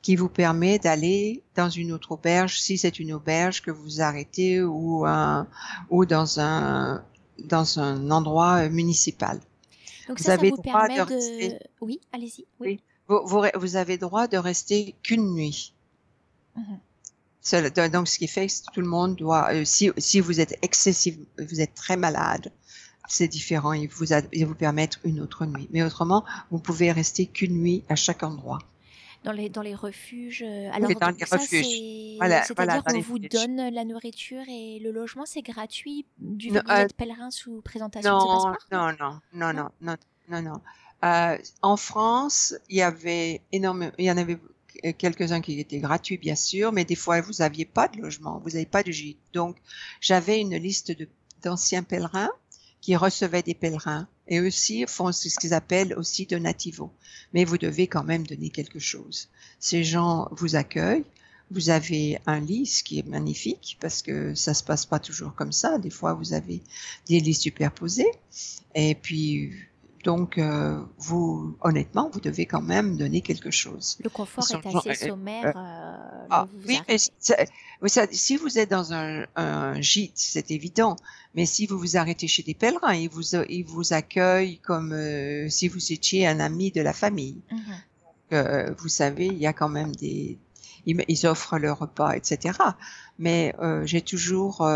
qui 0.00 0.16
vous 0.16 0.30
permet 0.30 0.78
d'aller 0.78 1.42
dans 1.54 1.68
une 1.68 1.92
autre 1.92 2.12
auberge, 2.12 2.58
si 2.58 2.78
c'est 2.78 2.98
une 2.98 3.12
auberge 3.12 3.60
que 3.60 3.70
vous 3.70 4.00
arrêtez 4.00 4.62
ou 4.62 5.04
dans 5.04 6.40
un 6.40 7.04
dans 7.44 7.78
un 7.78 8.10
endroit 8.10 8.64
euh, 8.64 8.70
municipal. 8.70 9.40
Donc 10.08 10.18
ça, 10.18 10.36
vous 10.36 10.40
avez 10.40 10.50
ça 10.50 10.56
vous 10.56 10.62
droit 10.62 10.88
de, 10.88 11.00
rester... 11.00 11.58
Oui, 11.80 12.00
allez-y. 12.12 12.46
Oui. 12.58 12.80
Vous, 13.08 13.20
vous, 13.24 13.44
vous, 13.54 13.76
avez 13.76 13.98
droit 13.98 14.26
de 14.28 14.36
rester 14.36 14.94
qu'une 15.02 15.34
nuit. 15.34 15.74
Mm-hmm. 16.56 17.90
Donc, 17.90 18.08
ce 18.08 18.18
qui 18.18 18.28
fait 18.28 18.46
que 18.46 18.72
tout 18.72 18.80
le 18.80 18.86
monde 18.86 19.16
doit, 19.16 19.52
euh, 19.52 19.64
si, 19.64 19.90
si 19.98 20.20
vous 20.20 20.40
êtes 20.40 20.58
excessif, 20.62 21.16
vous 21.38 21.60
êtes 21.60 21.74
très 21.74 21.96
malade, 21.96 22.52
c'est 23.08 23.28
différent. 23.28 23.72
Il 23.72 23.88
vous, 23.88 24.12
il 24.32 24.46
vous 24.46 24.54
permettre 24.54 24.98
une 25.04 25.20
autre 25.20 25.46
nuit. 25.46 25.68
Mais 25.72 25.82
autrement, 25.82 26.24
vous 26.50 26.58
pouvez 26.58 26.92
rester 26.92 27.26
qu'une 27.26 27.60
nuit 27.60 27.84
à 27.88 27.96
chaque 27.96 28.22
endroit 28.22 28.60
dans 29.24 29.32
les, 29.32 29.48
dans 29.48 29.62
les 29.62 29.74
refuges. 29.74 30.42
Euh, 30.46 30.70
alors, 30.72 30.90
dans 30.94 31.10
les 31.10 31.26
ça, 31.26 31.36
refuges. 31.36 32.16
Voilà, 32.18 32.42
C'est-à-dire 32.42 32.82
qu'on 32.84 33.00
vous 33.00 33.18
donne 33.18 33.70
la 33.70 33.84
nourriture 33.84 34.42
et 34.48 34.78
le 34.78 34.90
logement, 34.90 35.26
c'est 35.26 35.42
gratuit 35.42 36.06
du 36.18 36.50
fait 36.50 36.60
que 36.60 36.66
vous 36.66 36.80
êtes 36.80 36.96
pèlerin 36.96 37.30
sous 37.30 37.60
présentation 37.62 38.10
non, 38.10 38.18
de 38.18 38.52
passeport? 38.52 38.58
non, 38.72 39.20
non, 39.32 39.52
non, 39.52 39.52
non, 39.52 39.70
non, 39.80 39.96
non, 40.28 40.42
non. 40.42 40.60
Euh, 41.02 41.38
en 41.62 41.76
France, 41.76 42.54
il 42.68 42.76
y 42.76 42.82
avait 42.82 43.40
énormément, 43.52 43.92
il 43.98 44.04
y 44.04 44.10
en 44.10 44.18
avait 44.18 44.38
quelques-uns 44.98 45.40
qui 45.40 45.58
étaient 45.58 45.78
gratuits, 45.78 46.18
bien 46.18 46.36
sûr, 46.36 46.72
mais 46.72 46.84
des 46.84 46.94
fois, 46.94 47.20
vous 47.20 47.34
n'aviez 47.40 47.64
pas 47.64 47.88
de 47.88 48.00
logement, 48.00 48.40
vous 48.44 48.50
n'avez 48.50 48.66
pas 48.66 48.82
de 48.82 48.92
gîte. 48.92 49.18
Donc, 49.32 49.56
j'avais 50.00 50.40
une 50.40 50.56
liste 50.56 50.96
de 50.96 51.08
d'anciens 51.42 51.82
pèlerins 51.82 52.30
qui 52.82 52.96
recevaient 52.96 53.42
des 53.42 53.54
pèlerins 53.54 54.08
et 54.30 54.40
aussi 54.40 54.84
font 54.86 55.12
ce 55.12 55.28
qu'ils 55.38 55.52
appellent 55.52 55.94
aussi 55.94 56.24
donativo. 56.24 56.90
Mais 57.34 57.44
vous 57.44 57.58
devez 57.58 57.88
quand 57.88 58.04
même 58.04 58.26
donner 58.26 58.48
quelque 58.50 58.78
chose. 58.78 59.28
Ces 59.58 59.84
gens 59.84 60.28
vous 60.30 60.56
accueillent. 60.56 61.04
Vous 61.52 61.68
avez 61.68 62.20
un 62.26 62.38
lit, 62.38 62.64
ce 62.64 62.84
qui 62.84 63.00
est 63.00 63.06
magnifique 63.06 63.76
parce 63.80 64.02
que 64.02 64.36
ça 64.36 64.54
se 64.54 64.62
passe 64.62 64.86
pas 64.86 65.00
toujours 65.00 65.34
comme 65.34 65.50
ça. 65.50 65.78
Des 65.78 65.90
fois, 65.90 66.14
vous 66.14 66.32
avez 66.32 66.62
des 67.08 67.18
lits 67.18 67.34
superposés. 67.34 68.10
Et 68.76 68.94
puis, 68.94 69.52
donc, 70.04 70.38
euh, 70.38 70.80
vous, 70.98 71.56
honnêtement, 71.60 72.08
vous 72.10 72.20
devez 72.20 72.46
quand 72.46 72.62
même 72.62 72.96
donner 72.96 73.20
quelque 73.20 73.50
chose. 73.50 73.98
Le 74.02 74.08
confort 74.08 74.44
est 74.50 74.76
assez 74.76 75.08
sommaire. 75.08 75.56
Euh, 75.56 75.60
euh, 75.60 76.26
ah, 76.30 76.48
oui, 76.66 76.80
mais 76.88 76.96
si 78.12 78.36
vous 78.36 78.58
êtes 78.58 78.70
dans 78.70 78.94
un, 78.94 79.26
un 79.36 79.80
gîte, 79.80 80.12
c'est 80.14 80.50
évident. 80.50 80.96
Mais 81.34 81.44
si 81.44 81.66
vous 81.66 81.78
vous 81.78 81.96
arrêtez 81.98 82.28
chez 82.28 82.42
des 82.42 82.54
pèlerins, 82.54 82.94
ils 82.94 83.10
vous, 83.10 83.34
ils 83.48 83.64
vous 83.64 83.92
accueillent 83.92 84.58
comme 84.58 84.96
si 85.50 85.68
vous 85.68 85.92
étiez 85.92 86.26
un 86.26 86.40
ami 86.40 86.70
de 86.70 86.80
la 86.80 86.94
famille. 86.94 87.42
Mm-hmm. 88.32 88.74
vous 88.78 88.88
savez, 88.88 89.26
il 89.26 89.38
y 89.38 89.46
a 89.46 89.52
quand 89.52 89.68
même 89.68 89.94
des, 89.96 90.38
ils, 90.86 91.04
ils 91.08 91.26
offrent 91.26 91.58
le 91.58 91.72
repas, 91.72 92.12
etc. 92.12 92.58
Mais 93.18 93.54
j'ai 93.84 94.00
toujours 94.00 94.66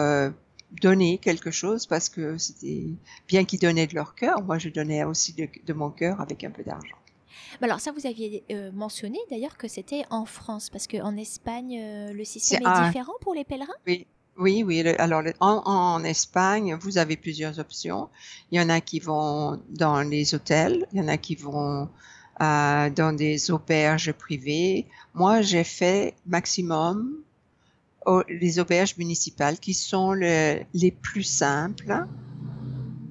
donner 0.80 1.18
quelque 1.18 1.50
chose 1.50 1.86
parce 1.86 2.08
que 2.08 2.38
c'était 2.38 2.86
bien 3.28 3.44
qu'ils 3.44 3.60
donnaient 3.60 3.86
de 3.86 3.94
leur 3.94 4.14
cœur, 4.14 4.42
moi 4.42 4.58
je 4.58 4.68
donnais 4.68 5.04
aussi 5.04 5.34
de, 5.34 5.72
mon 5.72 5.90
cœur 5.90 6.20
avec 6.20 6.44
un 6.44 6.50
peu 6.50 6.62
d'argent. 6.62 6.96
Alors 7.62 7.80
ça, 7.80 7.92
vous 7.92 8.06
aviez 8.06 8.42
euh, 8.50 8.72
mentionné 8.72 9.18
d'ailleurs 9.30 9.56
que 9.56 9.68
c'était 9.68 10.04
en 10.10 10.24
France, 10.24 10.70
parce 10.70 10.86
qu'en 10.86 11.16
Espagne, 11.16 11.78
euh, 11.80 12.12
le 12.12 12.24
système 12.24 12.62
est, 12.62 12.86
différent 12.86 13.12
pour 13.20 13.34
les 13.34 13.44
pèlerins? 13.44 13.72
Oui, 13.86 14.06
oui, 14.36 14.64
oui. 14.64 14.80
alors 14.98 15.22
en, 15.40 16.02
Espagne, 16.04 16.74
vous 16.74 16.98
avez 16.98 17.16
plusieurs 17.16 17.60
options. 17.60 18.08
Il 18.50 18.60
y 18.60 18.62
en 18.62 18.68
a 18.68 18.80
qui 18.80 18.98
vont 18.98 19.62
dans 19.70 20.02
les 20.02 20.34
hôtels, 20.34 20.86
il 20.92 20.98
y 20.98 21.02
en 21.02 21.08
a 21.08 21.16
qui 21.16 21.36
vont 21.36 21.88
euh, 22.40 22.90
dans 22.90 23.14
des 23.14 23.50
auberges 23.52 24.12
privées. 24.12 24.86
Moi, 25.14 25.42
j'ai 25.42 25.64
fait 25.64 26.14
maximum 26.26 27.22
les 28.28 28.58
auberges 28.58 28.96
municipales 28.96 29.58
qui 29.58 29.74
sont 29.74 30.12
les 30.12 30.90
plus 31.02 31.24
simples. 31.24 32.06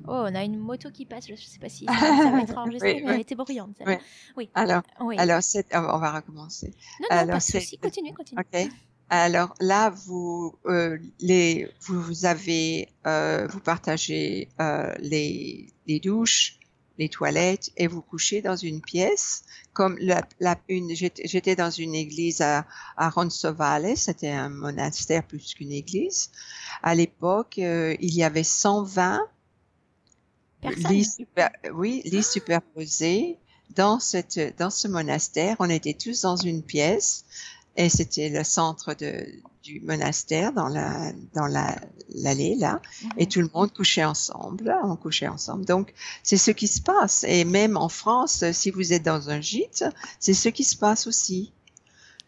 Oh, 0.06 0.26
on 0.28 0.36
a 0.36 0.44
une 0.44 0.58
moto 0.58 0.92
qui 0.92 1.06
passe, 1.06 1.28
je 1.28 1.32
ne 1.32 1.38
sais 1.38 1.60
pas 1.60 1.70
si 1.70 1.86
ça, 1.86 1.94
va 1.94 2.42
être 2.42 2.58
enregistré, 2.58 3.02
mais 3.06 3.14
elle 3.14 3.22
était 3.22 3.36
bruyante. 3.36 3.78
Oui. 3.86 3.94
oui. 4.36 4.50
Alors, 4.54 4.84
alors 5.18 5.42
on 5.96 5.98
va 5.98 6.12
recommencer. 6.12 6.74
Non, 7.00 7.08
non, 7.10 7.18
alors, 7.18 7.34
pas 7.34 7.38
de 7.38 7.44
souci, 7.44 7.78
continuez, 7.78 8.12
continuez. 8.12 8.44
Ok. 8.54 8.70
Alors 9.10 9.54
là, 9.60 9.92
vous, 9.92 10.56
euh, 10.66 10.98
les, 11.20 11.70
vous 11.82 12.26
avez, 12.26 12.90
euh, 13.06 13.48
vous 13.48 13.60
partagez 13.60 14.50
euh, 14.60 14.94
les, 15.00 15.68
les 15.88 16.00
douches, 16.00 16.60
les 17.00 17.10
toilettes 17.10 17.72
et 17.78 17.88
vous 17.88 18.02
couchez 18.02 18.42
dans 18.42 18.56
une 18.56 18.82
pièce 18.82 19.44
comme 19.74 19.98
la, 20.00 20.22
la 20.40 20.58
une 20.70 20.94
j'étais 20.94 21.56
dans 21.56 21.72
une 21.72 21.96
église 21.96 22.42
à, 22.42 22.66
à 22.98 23.10
Roncesvalles 23.10 23.98
c'était 23.98 24.30
un 24.30 24.50
monastère 24.50 25.26
plus 25.26 25.54
qu'une 25.56 25.72
église. 25.72 26.30
À 26.84 26.94
l'époque 26.94 27.58
euh, 27.60 27.96
il 28.00 28.14
y 28.14 28.24
avait 28.24 28.44
120 28.44 29.22
lits 30.90 31.06
super, 31.06 31.52
oui 31.74 32.02
lits 32.06 32.24
superposés 32.24 33.38
dans 33.76 34.00
cette 34.00 34.58
dans 34.58 34.70
ce 34.70 34.88
monastère. 34.88 35.56
On 35.60 35.70
était 35.70 35.96
tous 35.96 36.22
dans 36.22 36.36
une 36.36 36.62
pièce 36.62 37.26
et 37.76 37.90
c'était 37.90 38.30
le 38.30 38.44
centre 38.44 38.94
de, 38.94 39.26
du 39.64 39.80
monastère 39.80 40.52
dans 40.54 40.68
la 40.68 41.14
dans 41.34 41.48
la 41.48 41.76
l'allée 42.10 42.56
là. 42.56 42.82
Mhm. 43.04 43.12
et 43.18 43.28
tout 43.28 43.40
le 43.40 43.50
monde 43.54 43.74
couchait 43.74 44.04
ensemble 44.04 44.66
là, 44.66 44.82
on 44.84 44.96
couchait 44.96 45.28
ensemble. 45.28 45.66
Donc 45.66 45.94
c'est 46.22 46.38
ce 46.38 46.52
qui 46.52 46.68
se 46.68 46.82
passe. 46.82 47.24
Et 47.28 47.46
même 47.46 47.78
en 47.78 47.90
France 47.90 48.44
si 48.52 48.72
vous 48.72 48.94
êtes 48.94 49.04
dans 49.04 49.30
un 49.30 49.42
gîte 49.42 49.86
c'est 50.20 50.34
ce 50.34 50.50
qui 50.50 50.64
se 50.64 50.76
passe 50.76 51.08
aussi. 51.08 51.54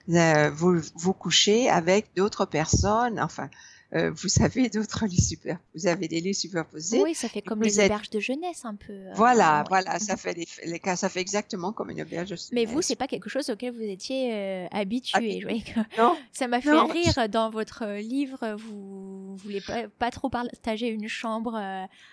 Euh, 0.09 0.51
vous 0.51 0.79
vous 0.95 1.13
couchez 1.13 1.69
avec 1.69 2.11
d'autres 2.15 2.45
personnes 2.45 3.19
enfin 3.19 3.49
euh, 3.95 4.11
vous 4.11 4.43
avez 4.43 4.69
d'autres 4.69 5.05
lits 5.07 5.21
super, 5.21 5.57
vous 5.73 5.87
avez 5.87 6.07
des 6.07 6.19
lits 6.19 6.33
superposés. 6.33 7.01
Oui, 7.01 7.15
ça 7.15 7.29
fait 7.29 7.41
comme 7.41 7.61
les 7.61 7.79
auberges 7.79 8.09
de 8.09 8.19
jeunesse 8.19 8.65
un 8.65 8.75
peu. 8.75 8.91
Euh, 8.91 9.13
voilà, 9.15 9.63
voilà, 9.69 9.99
ça 9.99 10.17
fait 10.17 10.35
les, 10.65 10.79
cas, 10.79 10.95
ça 10.95 11.07
fait 11.07 11.21
exactement 11.21 11.71
comme 11.71 11.91
une 11.91 12.01
auberge 12.01 12.29
de 12.29 12.35
jeunesse. 12.35 12.49
Mais 12.51 12.65
vous, 12.65 12.81
c'est 12.81 12.95
pas 12.95 13.07
quelque 13.07 13.29
chose 13.29 13.49
auquel 13.49 13.73
vous 13.73 13.83
étiez 13.83 14.33
euh, 14.33 14.67
habitué. 14.71 15.63
Non. 15.97 16.15
ça 16.33 16.47
m'a 16.47 16.59
fait 16.59 16.71
rire 16.71 17.29
dans 17.29 17.49
votre 17.49 17.85
livre. 17.99 18.57
Vous 18.57 19.37
voulez 19.37 19.61
pas, 19.61 19.87
pas 19.97 20.11
trop 20.11 20.29
partager 20.29 20.87
une 20.87 21.07
chambre 21.07 21.57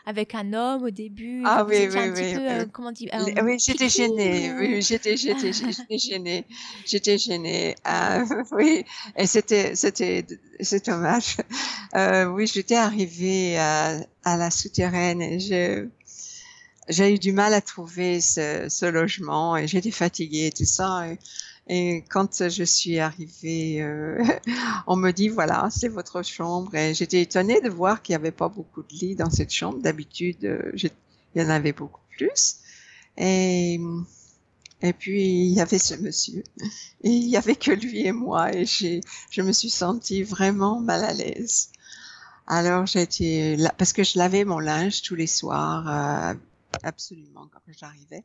avec 0.06 0.34
un 0.34 0.52
homme 0.52 0.84
au 0.84 0.90
début. 0.90 1.42
Ah 1.44 1.64
oui, 1.68 1.88
oui, 1.90 1.98
un 1.98 2.14
oui, 2.14 2.34
peu, 2.34 2.70
comment 2.72 2.92
dire 2.92 3.10
Oui, 3.42 3.58
j'étais 3.58 3.88
gênée. 3.88 4.52
Oui, 4.56 4.82
j'étais, 4.82 5.16
j'étais, 5.16 5.52
j'étais 5.52 5.98
gênée. 5.98 6.44
J'étais 6.86 7.18
gênée. 7.18 7.74
Ah, 7.84 8.24
oui, 8.52 8.84
et 9.16 9.26
c'était, 9.26 9.74
c'était, 9.74 10.24
c'est 10.60 10.86
dommage. 10.86 11.36
Euh, 11.94 12.26
oui, 12.26 12.46
j'étais 12.46 12.76
arrivée 12.76 13.58
à, 13.58 14.04
la 14.24 14.50
souterraine 14.50 15.20
et 15.20 15.38
j'ai 16.88 17.14
eu 17.14 17.18
du 17.18 17.32
mal 17.32 17.54
à 17.54 17.60
trouver 17.60 18.20
ce, 18.20 18.90
logement 18.90 19.56
et 19.56 19.66
j'étais 19.66 19.90
fatiguée 19.90 20.46
et 20.46 20.52
tout 20.52 20.64
ça. 20.64 21.06
Et, 21.08 21.18
et, 21.68 22.04
quand 22.08 22.48
je 22.48 22.64
suis 22.64 22.98
arrivée, 22.98 23.82
euh, 23.82 24.22
on 24.86 24.96
me 24.96 25.10
dit 25.12 25.28
voilà, 25.28 25.68
c'est 25.70 25.88
votre 25.88 26.22
chambre. 26.24 26.74
Et 26.74 26.94
j'étais 26.94 27.22
étonnée 27.22 27.60
de 27.60 27.68
voir 27.68 28.02
qu'il 28.02 28.14
n'y 28.14 28.22
avait 28.22 28.32
pas 28.32 28.48
beaucoup 28.48 28.82
de 28.82 28.92
lits 28.92 29.16
dans 29.16 29.30
cette 29.30 29.52
chambre. 29.52 29.78
D'habitude, 29.80 30.44
euh, 30.44 30.72
il 30.74 30.90
y 31.42 31.44
en 31.44 31.50
avait 31.50 31.72
beaucoup 31.72 32.00
plus. 32.16 32.56
Et 33.16 33.78
et 34.82 34.92
puis 34.92 35.46
il 35.46 35.52
y 35.52 35.60
avait 35.60 35.78
ce 35.78 35.94
monsieur, 35.94 36.42
et 37.02 37.10
il 37.10 37.28
y 37.28 37.36
avait 37.36 37.56
que 37.56 37.70
lui 37.70 38.06
et 38.06 38.12
moi, 38.12 38.52
et 38.54 38.66
j'ai, 38.66 39.00
je 39.30 39.42
me 39.42 39.52
suis 39.52 39.70
sentie 39.70 40.22
vraiment 40.22 40.80
mal 40.80 41.04
à 41.04 41.12
l'aise. 41.12 41.70
Alors 42.46 42.86
j'étais 42.86 43.56
là 43.56 43.72
parce 43.78 43.92
que 43.92 44.02
je 44.02 44.18
lavais 44.18 44.44
mon 44.44 44.58
linge 44.58 45.02
tous 45.02 45.14
les 45.14 45.28
soirs, 45.28 45.88
euh, 45.88 46.34
absolument 46.82 47.48
quand 47.52 47.60
j'arrivais. 47.78 48.24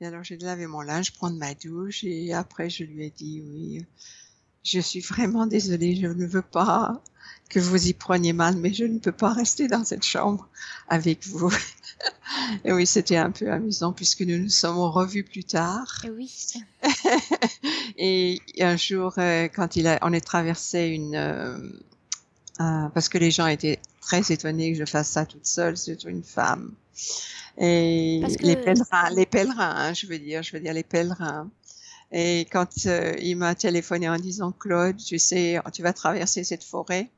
Et 0.00 0.06
alors 0.06 0.22
j'ai 0.22 0.38
lavé 0.38 0.66
mon 0.66 0.80
linge, 0.80 1.12
prendre 1.12 1.36
ma 1.36 1.54
douche, 1.54 2.04
et 2.04 2.32
après 2.32 2.70
je 2.70 2.84
lui 2.84 3.04
ai 3.04 3.10
dit 3.10 3.42
oui, 3.44 3.84
je 4.62 4.80
suis 4.80 5.00
vraiment 5.00 5.46
désolée, 5.46 5.96
je 5.96 6.06
ne 6.06 6.26
veux 6.26 6.42
pas 6.42 7.02
que 7.48 7.58
vous 7.58 7.88
y 7.88 7.92
preniez 7.92 8.32
mal, 8.32 8.56
mais 8.56 8.72
je 8.72 8.84
ne 8.84 8.98
peux 8.98 9.12
pas 9.12 9.32
rester 9.32 9.66
dans 9.66 9.84
cette 9.84 10.04
chambre 10.04 10.48
avec 10.88 11.26
vous. 11.26 11.52
Et 12.64 12.72
oui, 12.72 12.86
c'était 12.86 13.16
un 13.16 13.30
peu 13.30 13.50
amusant 13.50 13.92
puisque 13.92 14.22
nous 14.22 14.38
nous 14.38 14.48
sommes 14.48 14.78
revus 14.78 15.24
plus 15.24 15.44
tard. 15.44 16.04
Oui. 16.16 16.30
Et 17.96 18.40
un 18.60 18.76
jour, 18.76 19.14
euh, 19.18 19.48
quand 19.48 19.76
il 19.76 19.86
a, 19.86 19.98
on 20.02 20.12
est 20.12 20.20
traversé 20.20 20.86
une, 20.88 21.14
euh, 21.16 21.58
euh, 22.60 22.88
parce 22.94 23.08
que 23.08 23.18
les 23.18 23.30
gens 23.30 23.46
étaient 23.46 23.78
très 24.00 24.32
étonnés 24.32 24.72
que 24.72 24.78
je 24.78 24.84
fasse 24.84 25.08
ça 25.08 25.26
toute 25.26 25.46
seule, 25.46 25.76
surtout 25.76 26.08
une 26.08 26.24
femme. 26.24 26.72
Et 27.58 28.22
que- 28.38 28.46
les 28.46 28.56
pèlerins, 28.56 29.10
les 29.10 29.26
pèlerins, 29.26 29.74
hein, 29.76 29.94
je 29.94 30.06
veux 30.06 30.18
dire, 30.18 30.42
je 30.42 30.52
veux 30.52 30.60
dire 30.60 30.74
les 30.74 30.82
pèlerins. 30.84 31.50
Et 32.12 32.46
quand 32.50 32.86
euh, 32.86 33.14
il 33.20 33.36
m'a 33.36 33.54
téléphoné 33.54 34.08
en 34.08 34.16
disant 34.16 34.52
Claude, 34.52 34.96
tu 34.96 35.18
sais, 35.18 35.60
tu 35.72 35.82
vas 35.82 35.92
traverser 35.92 36.42
cette 36.44 36.64
forêt, 36.64 37.08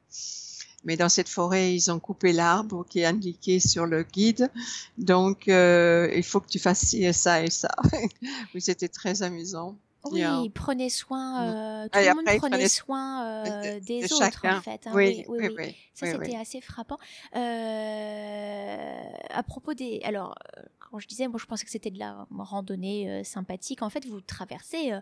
mais 0.85 0.97
dans 0.97 1.09
cette 1.09 1.28
forêt 1.28 1.74
ils 1.74 1.91
ont 1.91 1.99
coupé 2.01 2.33
l'arbre 2.33 2.85
qui 2.89 3.01
est 3.01 3.05
indiqué 3.07 3.61
sur 3.61 3.87
le 3.87 4.03
guide, 4.03 4.51
donc 4.99 5.49
euh, 5.49 6.11
il 6.14 6.22
faut 6.24 6.41
que 6.41 6.49
tu 6.49 6.59
fasses 6.59 6.80
ci 6.87 7.05
et 7.05 7.12
ça 7.12 7.43
et 7.43 7.51
ça. 7.51 7.74
oui, 8.55 8.61
c'était 8.61 8.89
très 8.89 9.22
amusant. 9.22 9.76
Oui, 10.11 10.51
prenez 10.51 10.91
soin, 10.91 11.45
euh, 11.85 11.89
tout 11.89 11.97
Et 11.97 12.07
le 12.09 12.14
monde 12.16 12.24
après, 12.26 12.39
prenait 12.39 12.68
soin 12.68 13.24
euh, 13.24 13.78
de- 13.78 13.85
des 13.85 14.01
de 14.01 14.05
autres 14.07 14.18
chacun. 14.18 14.59
en 14.59 14.61
fait. 14.61 14.85
hein, 14.89 14.93
oui, 14.95 15.24
oui, 15.28 15.39
oui, 15.39 15.47
oui. 15.51 15.55
oui, 15.59 15.76
Ça, 15.95 16.07
c'était 16.07 16.35
assez 16.37 16.61
frappant. 16.61 16.99
Euh, 17.37 19.03
à 19.30 19.43
propos 19.45 19.74
des. 19.74 20.01
Alors, 20.05 20.35
quand 20.80 20.99
je 20.99 21.07
disais, 21.07 21.28
moi, 21.28 21.39
je 21.41 21.47
pensais 21.47 21.64
que 21.64 21.70
c'était 21.70 21.91
de 21.93 21.99
la 22.01 22.26
randonnée 22.37 23.22
sympathique. 23.24 23.83
En 23.83 23.91
fait, 23.91 24.05
vous 24.07 24.20
traversez. 24.20 24.93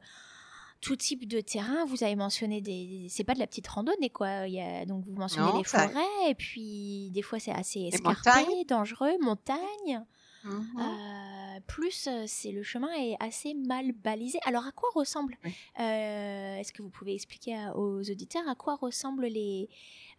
Tout 0.81 0.97
type 0.97 1.26
de 1.28 1.41
terrain, 1.41 1.85
vous 1.85 2.03
avez 2.05 2.16
mentionné 2.16 2.61
des, 2.61 3.07
c'est 3.11 3.24
pas 3.24 3.35
de 3.35 3.39
la 3.39 3.47
petite 3.47 3.68
randonnée 3.68 4.09
quoi. 4.11 4.47
Il 4.47 4.55
y 4.55 4.61
a, 4.61 4.85
donc 4.87 5.05
vous 5.07 5.14
mentionnez 5.14 5.47
Non, 5.53 5.59
les 5.59 5.64
ça- 5.64 5.89
forêts 5.89 6.31
et 6.31 6.35
puis 6.35 7.11
des 7.11 7.22
fois 7.22 7.39
c'est 7.39 7.53
assez 7.53 7.81
escarpé, 7.83 8.28
montagnes. 8.31 8.64
dangereux, 8.66 9.12
montagne. 9.20 10.05
Mhm. 10.43 10.66
Euh, 10.81 11.61
plus 11.66 12.07
euh, 12.09 12.24
c'est 12.26 12.51
le 12.51 12.62
chemin 12.62 12.91
est 12.95 13.14
assez 13.20 13.53
mal 13.53 13.93
balisé. 13.93 14.39
Alors 14.47 14.64
à 14.66 14.72
quoi 14.72 14.89
ressemble 14.95 15.37
Oui. 15.45 15.53
euh, 15.81 16.57
Est-ce 16.57 16.72
que 16.72 16.81
vous 16.83 16.89
pouvez 16.89 17.12
expliquer 17.14 17.57
à- 17.57 17.76
aux 17.76 18.01
auditeurs 18.01 18.49
à 18.49 18.55
quoi 18.55 18.76
ressemblent 18.76 19.26
les 19.26 19.68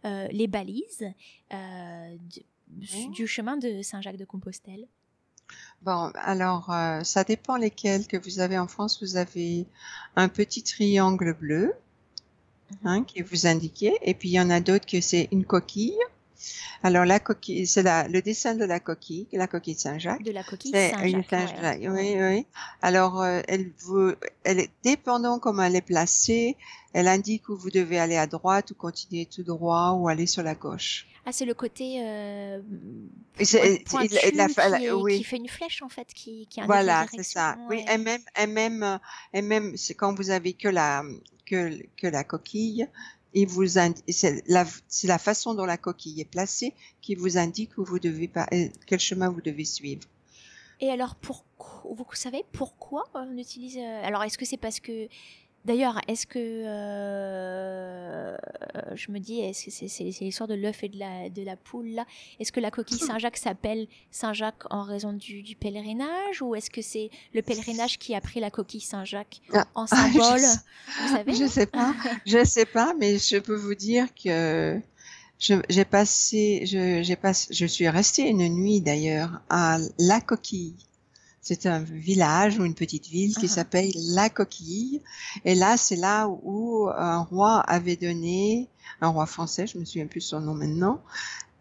euh, 0.04 0.28
les 0.30 0.46
balises 0.46 1.04
du 3.10 3.26
chemin 3.26 3.56
de 3.56 3.82
Saint-Jacques-de-Compostelle? 3.82 4.86
Bon, 5.84 6.12
alors, 6.14 6.70
euh, 6.70 7.02
ça 7.02 7.24
dépend 7.24 7.56
lesquels 7.56 8.06
que 8.06 8.16
vous 8.16 8.38
avez 8.40 8.58
en 8.58 8.68
France. 8.68 9.02
Vous 9.02 9.16
avez 9.16 9.66
un 10.16 10.28
petit 10.28 10.62
triangle 10.62 11.34
bleu 11.34 11.72
hein, 12.84 13.02
qui 13.02 13.20
vous 13.22 13.46
indiqué, 13.46 13.92
et 14.02 14.14
puis 14.14 14.28
il 14.30 14.32
y 14.34 14.40
en 14.40 14.50
a 14.50 14.60
d'autres 14.60 14.86
que 14.86 15.00
c'est 15.00 15.28
une 15.32 15.44
coquille. 15.44 15.98
Alors 16.84 17.04
la 17.04 17.20
coquille, 17.20 17.66
c'est 17.68 17.82
la, 17.84 18.08
le 18.08 18.20
dessin 18.22 18.54
de 18.56 18.64
la 18.64 18.80
coquille, 18.80 19.28
la 19.32 19.46
coquille 19.46 19.74
de 19.74 19.80
Saint-Jacques. 19.80 20.22
De 20.24 20.32
la 20.32 20.42
coquille 20.42 20.72
C'est 20.74 20.90
Saint-Jacques. 20.90 21.30
Saint- 21.30 21.78
ouais. 21.78 21.88
Oui, 21.88 22.16
oui. 22.20 22.46
Alors, 22.80 23.20
euh, 23.22 23.40
elle 23.46 23.70
vous, 23.78 24.12
elle 24.42 24.58
est 24.58 24.70
dépendant 24.82 25.38
comment 25.38 25.62
elle 25.62 25.76
est 25.76 25.80
placée. 25.80 26.56
Elle 26.92 27.06
indique 27.08 27.48
où 27.48 27.56
vous 27.56 27.70
devez 27.70 27.98
aller 28.00 28.16
à 28.16 28.26
droite 28.26 28.72
ou 28.72 28.74
continuer 28.74 29.26
tout 29.26 29.44
droit 29.44 29.92
ou 29.92 30.08
aller 30.08 30.26
sur 30.26 30.42
la 30.42 30.54
gauche. 30.56 31.06
Ah, 31.24 31.30
c'est 31.32 31.44
le 31.44 31.54
côté 31.54 32.02
euh, 32.04 32.60
la- 33.38 33.78
pointu 33.84 34.14
la- 34.34 34.78
qui, 34.78 34.84
est- 34.86 34.90
oui. 34.92 35.18
qui 35.18 35.24
fait 35.24 35.36
une 35.36 35.48
flèche 35.48 35.80
en 35.82 35.88
fait, 35.88 36.08
qui, 36.12 36.46
qui 36.48 36.60
Voilà, 36.62 37.06
c'est 37.14 37.22
ça. 37.22 37.56
Oui, 37.70 37.84
et 37.88 37.96
même, 37.98 38.20
et 38.40 38.46
même, 38.46 38.82
euh, 38.82 38.98
et 39.32 39.42
même, 39.42 39.76
c'est 39.76 39.94
quand 39.94 40.14
vous 40.14 40.30
avez 40.30 40.52
que 40.52 40.68
la, 40.68 41.04
que, 41.46 41.80
que 41.96 42.08
la 42.08 42.24
coquille, 42.24 42.88
il 43.34 43.46
vous 43.46 43.66
c'est 44.08 44.42
la, 44.48 45.18
façon 45.18 45.54
dont 45.54 45.64
la 45.64 45.76
coquille 45.76 46.20
est 46.20 46.30
placée 46.30 46.74
qui 47.00 47.14
vous 47.14 47.38
indique 47.38 47.78
où 47.78 47.84
vous 47.84 47.98
devez 48.00 48.28
pas, 48.28 48.46
euh, 48.52 48.68
quel 48.86 48.98
chemin 49.00 49.30
vous 49.30 49.40
devez 49.40 49.64
suivre. 49.64 50.02
Et 50.80 50.90
alors, 50.90 51.14
vous 51.84 52.04
savez 52.14 52.44
pourquoi 52.52 53.04
on 53.14 53.36
utilise. 53.38 53.76
euh, 53.78 54.04
Alors, 54.04 54.24
est-ce 54.24 54.36
que 54.36 54.44
c'est 54.44 54.56
parce 54.56 54.80
que. 54.80 55.08
D'ailleurs, 55.64 56.00
est-ce 56.08 56.26
que. 56.26 56.38
euh, 56.42 58.36
je 58.94 59.12
me 59.12 59.18
dis, 59.18 59.40
est-ce 59.40 59.66
que 59.66 59.70
c'est 59.70 59.88
c'est- 59.88 60.10
c'est 60.12 60.24
l'histoire 60.24 60.48
de 60.48 60.54
l'œuf 60.54 60.82
et 60.82 60.88
de 60.88 60.98
la, 60.98 61.28
de 61.30 61.42
la 61.42 61.56
poule 61.56 61.88
là? 61.88 62.04
Est-ce 62.40 62.50
que 62.52 62.60
la 62.60 62.70
coquille 62.70 62.98
Saint-Jacques 62.98 63.36
s'appelle 63.36 63.86
Saint-Jacques 64.10 64.64
en 64.70 64.82
raison 64.82 65.12
du, 65.12 65.42
du 65.42 65.54
pèlerinage? 65.54 66.42
Ou 66.42 66.54
est-ce 66.54 66.70
que 66.70 66.82
c'est 66.82 67.10
le 67.32 67.42
pèlerinage 67.42 67.98
qui 67.98 68.14
a 68.14 68.20
pris 68.20 68.40
la 68.40 68.50
coquille 68.50 68.80
Saint-Jacques 68.80 69.40
Ah, 69.52 69.66
en 69.74 69.86
ah, 69.90 70.08
je 70.08 70.12
symbole? 70.12 70.40
sais- 70.40 70.58
Vous 71.02 71.08
savez? 71.16 71.32
Je 71.34 71.46
sais 71.46 71.66
pas, 71.66 71.94
je 72.26 72.44
sais 72.44 72.66
pas, 72.66 72.94
mais 72.98 73.18
je 73.18 73.38
peux 73.38 73.54
vous 73.56 73.74
dire 73.76 74.08
que 74.14 74.80
je, 75.38 75.54
j'ai 75.68 75.84
passé, 75.84 76.64
je, 76.66 77.02
j'ai 77.02 77.16
passé, 77.16 77.52
je 77.54 77.66
suis 77.66 77.88
restée 77.88 78.28
une 78.28 78.48
nuit 78.48 78.80
d'ailleurs 78.80 79.40
à 79.48 79.78
La 79.98 80.20
Coquille. 80.20 80.74
C'est 81.44 81.66
un 81.66 81.80
village 81.80 82.58
ou 82.58 82.64
une 82.64 82.74
petite 82.74 83.08
ville 83.08 83.34
qui 83.36 83.46
Ah. 83.46 83.54
s'appelle 83.56 83.90
La 84.14 84.30
Coquille. 84.30 85.02
Et 85.44 85.54
là, 85.56 85.76
c'est 85.76 85.96
là 85.96 86.28
où 86.28 86.88
un 86.96 87.18
roi 87.18 87.58
avait 87.60 87.96
donné, 87.96 88.68
un 89.00 89.08
roi 89.08 89.26
français, 89.26 89.66
je 89.66 89.76
me 89.76 89.84
souviens 89.84 90.06
plus 90.06 90.20
son 90.20 90.40
nom 90.40 90.54
maintenant, 90.54 91.02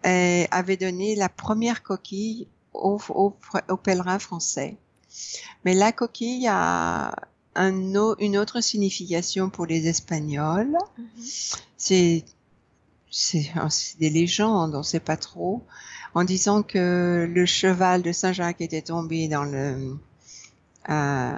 et 0.03 0.47
avait 0.51 0.77
donné 0.77 1.15
la 1.15 1.29
première 1.29 1.81
coquille 1.81 2.47
aux, 2.73 2.99
aux 3.09 3.77
pèlerins 3.77 4.19
français. 4.19 4.77
Mais 5.65 5.73
la 5.73 5.91
coquille 5.91 6.47
a 6.47 7.15
un 7.55 7.95
au- 7.95 8.15
une 8.19 8.37
autre 8.37 8.61
signification 8.61 9.49
pour 9.49 9.65
les 9.65 9.87
Espagnols. 9.87 10.77
Mhm. 10.97 11.05
C'est 11.77 12.23
des 13.99 14.09
légendes, 14.09 14.73
on 14.75 14.83
sait 14.83 15.01
pas 15.01 15.17
trop, 15.17 15.63
en 16.13 16.23
disant 16.23 16.63
que 16.63 17.29
le 17.33 17.45
cheval 17.45 18.01
de 18.01 18.11
Saint-Jacques 18.11 18.61
était 18.61 18.81
tombé 18.81 19.27
dans 19.27 19.43
le 19.45 19.97
euh, 20.89 21.37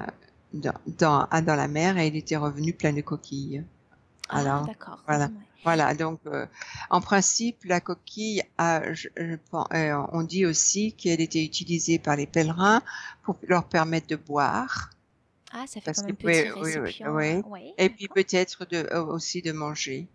dans, 0.53 0.73
dans, 0.99 1.27
ah, 1.31 1.41
dans 1.41 1.55
la 1.55 1.67
mer 1.67 1.97
et 1.97 2.07
il 2.07 2.15
était 2.15 2.37
revenu 2.37 2.73
plein 2.73 2.93
de 2.93 3.01
coquilles. 3.01 3.63
Ah, 4.29 4.37
Alors, 4.39 4.69
voilà. 5.07 5.25
Ouais. 5.25 5.31
Voilà, 5.63 5.93
donc 5.93 6.19
euh, 6.25 6.45
en 6.89 6.99
principe, 6.99 7.63
la 7.63 7.79
coquille, 7.79 8.43
a, 8.57 8.91
je, 8.93 9.07
je 9.15 9.35
pen- 9.49 9.63
euh, 9.73 10.05
on 10.11 10.21
dit 10.23 10.45
aussi 10.45 10.91
qu'elle 10.91 11.21
était 11.21 11.41
utilisée 11.43 11.99
par 11.99 12.17
les 12.17 12.25
pèlerins 12.27 12.81
pour 13.23 13.37
leur 13.47 13.63
permettre 13.63 14.07
de 14.07 14.17
boire 14.17 14.89
Ah, 15.53 15.63
ça 15.65 15.79
fait 15.79 15.81
Parce 15.85 15.99
comme 16.01 16.07
un 16.09 16.13
que- 16.15 16.15
petit 16.15 16.51
oui, 16.61 16.91
oui, 17.07 17.41
oui, 17.47 17.73
et 17.77 17.89
puis 17.89 18.09
peut-être 18.09 18.65
de, 18.65 18.93
aussi 18.97 19.41
de 19.41 19.53
manger. 19.53 20.05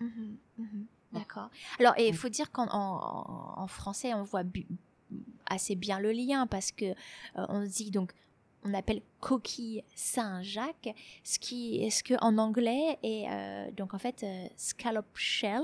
Mhm, 0.00 0.36
mhm, 0.58 0.84
D'accord. 1.12 1.50
Alors, 1.78 1.94
il 1.98 2.14
faut 2.14 2.28
dire 2.28 2.50
qu'en 2.52 2.66
en, 2.68 3.54
en 3.56 3.66
français, 3.66 4.14
on 4.14 4.22
voit 4.22 4.42
assez 5.46 5.74
bien 5.74 5.98
le 6.00 6.12
lien 6.12 6.46
parce 6.46 6.72
que 6.72 6.86
euh, 6.86 6.94
on 7.48 7.60
dit 7.64 7.90
donc 7.90 8.12
on 8.64 8.72
appelle 8.74 9.02
coquille 9.20 9.82
Saint-Jacques, 9.94 10.94
ce 11.24 11.38
qui, 11.38 11.90
ce 11.90 12.02
que 12.04 12.14
en 12.22 12.38
anglais 12.38 12.96
est 13.02 13.26
euh, 13.28 13.70
donc 13.72 13.92
en 13.92 13.98
fait 13.98 14.22
euh, 14.22 14.46
scallop 14.56 15.04
shell. 15.14 15.62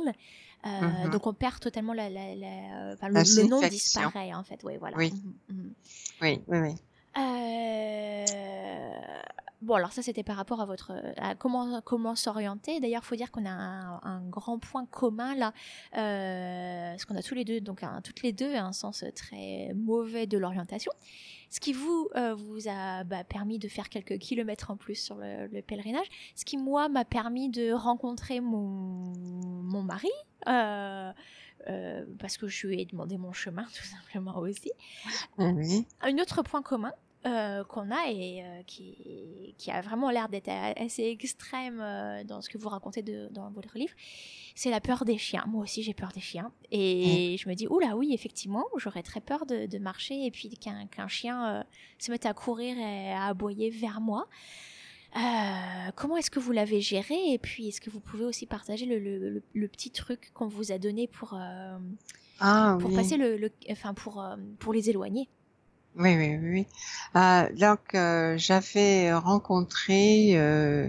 Euh, 0.67 0.81
Mhm. 1.05 1.11
Donc 1.13 1.27
on 1.29 1.33
perd 1.33 1.61
totalement 1.61 1.93
la, 1.93 2.11
la, 2.11 2.35
la- 2.35 2.93
enfin, 2.95 3.09
le, 3.09 3.15
le 3.43 3.49
nom 3.49 3.61
disparaît 3.71 4.35
en 4.35 4.43
fait. 4.43 4.61
Oui, 4.65 4.77
voilà. 4.77 4.97
Oui. 4.97 5.13
Mhm, 5.13 5.57
mhm. 5.57 5.73
Oui, 6.21 6.41
oui, 6.49 6.59
oui. 6.59 6.75
Euh, 9.61 9.65
Bon, 9.67 9.75
alors 9.75 9.93
ça, 9.93 10.03
c'était 10.03 10.23
par 10.23 10.37
rapport 10.37 10.61
à 10.61 10.67
votre 10.67 10.93
à 11.17 11.35
comment 11.35 11.81
comment 11.83 12.15
s'orienter. 12.15 12.81
D'ailleurs, 12.81 13.05
faut 13.05 13.17
dire 13.17 13.31
qu'on 13.31 13.45
a 13.45 13.51
un, 13.51 14.01
un 14.03 14.21
grand 14.29 14.59
point 14.59 14.87
commun 14.87 15.35
là, 15.35 15.53
euh, 15.97 16.93
parce 16.93 17.05
qu'on 17.05 17.17
a 17.17 17.23
tous 17.23 17.35
les 17.35 17.45
deux, 17.45 17.61
donc 17.61 17.83
un, 17.83 18.01
toutes 18.01 18.23
les 18.23 18.33
deux, 18.33 18.55
un 18.55 18.73
sens 18.73 19.05
très 19.15 19.73
mauvais 19.75 20.27
de 20.27 20.39
l'orientation. 20.39 20.93
Ce 21.51 21.61
qui 21.61 21.73
vous 21.73 22.09
euh, 22.15 22.35
vous 22.35 22.69
a 22.69 23.05
bah, 23.05 23.25
permis 23.25 23.59
de 23.59 23.69
faire 23.69 23.89
quelques 23.89 24.19
kilomètres 24.19 24.71
en 24.71 24.77
plus 24.77 24.97
sur 24.97 25.17
le, 25.17 25.47
le 25.47 25.63
pèlerinage. 25.63 26.07
Ce 26.37 26.45
qui 26.45 26.57
moi 26.57 26.89
m'a 26.89 27.05
permis 27.05 27.49
de 27.49 27.73
rencontrer 27.73 28.41
mon 28.41 29.13
mon 29.63 29.83
mari. 29.83 30.11
Euh, 30.47 31.13
euh, 31.69 32.05
parce 32.19 32.37
que 32.37 32.47
je 32.47 32.67
lui 32.67 32.81
ai 32.81 32.85
demandé 32.85 33.19
mon 33.19 33.33
chemin 33.33 33.65
tout 33.77 33.85
simplement 33.85 34.39
aussi. 34.39 34.71
Oui. 35.39 35.87
Un 36.01 36.17
autre 36.19 36.43
point 36.43 36.63
commun 36.63 36.93
euh, 37.27 37.65
qu'on 37.65 37.91
a 37.91 38.11
et 38.11 38.43
euh, 38.45 38.63
qui, 38.67 39.55
qui 39.59 39.71
a 39.71 39.81
vraiment 39.81 40.11
l'air 40.11 40.29
d'être 40.29 40.49
assez 40.49 41.05
extrême 41.05 41.81
euh, 41.81 42.23
dans 42.25 42.41
ce 42.41 42.49
que 42.49 42.59
vous 42.59 42.69
racontez 42.69 43.03
de, 43.03 43.29
dans 43.33 43.51
votre 43.51 43.77
livre, 43.77 43.93
c'est 44.55 44.71
la 44.71 44.81
peur 44.81 45.05
des 45.05 45.19
chiens. 45.19 45.45
Moi 45.49 45.63
aussi, 45.65 45.83
j'ai 45.83 45.95
peur 45.95 46.13
des 46.13 46.21
chiens. 46.21 46.53
Et 46.71 47.37
je 47.39 47.49
me 47.49 47.55
dis, 47.55 47.67
oula, 47.69 47.97
oui, 47.97 48.13
effectivement, 48.15 48.65
j'aurais 48.77 49.03
très 49.03 49.21
peur 49.21 49.47
de, 49.47 49.67
de 49.67 49.79
marcher 49.79 50.27
et 50.27 50.31
puis 50.31 50.49
qu'un 50.59 51.09
chien 51.09 51.65
se 51.99 52.11
mette 52.13 52.25
à 52.27 52.35
courir 52.35 52.79
et 52.79 53.13
à 53.13 53.27
aboyer 53.27 53.71
vers 53.71 54.01
moi. 54.01 54.29
Comment 55.97 56.17
est-ce 56.17 56.31
que 56.31 56.39
vous 56.39 56.53
l'avez 56.53 56.81
géré 56.81 57.17
Et 57.33 57.39
puis, 57.39 57.69
est-ce 57.69 57.81
que 57.81 57.91
vous 57.91 58.01
pouvez 58.01 58.25
aussi 58.25 58.47
partager 58.47 58.87
le, 58.87 58.99
le, 58.99 59.19
le- 59.31 59.43
le 59.53 59.69
petit 59.69 59.91
truc 59.91 60.31
qu'on 60.35 60.47
vous 60.49 60.71
a 60.71 60.79
donné 60.79 61.09
pour, 61.09 61.37
Ah 62.41 62.77
pour 62.81 62.91
oui. 62.91 62.97
passer 62.97 63.17
le, 63.17 63.51
enfin, 63.71 63.95
pour, 63.95 64.25
pour 64.61 64.73
les 64.73 64.91
éloigner? 64.91 65.29
Oui, 65.99 66.17
oui, 66.17 66.39
oui. 66.41 66.67
Euh, 67.17 67.49
donc, 67.57 67.95
euh, 67.95 68.39
j'avais 68.39 69.13
rencontré 69.13 70.39
euh, 70.39 70.89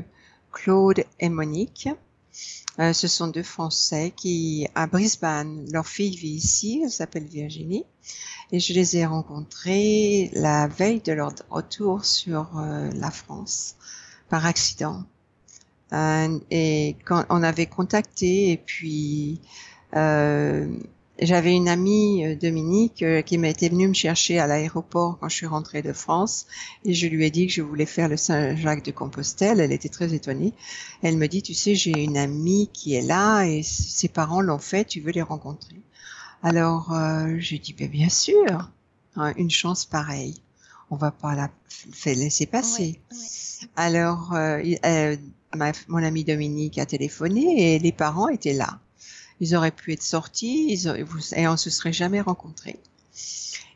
Claude 0.52 1.04
et 1.20 1.30
Monique. 1.30 1.90
Euh, 2.80 2.94
ce 2.94 3.08
sont 3.08 3.28
deux 3.28 3.44
Français 3.44 4.14
qui, 4.16 4.68
à 4.76 4.86
Brisbane, 4.86 5.66
leur 5.72 5.88
fille 5.88 6.16
vit 6.16 6.30
ici, 6.30 6.82
elle 6.84 6.92
s'appelle 6.92 7.26
Virginie, 7.26 7.86
et 8.52 8.60
je 8.60 8.74
les 8.74 8.98
ai 8.98 9.06
rencontrés 9.06 10.30
la 10.34 10.68
veille 10.68 11.02
de 11.02 11.12
leur 11.12 11.34
retour 11.50 12.06
sur 12.06 12.58
euh, 12.60 12.90
la 12.94 13.10
France, 13.12 13.76
par 14.30 14.46
accident. 14.46 15.04
Euh, 15.92 16.40
et 16.52 16.96
quand 17.06 17.26
on 17.30 17.42
avait 17.42 17.66
contacté, 17.66 18.52
et 18.52 18.58
puis 18.58 19.42
j'avais 21.22 21.54
une 21.54 21.68
amie, 21.68 22.26
euh, 22.26 22.36
Dominique, 22.36 23.04
euh, 23.04 23.22
qui 23.22 23.38
m'était 23.38 23.70
venue 23.70 23.88
me 23.88 23.94
chercher 23.94 24.40
à 24.40 24.48
l'aéroport 24.48 25.18
quand 25.20 25.30
je 25.30 25.36
suis 25.36 25.46
rentrée 25.46 25.82
de 25.82 25.94
France 25.94 26.48
et 26.86 26.94
je 26.94 27.08
lui 27.08 27.26
ai 27.26 27.32
dit 27.32 27.48
que 27.48 27.54
je 27.54 27.62
voulais 27.62 27.86
faire 27.86 28.10
le 28.10 28.18
Saint-Jacques 28.18 28.86
de 28.86 28.92
Compostelle. 28.92 29.60
Elle 29.60 29.72
était 29.72 29.90
très 29.90 30.14
étonnée. 30.14 30.54
Elle 31.02 31.18
me 31.18 31.28
dit, 31.28 31.42
tu 31.42 31.54
sais, 31.54 31.76
j'ai 31.76 32.04
une 32.04 32.18
amie 32.18 32.70
qui 32.74 32.96
est 32.96 33.02
là 33.02 33.44
et 33.44 33.64
ses 33.64 34.08
parents 34.08 34.42
l'ont 34.42 34.60
fait, 34.60 34.86
tu 34.86 35.02
veux 35.02 35.12
les 35.12 35.22
rencontrer? 35.22 35.76
Alors, 36.42 36.94
euh, 36.94 37.36
j'ai 37.40 37.60
dit, 37.60 37.74
ben, 37.74 37.90
bien 37.90 38.10
sûr, 38.10 38.72
hein, 39.16 39.34
une 39.38 39.52
chance 39.52 39.86
pareille. 39.86 40.36
On 40.90 40.96
va 40.96 41.12
pas 41.12 41.36
la 41.36 41.50
laisser 42.06 42.46
passer. 42.46 43.00
Alors, 43.76 44.34
euh, 44.34 44.62
euh, 44.86 45.18
ma, 45.56 45.72
mon 45.88 46.04
ami 46.04 46.24
Dominique 46.24 46.78
a 46.78 46.86
téléphoné 46.86 47.76
et 47.76 47.80
les 47.80 47.92
parents 47.92 48.28
étaient 48.28 48.54
là. 48.54 48.80
Ils 49.40 49.56
auraient 49.56 49.72
pu 49.72 49.94
être 49.94 50.04
sortis 50.04 50.68
ils 50.70 50.88
auraient, 50.88 51.06
et 51.36 51.48
on 51.48 51.58
se 51.58 51.70
serait 51.70 51.94
jamais 51.94 52.22
rencontrés. 52.22 52.80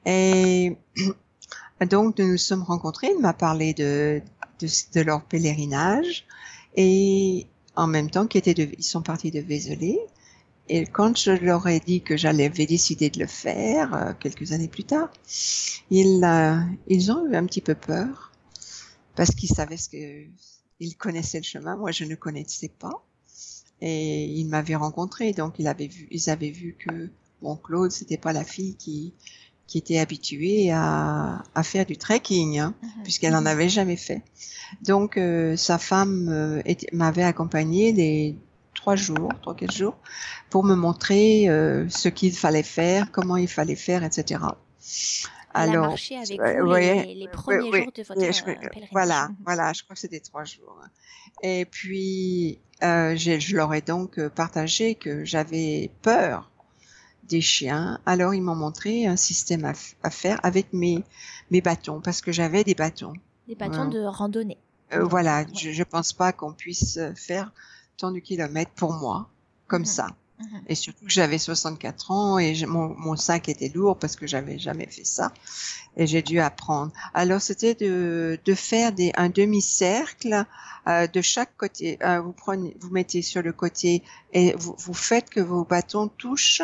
Et 0.06 0.76
donc, 1.90 2.18
nous 2.20 2.28
nous 2.28 2.38
sommes 2.38 2.64
rencontrés. 2.64 3.12
Il 3.16 3.22
m'a 3.22 3.34
parlé 3.34 3.74
de, 3.74 4.22
de, 4.60 5.02
leur 5.02 5.24
pèlerinage 5.24 6.26
et 6.76 7.48
en 7.76 7.88
même 7.88 8.10
temps 8.10 8.28
qu'ils 8.28 8.40
étaient 8.40 8.54
de, 8.54 8.72
ils 8.78 8.84
sont 8.84 9.02
partis 9.02 9.32
de 9.32 9.40
Vézelay. 9.40 10.00
Et 10.70 10.86
quand 10.86 11.18
je 11.18 11.32
leur 11.32 11.68
ai 11.68 11.82
dit 11.82 12.02
que 12.02 12.16
j'allais 12.16 12.50
décider 12.50 13.10
de 13.10 13.20
le 13.20 13.28
faire 13.28 13.94
euh, 13.94 14.14
quelques 14.18 14.54
années 14.54 14.70
plus 14.70 14.86
tard, 14.86 15.12
ils, 15.90 16.24
euh, 16.24 16.58
ils 16.88 17.12
ont 17.12 17.26
eu 17.28 17.36
un 17.36 17.46
petit 17.46 17.60
peu 17.60 17.76
peur 17.76 18.32
parce 19.16 19.32
qu'ils 19.32 19.50
savaient 19.50 19.78
ce 19.78 19.90
que 19.90 20.26
ils 20.80 20.96
connaissaient 20.96 21.40
le 21.40 21.44
chemin. 21.44 21.76
Moi, 21.76 21.92
je 21.92 22.06
ne 22.06 22.16
connaissais 22.16 22.70
pas. 22.70 23.04
Et 23.86 24.26
ils 24.40 24.48
m'avaient 24.48 24.78
rencontré, 24.78 25.34
donc 25.34 25.56
ils 25.60 25.68
avaient 25.68 25.88
vu, 25.88 26.08
ils 26.10 26.30
avaient 26.30 26.52
vu 26.52 26.78
que 26.80 27.10
mon 27.42 27.58
Claude, 27.58 27.92
c'était 27.92 28.22
pas 28.26 28.32
la 28.32 28.46
fille 28.46 28.76
qui 28.76 29.14
qui 29.68 29.78
était 29.78 29.98
habituée 29.98 30.72
à, 30.72 31.44
à 31.56 31.64
faire 31.64 31.86
du 31.86 31.98
trekking, 31.98 32.60
hein, 32.60 32.74
mm 32.82 32.88
-hmm. 32.88 33.04
puisqu'elle 33.04 33.36
en 33.36 33.46
avait 33.46 33.70
jamais 33.70 33.96
fait. 34.08 34.22
Donc 34.82 35.18
euh, 35.18 35.56
sa 35.58 35.78
femme 35.78 36.30
euh, 36.30 36.74
m'avait 36.92 37.24
accompagnée 37.24 37.92
les 37.92 38.36
trois 38.74 38.96
jours, 38.96 39.30
trois 39.42 39.56
quatre 39.56 39.76
jours, 39.82 39.98
pour 40.50 40.64
me 40.64 40.76
montrer 40.76 41.50
euh, 41.50 41.88
ce 41.90 42.10
qu'il 42.10 42.34
fallait 42.44 42.70
faire, 42.80 43.12
comment 43.12 43.38
il 43.38 43.48
fallait 43.48 43.82
faire, 43.88 44.02
etc. 44.04 44.40
Elle 45.56 45.70
Alors, 45.70 45.86
a 45.86 45.88
marché 45.90 46.16
avec 46.18 46.40
vous 46.42 46.74
les, 46.74 47.16
les, 47.16 47.28
premiers 47.28 47.84
jours 47.84 47.92
de 48.00 48.04
votre 48.04 48.34
je, 48.38 48.44
pèlerinage. 48.44 48.90
Voilà, 48.92 49.30
voilà, 49.46 49.66
je 49.74 49.84
crois 49.84 49.94
que 49.96 50.00
c'était 50.06 50.20
trois 50.20 50.46
jours. 50.46 50.80
Et 51.44 51.66
puis, 51.66 52.60
euh, 52.84 53.16
je 53.16 53.56
leur 53.56 53.74
ai 53.74 53.82
donc 53.82 54.20
partagé 54.30 54.96
que 54.96 55.24
j'avais 55.24 55.92
peur 56.02 56.50
des 57.24 57.42
chiens. 57.42 58.00
Alors, 58.06 58.34
ils 58.34 58.42
m'ont 58.42 58.56
montré 58.56 59.06
un 59.06 59.16
système 59.16 59.66
à, 59.66 59.74
à, 60.04 60.10
faire 60.10 60.40
avec 60.44 60.74
mes, 60.74 61.04
mes 61.52 61.62
bâtons, 61.62 62.02
parce 62.02 62.22
que 62.22 62.32
j'avais 62.32 62.64
des 62.64 62.76
bâtons. 62.76 63.14
Des 63.48 63.56
bâtons 63.56 63.88
euh, 63.88 63.90
de 63.90 64.06
randonnée. 64.06 64.58
Euh, 64.94 65.04
voilà, 65.04 65.46
je 65.54 65.70
ne 65.70 65.84
pense 65.84 66.14
pas 66.14 66.32
qu'on 66.34 66.54
puisse 66.54 67.00
faire 67.16 67.52
tant 67.98 68.12
de 68.12 68.20
kilomètres 68.20 68.72
pour 68.76 68.94
moi, 68.94 69.30
comme 69.68 69.86
ça. 69.86 70.08
Mmh. 70.44 70.58
Et 70.68 70.76
surtout 70.76 71.06
que 71.06 71.12
j'avais 71.12 71.38
64 71.38 72.12
ans 72.12 72.38
et 72.38 72.66
mon, 72.66 72.96
mon, 72.98 73.16
sac 73.16 73.50
était 73.50 73.70
lourd 73.70 73.98
parce 73.98 74.16
que 74.16 74.28
j'avais 74.28 74.60
jamais 74.60 74.88
fait 74.88 75.06
ça 75.06 75.32
et 75.96 76.08
j'ai 76.08 76.22
dû 76.22 76.40
apprendre. 76.40 76.92
Alors 77.14 77.42
c'était 77.42 77.76
de, 77.76 78.40
de 78.44 78.54
faire 78.54 78.92
des, 78.92 79.12
un 79.16 79.30
demi-cercle 79.30 80.46
euh, 80.88 81.08
de 81.08 81.22
chaque 81.22 81.56
côté. 81.56 81.98
Euh, 82.04 82.20
vous 82.20 82.34
prenez, 82.34 82.76
vous 82.80 82.90
mettez 82.90 83.22
sur 83.22 83.42
le 83.42 83.54
côté 83.54 84.04
et 84.34 84.54
vous, 84.58 84.76
vous 84.78 84.94
faites 84.94 85.30
que 85.30 85.40
vos 85.40 85.64
bâtons 85.64 86.08
touchent 86.08 86.62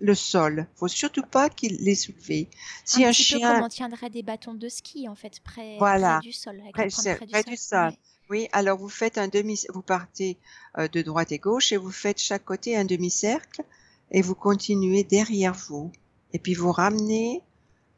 le 0.00 0.14
sol. 0.14 0.66
Faut 0.76 0.88
surtout 0.88 1.24
pas 1.24 1.48
qu'ils 1.48 1.76
les 1.78 1.94
soulevez. 1.94 2.48
Si 2.84 3.04
un, 3.04 3.08
un 3.08 3.10
petit 3.12 3.24
chien, 3.24 3.38
peu 3.40 3.54
comme 3.54 3.64
on 3.64 3.68
tiendrait 3.68 4.10
des 4.10 4.22
bâtons 4.22 4.54
de 4.54 4.68
ski 4.68 5.08
en 5.08 5.14
fait 5.14 5.40
près, 5.40 5.76
voilà, 5.78 6.18
près 6.20 6.28
du 6.28 6.32
sol. 6.32 6.60
Avec 6.60 6.72
près, 6.74 6.88
près, 6.88 7.16
près, 7.16 7.42
du, 7.42 7.50
du 7.50 7.56
sol. 7.56 7.88
Ouais. 7.88 7.98
Oui, 8.28 8.48
alors 8.52 8.78
vous 8.78 8.88
faites 8.88 9.18
un 9.18 9.28
demi, 9.28 9.62
vous 9.72 9.82
partez 9.82 10.36
euh, 10.78 10.88
de 10.88 11.02
droite 11.02 11.32
et 11.32 11.38
gauche 11.38 11.72
et 11.72 11.76
vous 11.76 11.92
faites 11.92 12.18
chaque 12.18 12.44
côté 12.44 12.76
un 12.76 12.84
demi-cercle 12.84 13.62
et 14.10 14.22
vous 14.22 14.34
continuez 14.34 15.04
derrière 15.04 15.54
vous. 15.54 15.92
Et 16.32 16.38
puis 16.38 16.54
vous 16.54 16.72
ramenez 16.72 17.42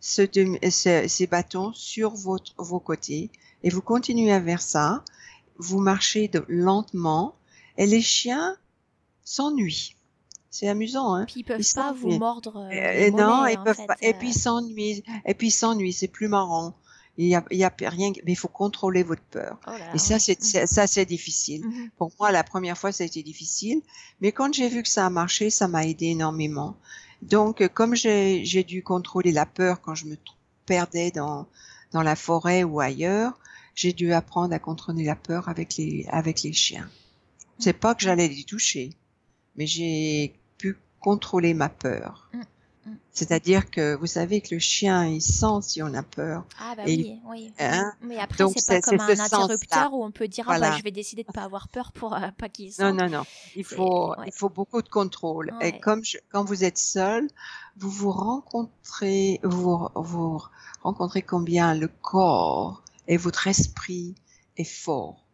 ce 0.01 0.23
demi, 0.23 0.59
ce, 0.71 1.07
ces 1.09 1.27
bâtons 1.27 1.73
sur 1.73 2.11
votre, 2.11 2.53
vos 2.59 2.81
côtés 2.81 3.31
et 3.63 3.71
vous 3.71 3.83
continuez 3.83 4.39
vers 4.41 4.63
ça. 4.63 5.03
Vous 5.57 5.81
marchez 5.81 6.29
de, 6.29 6.45
lentement 6.49 7.35
et 7.79 7.87
les 7.87 8.03
chiens 8.03 8.57
s'ennuient. 9.25 9.97
C'est 10.51 10.69
amusant, 10.69 11.15
hein. 11.15 11.25
Puis 11.27 11.41
ils 11.41 11.45
peuvent 11.45 11.61
ils 11.61 11.75
pas 11.75 11.93
vous 11.93 12.19
mordre. 12.19 12.69
Euh, 12.73 13.07
et, 13.07 13.11
non, 13.11 13.47
ils 13.47 13.59
peuvent 13.63 13.77
fait. 13.77 13.87
pas. 13.87 13.97
Et 14.01 14.15
puis 14.15 14.33
s'ennuient. 14.33 15.03
Et 15.27 15.35
puis 15.35 15.51
s'ennuient. 15.51 15.93
C'est 15.93 16.09
plus 16.09 16.29
marrant. 16.29 16.75
Il 17.19 17.27
y 17.27 17.35
a, 17.35 17.45
il 17.51 17.59
y 17.59 17.65
a 17.65 17.73
rien, 17.81 18.13
mais 18.25 18.33
il 18.33 18.37
faut 18.37 18.49
contrôler 18.49 19.03
votre 19.03 19.23
peur. 19.23 19.59
Oh 19.67 19.71
là, 19.71 19.95
et 19.95 19.99
ça, 19.99 20.19
c'est 20.21 20.41
ça, 20.43 20.87
c'est 20.87 21.05
difficile. 21.05 21.63
Mm 21.67 21.71
-hmm. 21.71 21.91
Pour 21.99 22.11
moi, 22.19 22.31
la 22.31 22.45
première 22.45 22.79
fois, 22.81 22.93
ça 22.93 23.03
a 23.05 23.07
été 23.07 23.23
difficile, 23.23 23.81
mais 24.21 24.31
quand 24.33 24.51
j'ai 24.57 24.69
vu 24.75 24.81
que 24.85 24.89
ça 24.97 25.05
a 25.07 25.11
marché, 25.11 25.51
ça 25.51 25.67
m'a 25.67 25.83
aidé 25.91 26.07
énormément. 26.17 26.73
Donc, 27.35 27.67
comme 27.79 27.95
j'ai 27.95 28.65
dû 28.73 28.83
contrôler 28.83 29.33
la 29.33 29.47
peur 29.47 29.75
quand 29.85 29.97
je 30.01 30.07
me 30.11 30.17
perdais 30.67 31.11
dans 31.11 31.47
dans 31.95 32.05
la 32.11 32.17
forêt 32.17 32.63
ou 32.71 32.81
ailleurs, 32.81 33.33
j'ai 33.75 33.93
dû 33.93 34.13
apprendre 34.13 34.55
à 34.55 34.59
contrôler 34.59 35.05
la 35.05 35.17
peur 35.29 35.49
avec 35.49 35.77
les 35.79 36.07
avec 36.21 36.37
les 36.43 36.53
chiens. 36.53 36.89
C'est 37.59 37.79
pas 37.85 37.95
que 37.95 38.03
j'allais 38.03 38.29
les 38.29 38.45
toucher, 38.45 38.91
mais 39.57 39.67
j'ai 39.67 40.35
pu 40.59 40.77
contrôler 41.01 41.55
ma 41.55 41.69
peur. 41.69 42.31
Mm. 42.33 42.43
C'est-à-dire 43.13 43.71
que 43.71 43.97
vous 43.97 44.07
savez 44.07 44.41
que 44.41 44.55
le 44.55 44.59
chien, 44.59 45.07
il 45.07 45.21
sent 45.21 45.63
si 45.63 45.83
on 45.83 45.93
a 45.95 46.03
peur. 46.03 46.45
Ah 46.61 46.75
bah 46.77 46.83
oui, 46.87 47.19
oui. 47.27 47.53
Hein? 47.59 47.93
Mais 48.03 48.19
après, 48.19 48.45
c'est 48.57 48.67
pas 48.67 48.81
comme 48.81 49.01
un 49.01 49.19
interrupteur 49.19 49.93
où 49.93 50.05
on 50.05 50.11
peut 50.11 50.29
dire 50.29 50.45
voilà. 50.45 50.69
ah 50.69 50.71
bah, 50.71 50.77
je 50.79 50.83
vais 50.83 50.91
décider 50.91 51.25
de 51.25 51.33
pas 51.33 51.43
avoir 51.43 51.69
peur 51.69 51.93
pour 51.93 52.15
euh, 52.15 52.29
pas 52.37 52.49
qu'il 52.49 52.73
sente. 52.73 52.95
Non, 52.95 53.05
non, 53.05 53.19
non. 53.19 53.25
Il 53.57 53.65
faut, 53.65 54.11
ouais. 54.11 54.27
il 54.27 54.33
faut 54.33 54.49
beaucoup 54.49 54.83
de 54.83 54.89
contrôle. 54.89 55.53
Ouais. 55.61 55.71
Et 55.71 55.81
comme 55.81 56.05
je, 56.05 56.19
quand 56.31 56.45
vous 56.45 56.65
êtes 56.65 56.79
seul, 56.79 57.29
vous 57.77 57.91
vous 57.91 58.11
rencontrez, 58.11 59.41
vous, 59.43 59.89
vous 59.95 60.43
rencontrez 60.83 61.23
combien 61.23 61.75
le 61.75 61.89
corps 61.89 62.83
et 63.09 63.17
votre 63.17 63.47
esprit 63.47 64.15
est 64.57 64.65
fort. 64.65 65.25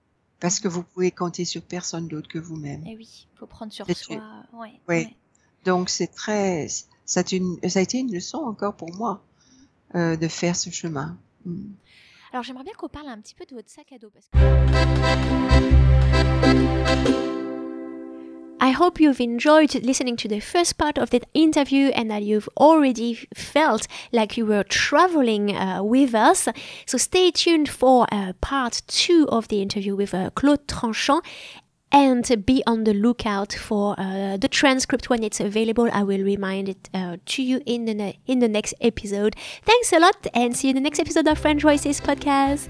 Parce 0.41 0.61
que 0.61 0.69
vous 0.69 0.83
pouvez 0.83 1.11
compter 1.11 1.45
sur 1.45 1.63
personne 1.63 2.09
d'autre 2.09 2.29
que 2.29 2.39
vous-même. 2.39 2.87
Et 2.87 2.97
oui, 2.97 3.29
faut 3.35 3.47
prendre 3.47 3.73
sur 3.73 3.87
soi. 3.87 4.17
Ouais, 4.53 4.61
oui. 4.63 4.79
Ouais. 4.89 5.17
Donc 5.65 5.89
c'est 5.89 6.09
très, 6.09 6.67
ça 7.05 7.21
a, 7.21 7.35
une, 7.35 7.59
ça 7.69 7.79
a 7.79 7.83
été 7.83 7.99
une 7.99 8.13
leçon 8.13 8.39
encore 8.39 8.75
pour 8.75 8.95
moi 8.95 9.23
euh, 9.95 10.17
de 10.17 10.29
faire 10.29 10.57
ce 10.57 10.71
chemin. 10.71 11.17
Mm. 11.45 11.73
Alors 12.33 12.43
j'aimerais 12.43 12.65
bien 12.65 12.73
qu'on 12.75 12.89
parle 12.89 13.09
un 13.09 13.21
petit 13.21 13.35
peu 13.35 13.45
de 13.45 13.55
votre 13.55 13.71
sac 13.71 13.93
à 13.93 13.99
dos. 13.99 14.11
Parce 14.11 14.27
que... 14.29 14.39
I 18.61 18.71
hope 18.71 18.99
you've 18.99 19.21
enjoyed 19.21 19.75
listening 19.85 20.17
to 20.17 20.27
the 20.27 20.41
first 20.41 20.79
part 20.79 20.97
of 20.97 21.11
that 21.11 21.27
interview 21.35 21.91
and 21.95 22.11
that 22.11 22.23
you've 22.23 22.49
already 22.57 23.29
felt 23.35 23.87
like 24.11 24.39
you 24.39 24.47
were 24.47 24.65
traveling 24.65 25.55
uh, 25.55 25.83
with 25.83 26.15
us. 26.15 26.49
So 26.87 26.97
stay 26.97 27.31
tuned 27.31 27.69
for 27.69 28.07
uh, 28.11 28.33
part 28.41 28.81
two 28.87 29.27
of 29.29 29.49
the 29.49 29.61
interview 29.61 29.95
with 29.95 30.15
uh, 30.15 30.31
Claude 30.35 30.67
Tranchant 30.67 31.23
and 31.95 32.45
be 32.45 32.61
on 32.67 32.83
the 32.83 32.93
lookout 32.93 33.53
for 33.53 33.95
uh, 33.99 34.37
the 34.37 34.49
transcript 34.49 35.09
when 35.09 35.23
it's 35.23 35.39
available. 35.39 35.89
I 35.93 36.03
will 36.03 36.25
remind 36.25 36.69
it 36.69 36.91
uh, 36.93 37.19
to 37.25 37.43
you 37.43 37.63
in 37.65 37.85
the 37.85 38.15
in 38.27 38.41
the 38.41 38.49
next 38.49 38.75
episode. 38.81 39.37
Thanks 39.63 39.93
a 39.93 40.01
lot, 40.01 40.27
and 40.35 40.57
see 40.57 40.69
you 40.69 40.71
in 40.71 40.75
the 40.75 40.83
next 40.83 40.99
episode 40.99 41.29
of 41.29 41.39
French 41.39 41.63
Voices 41.63 42.01
podcast. 42.01 42.69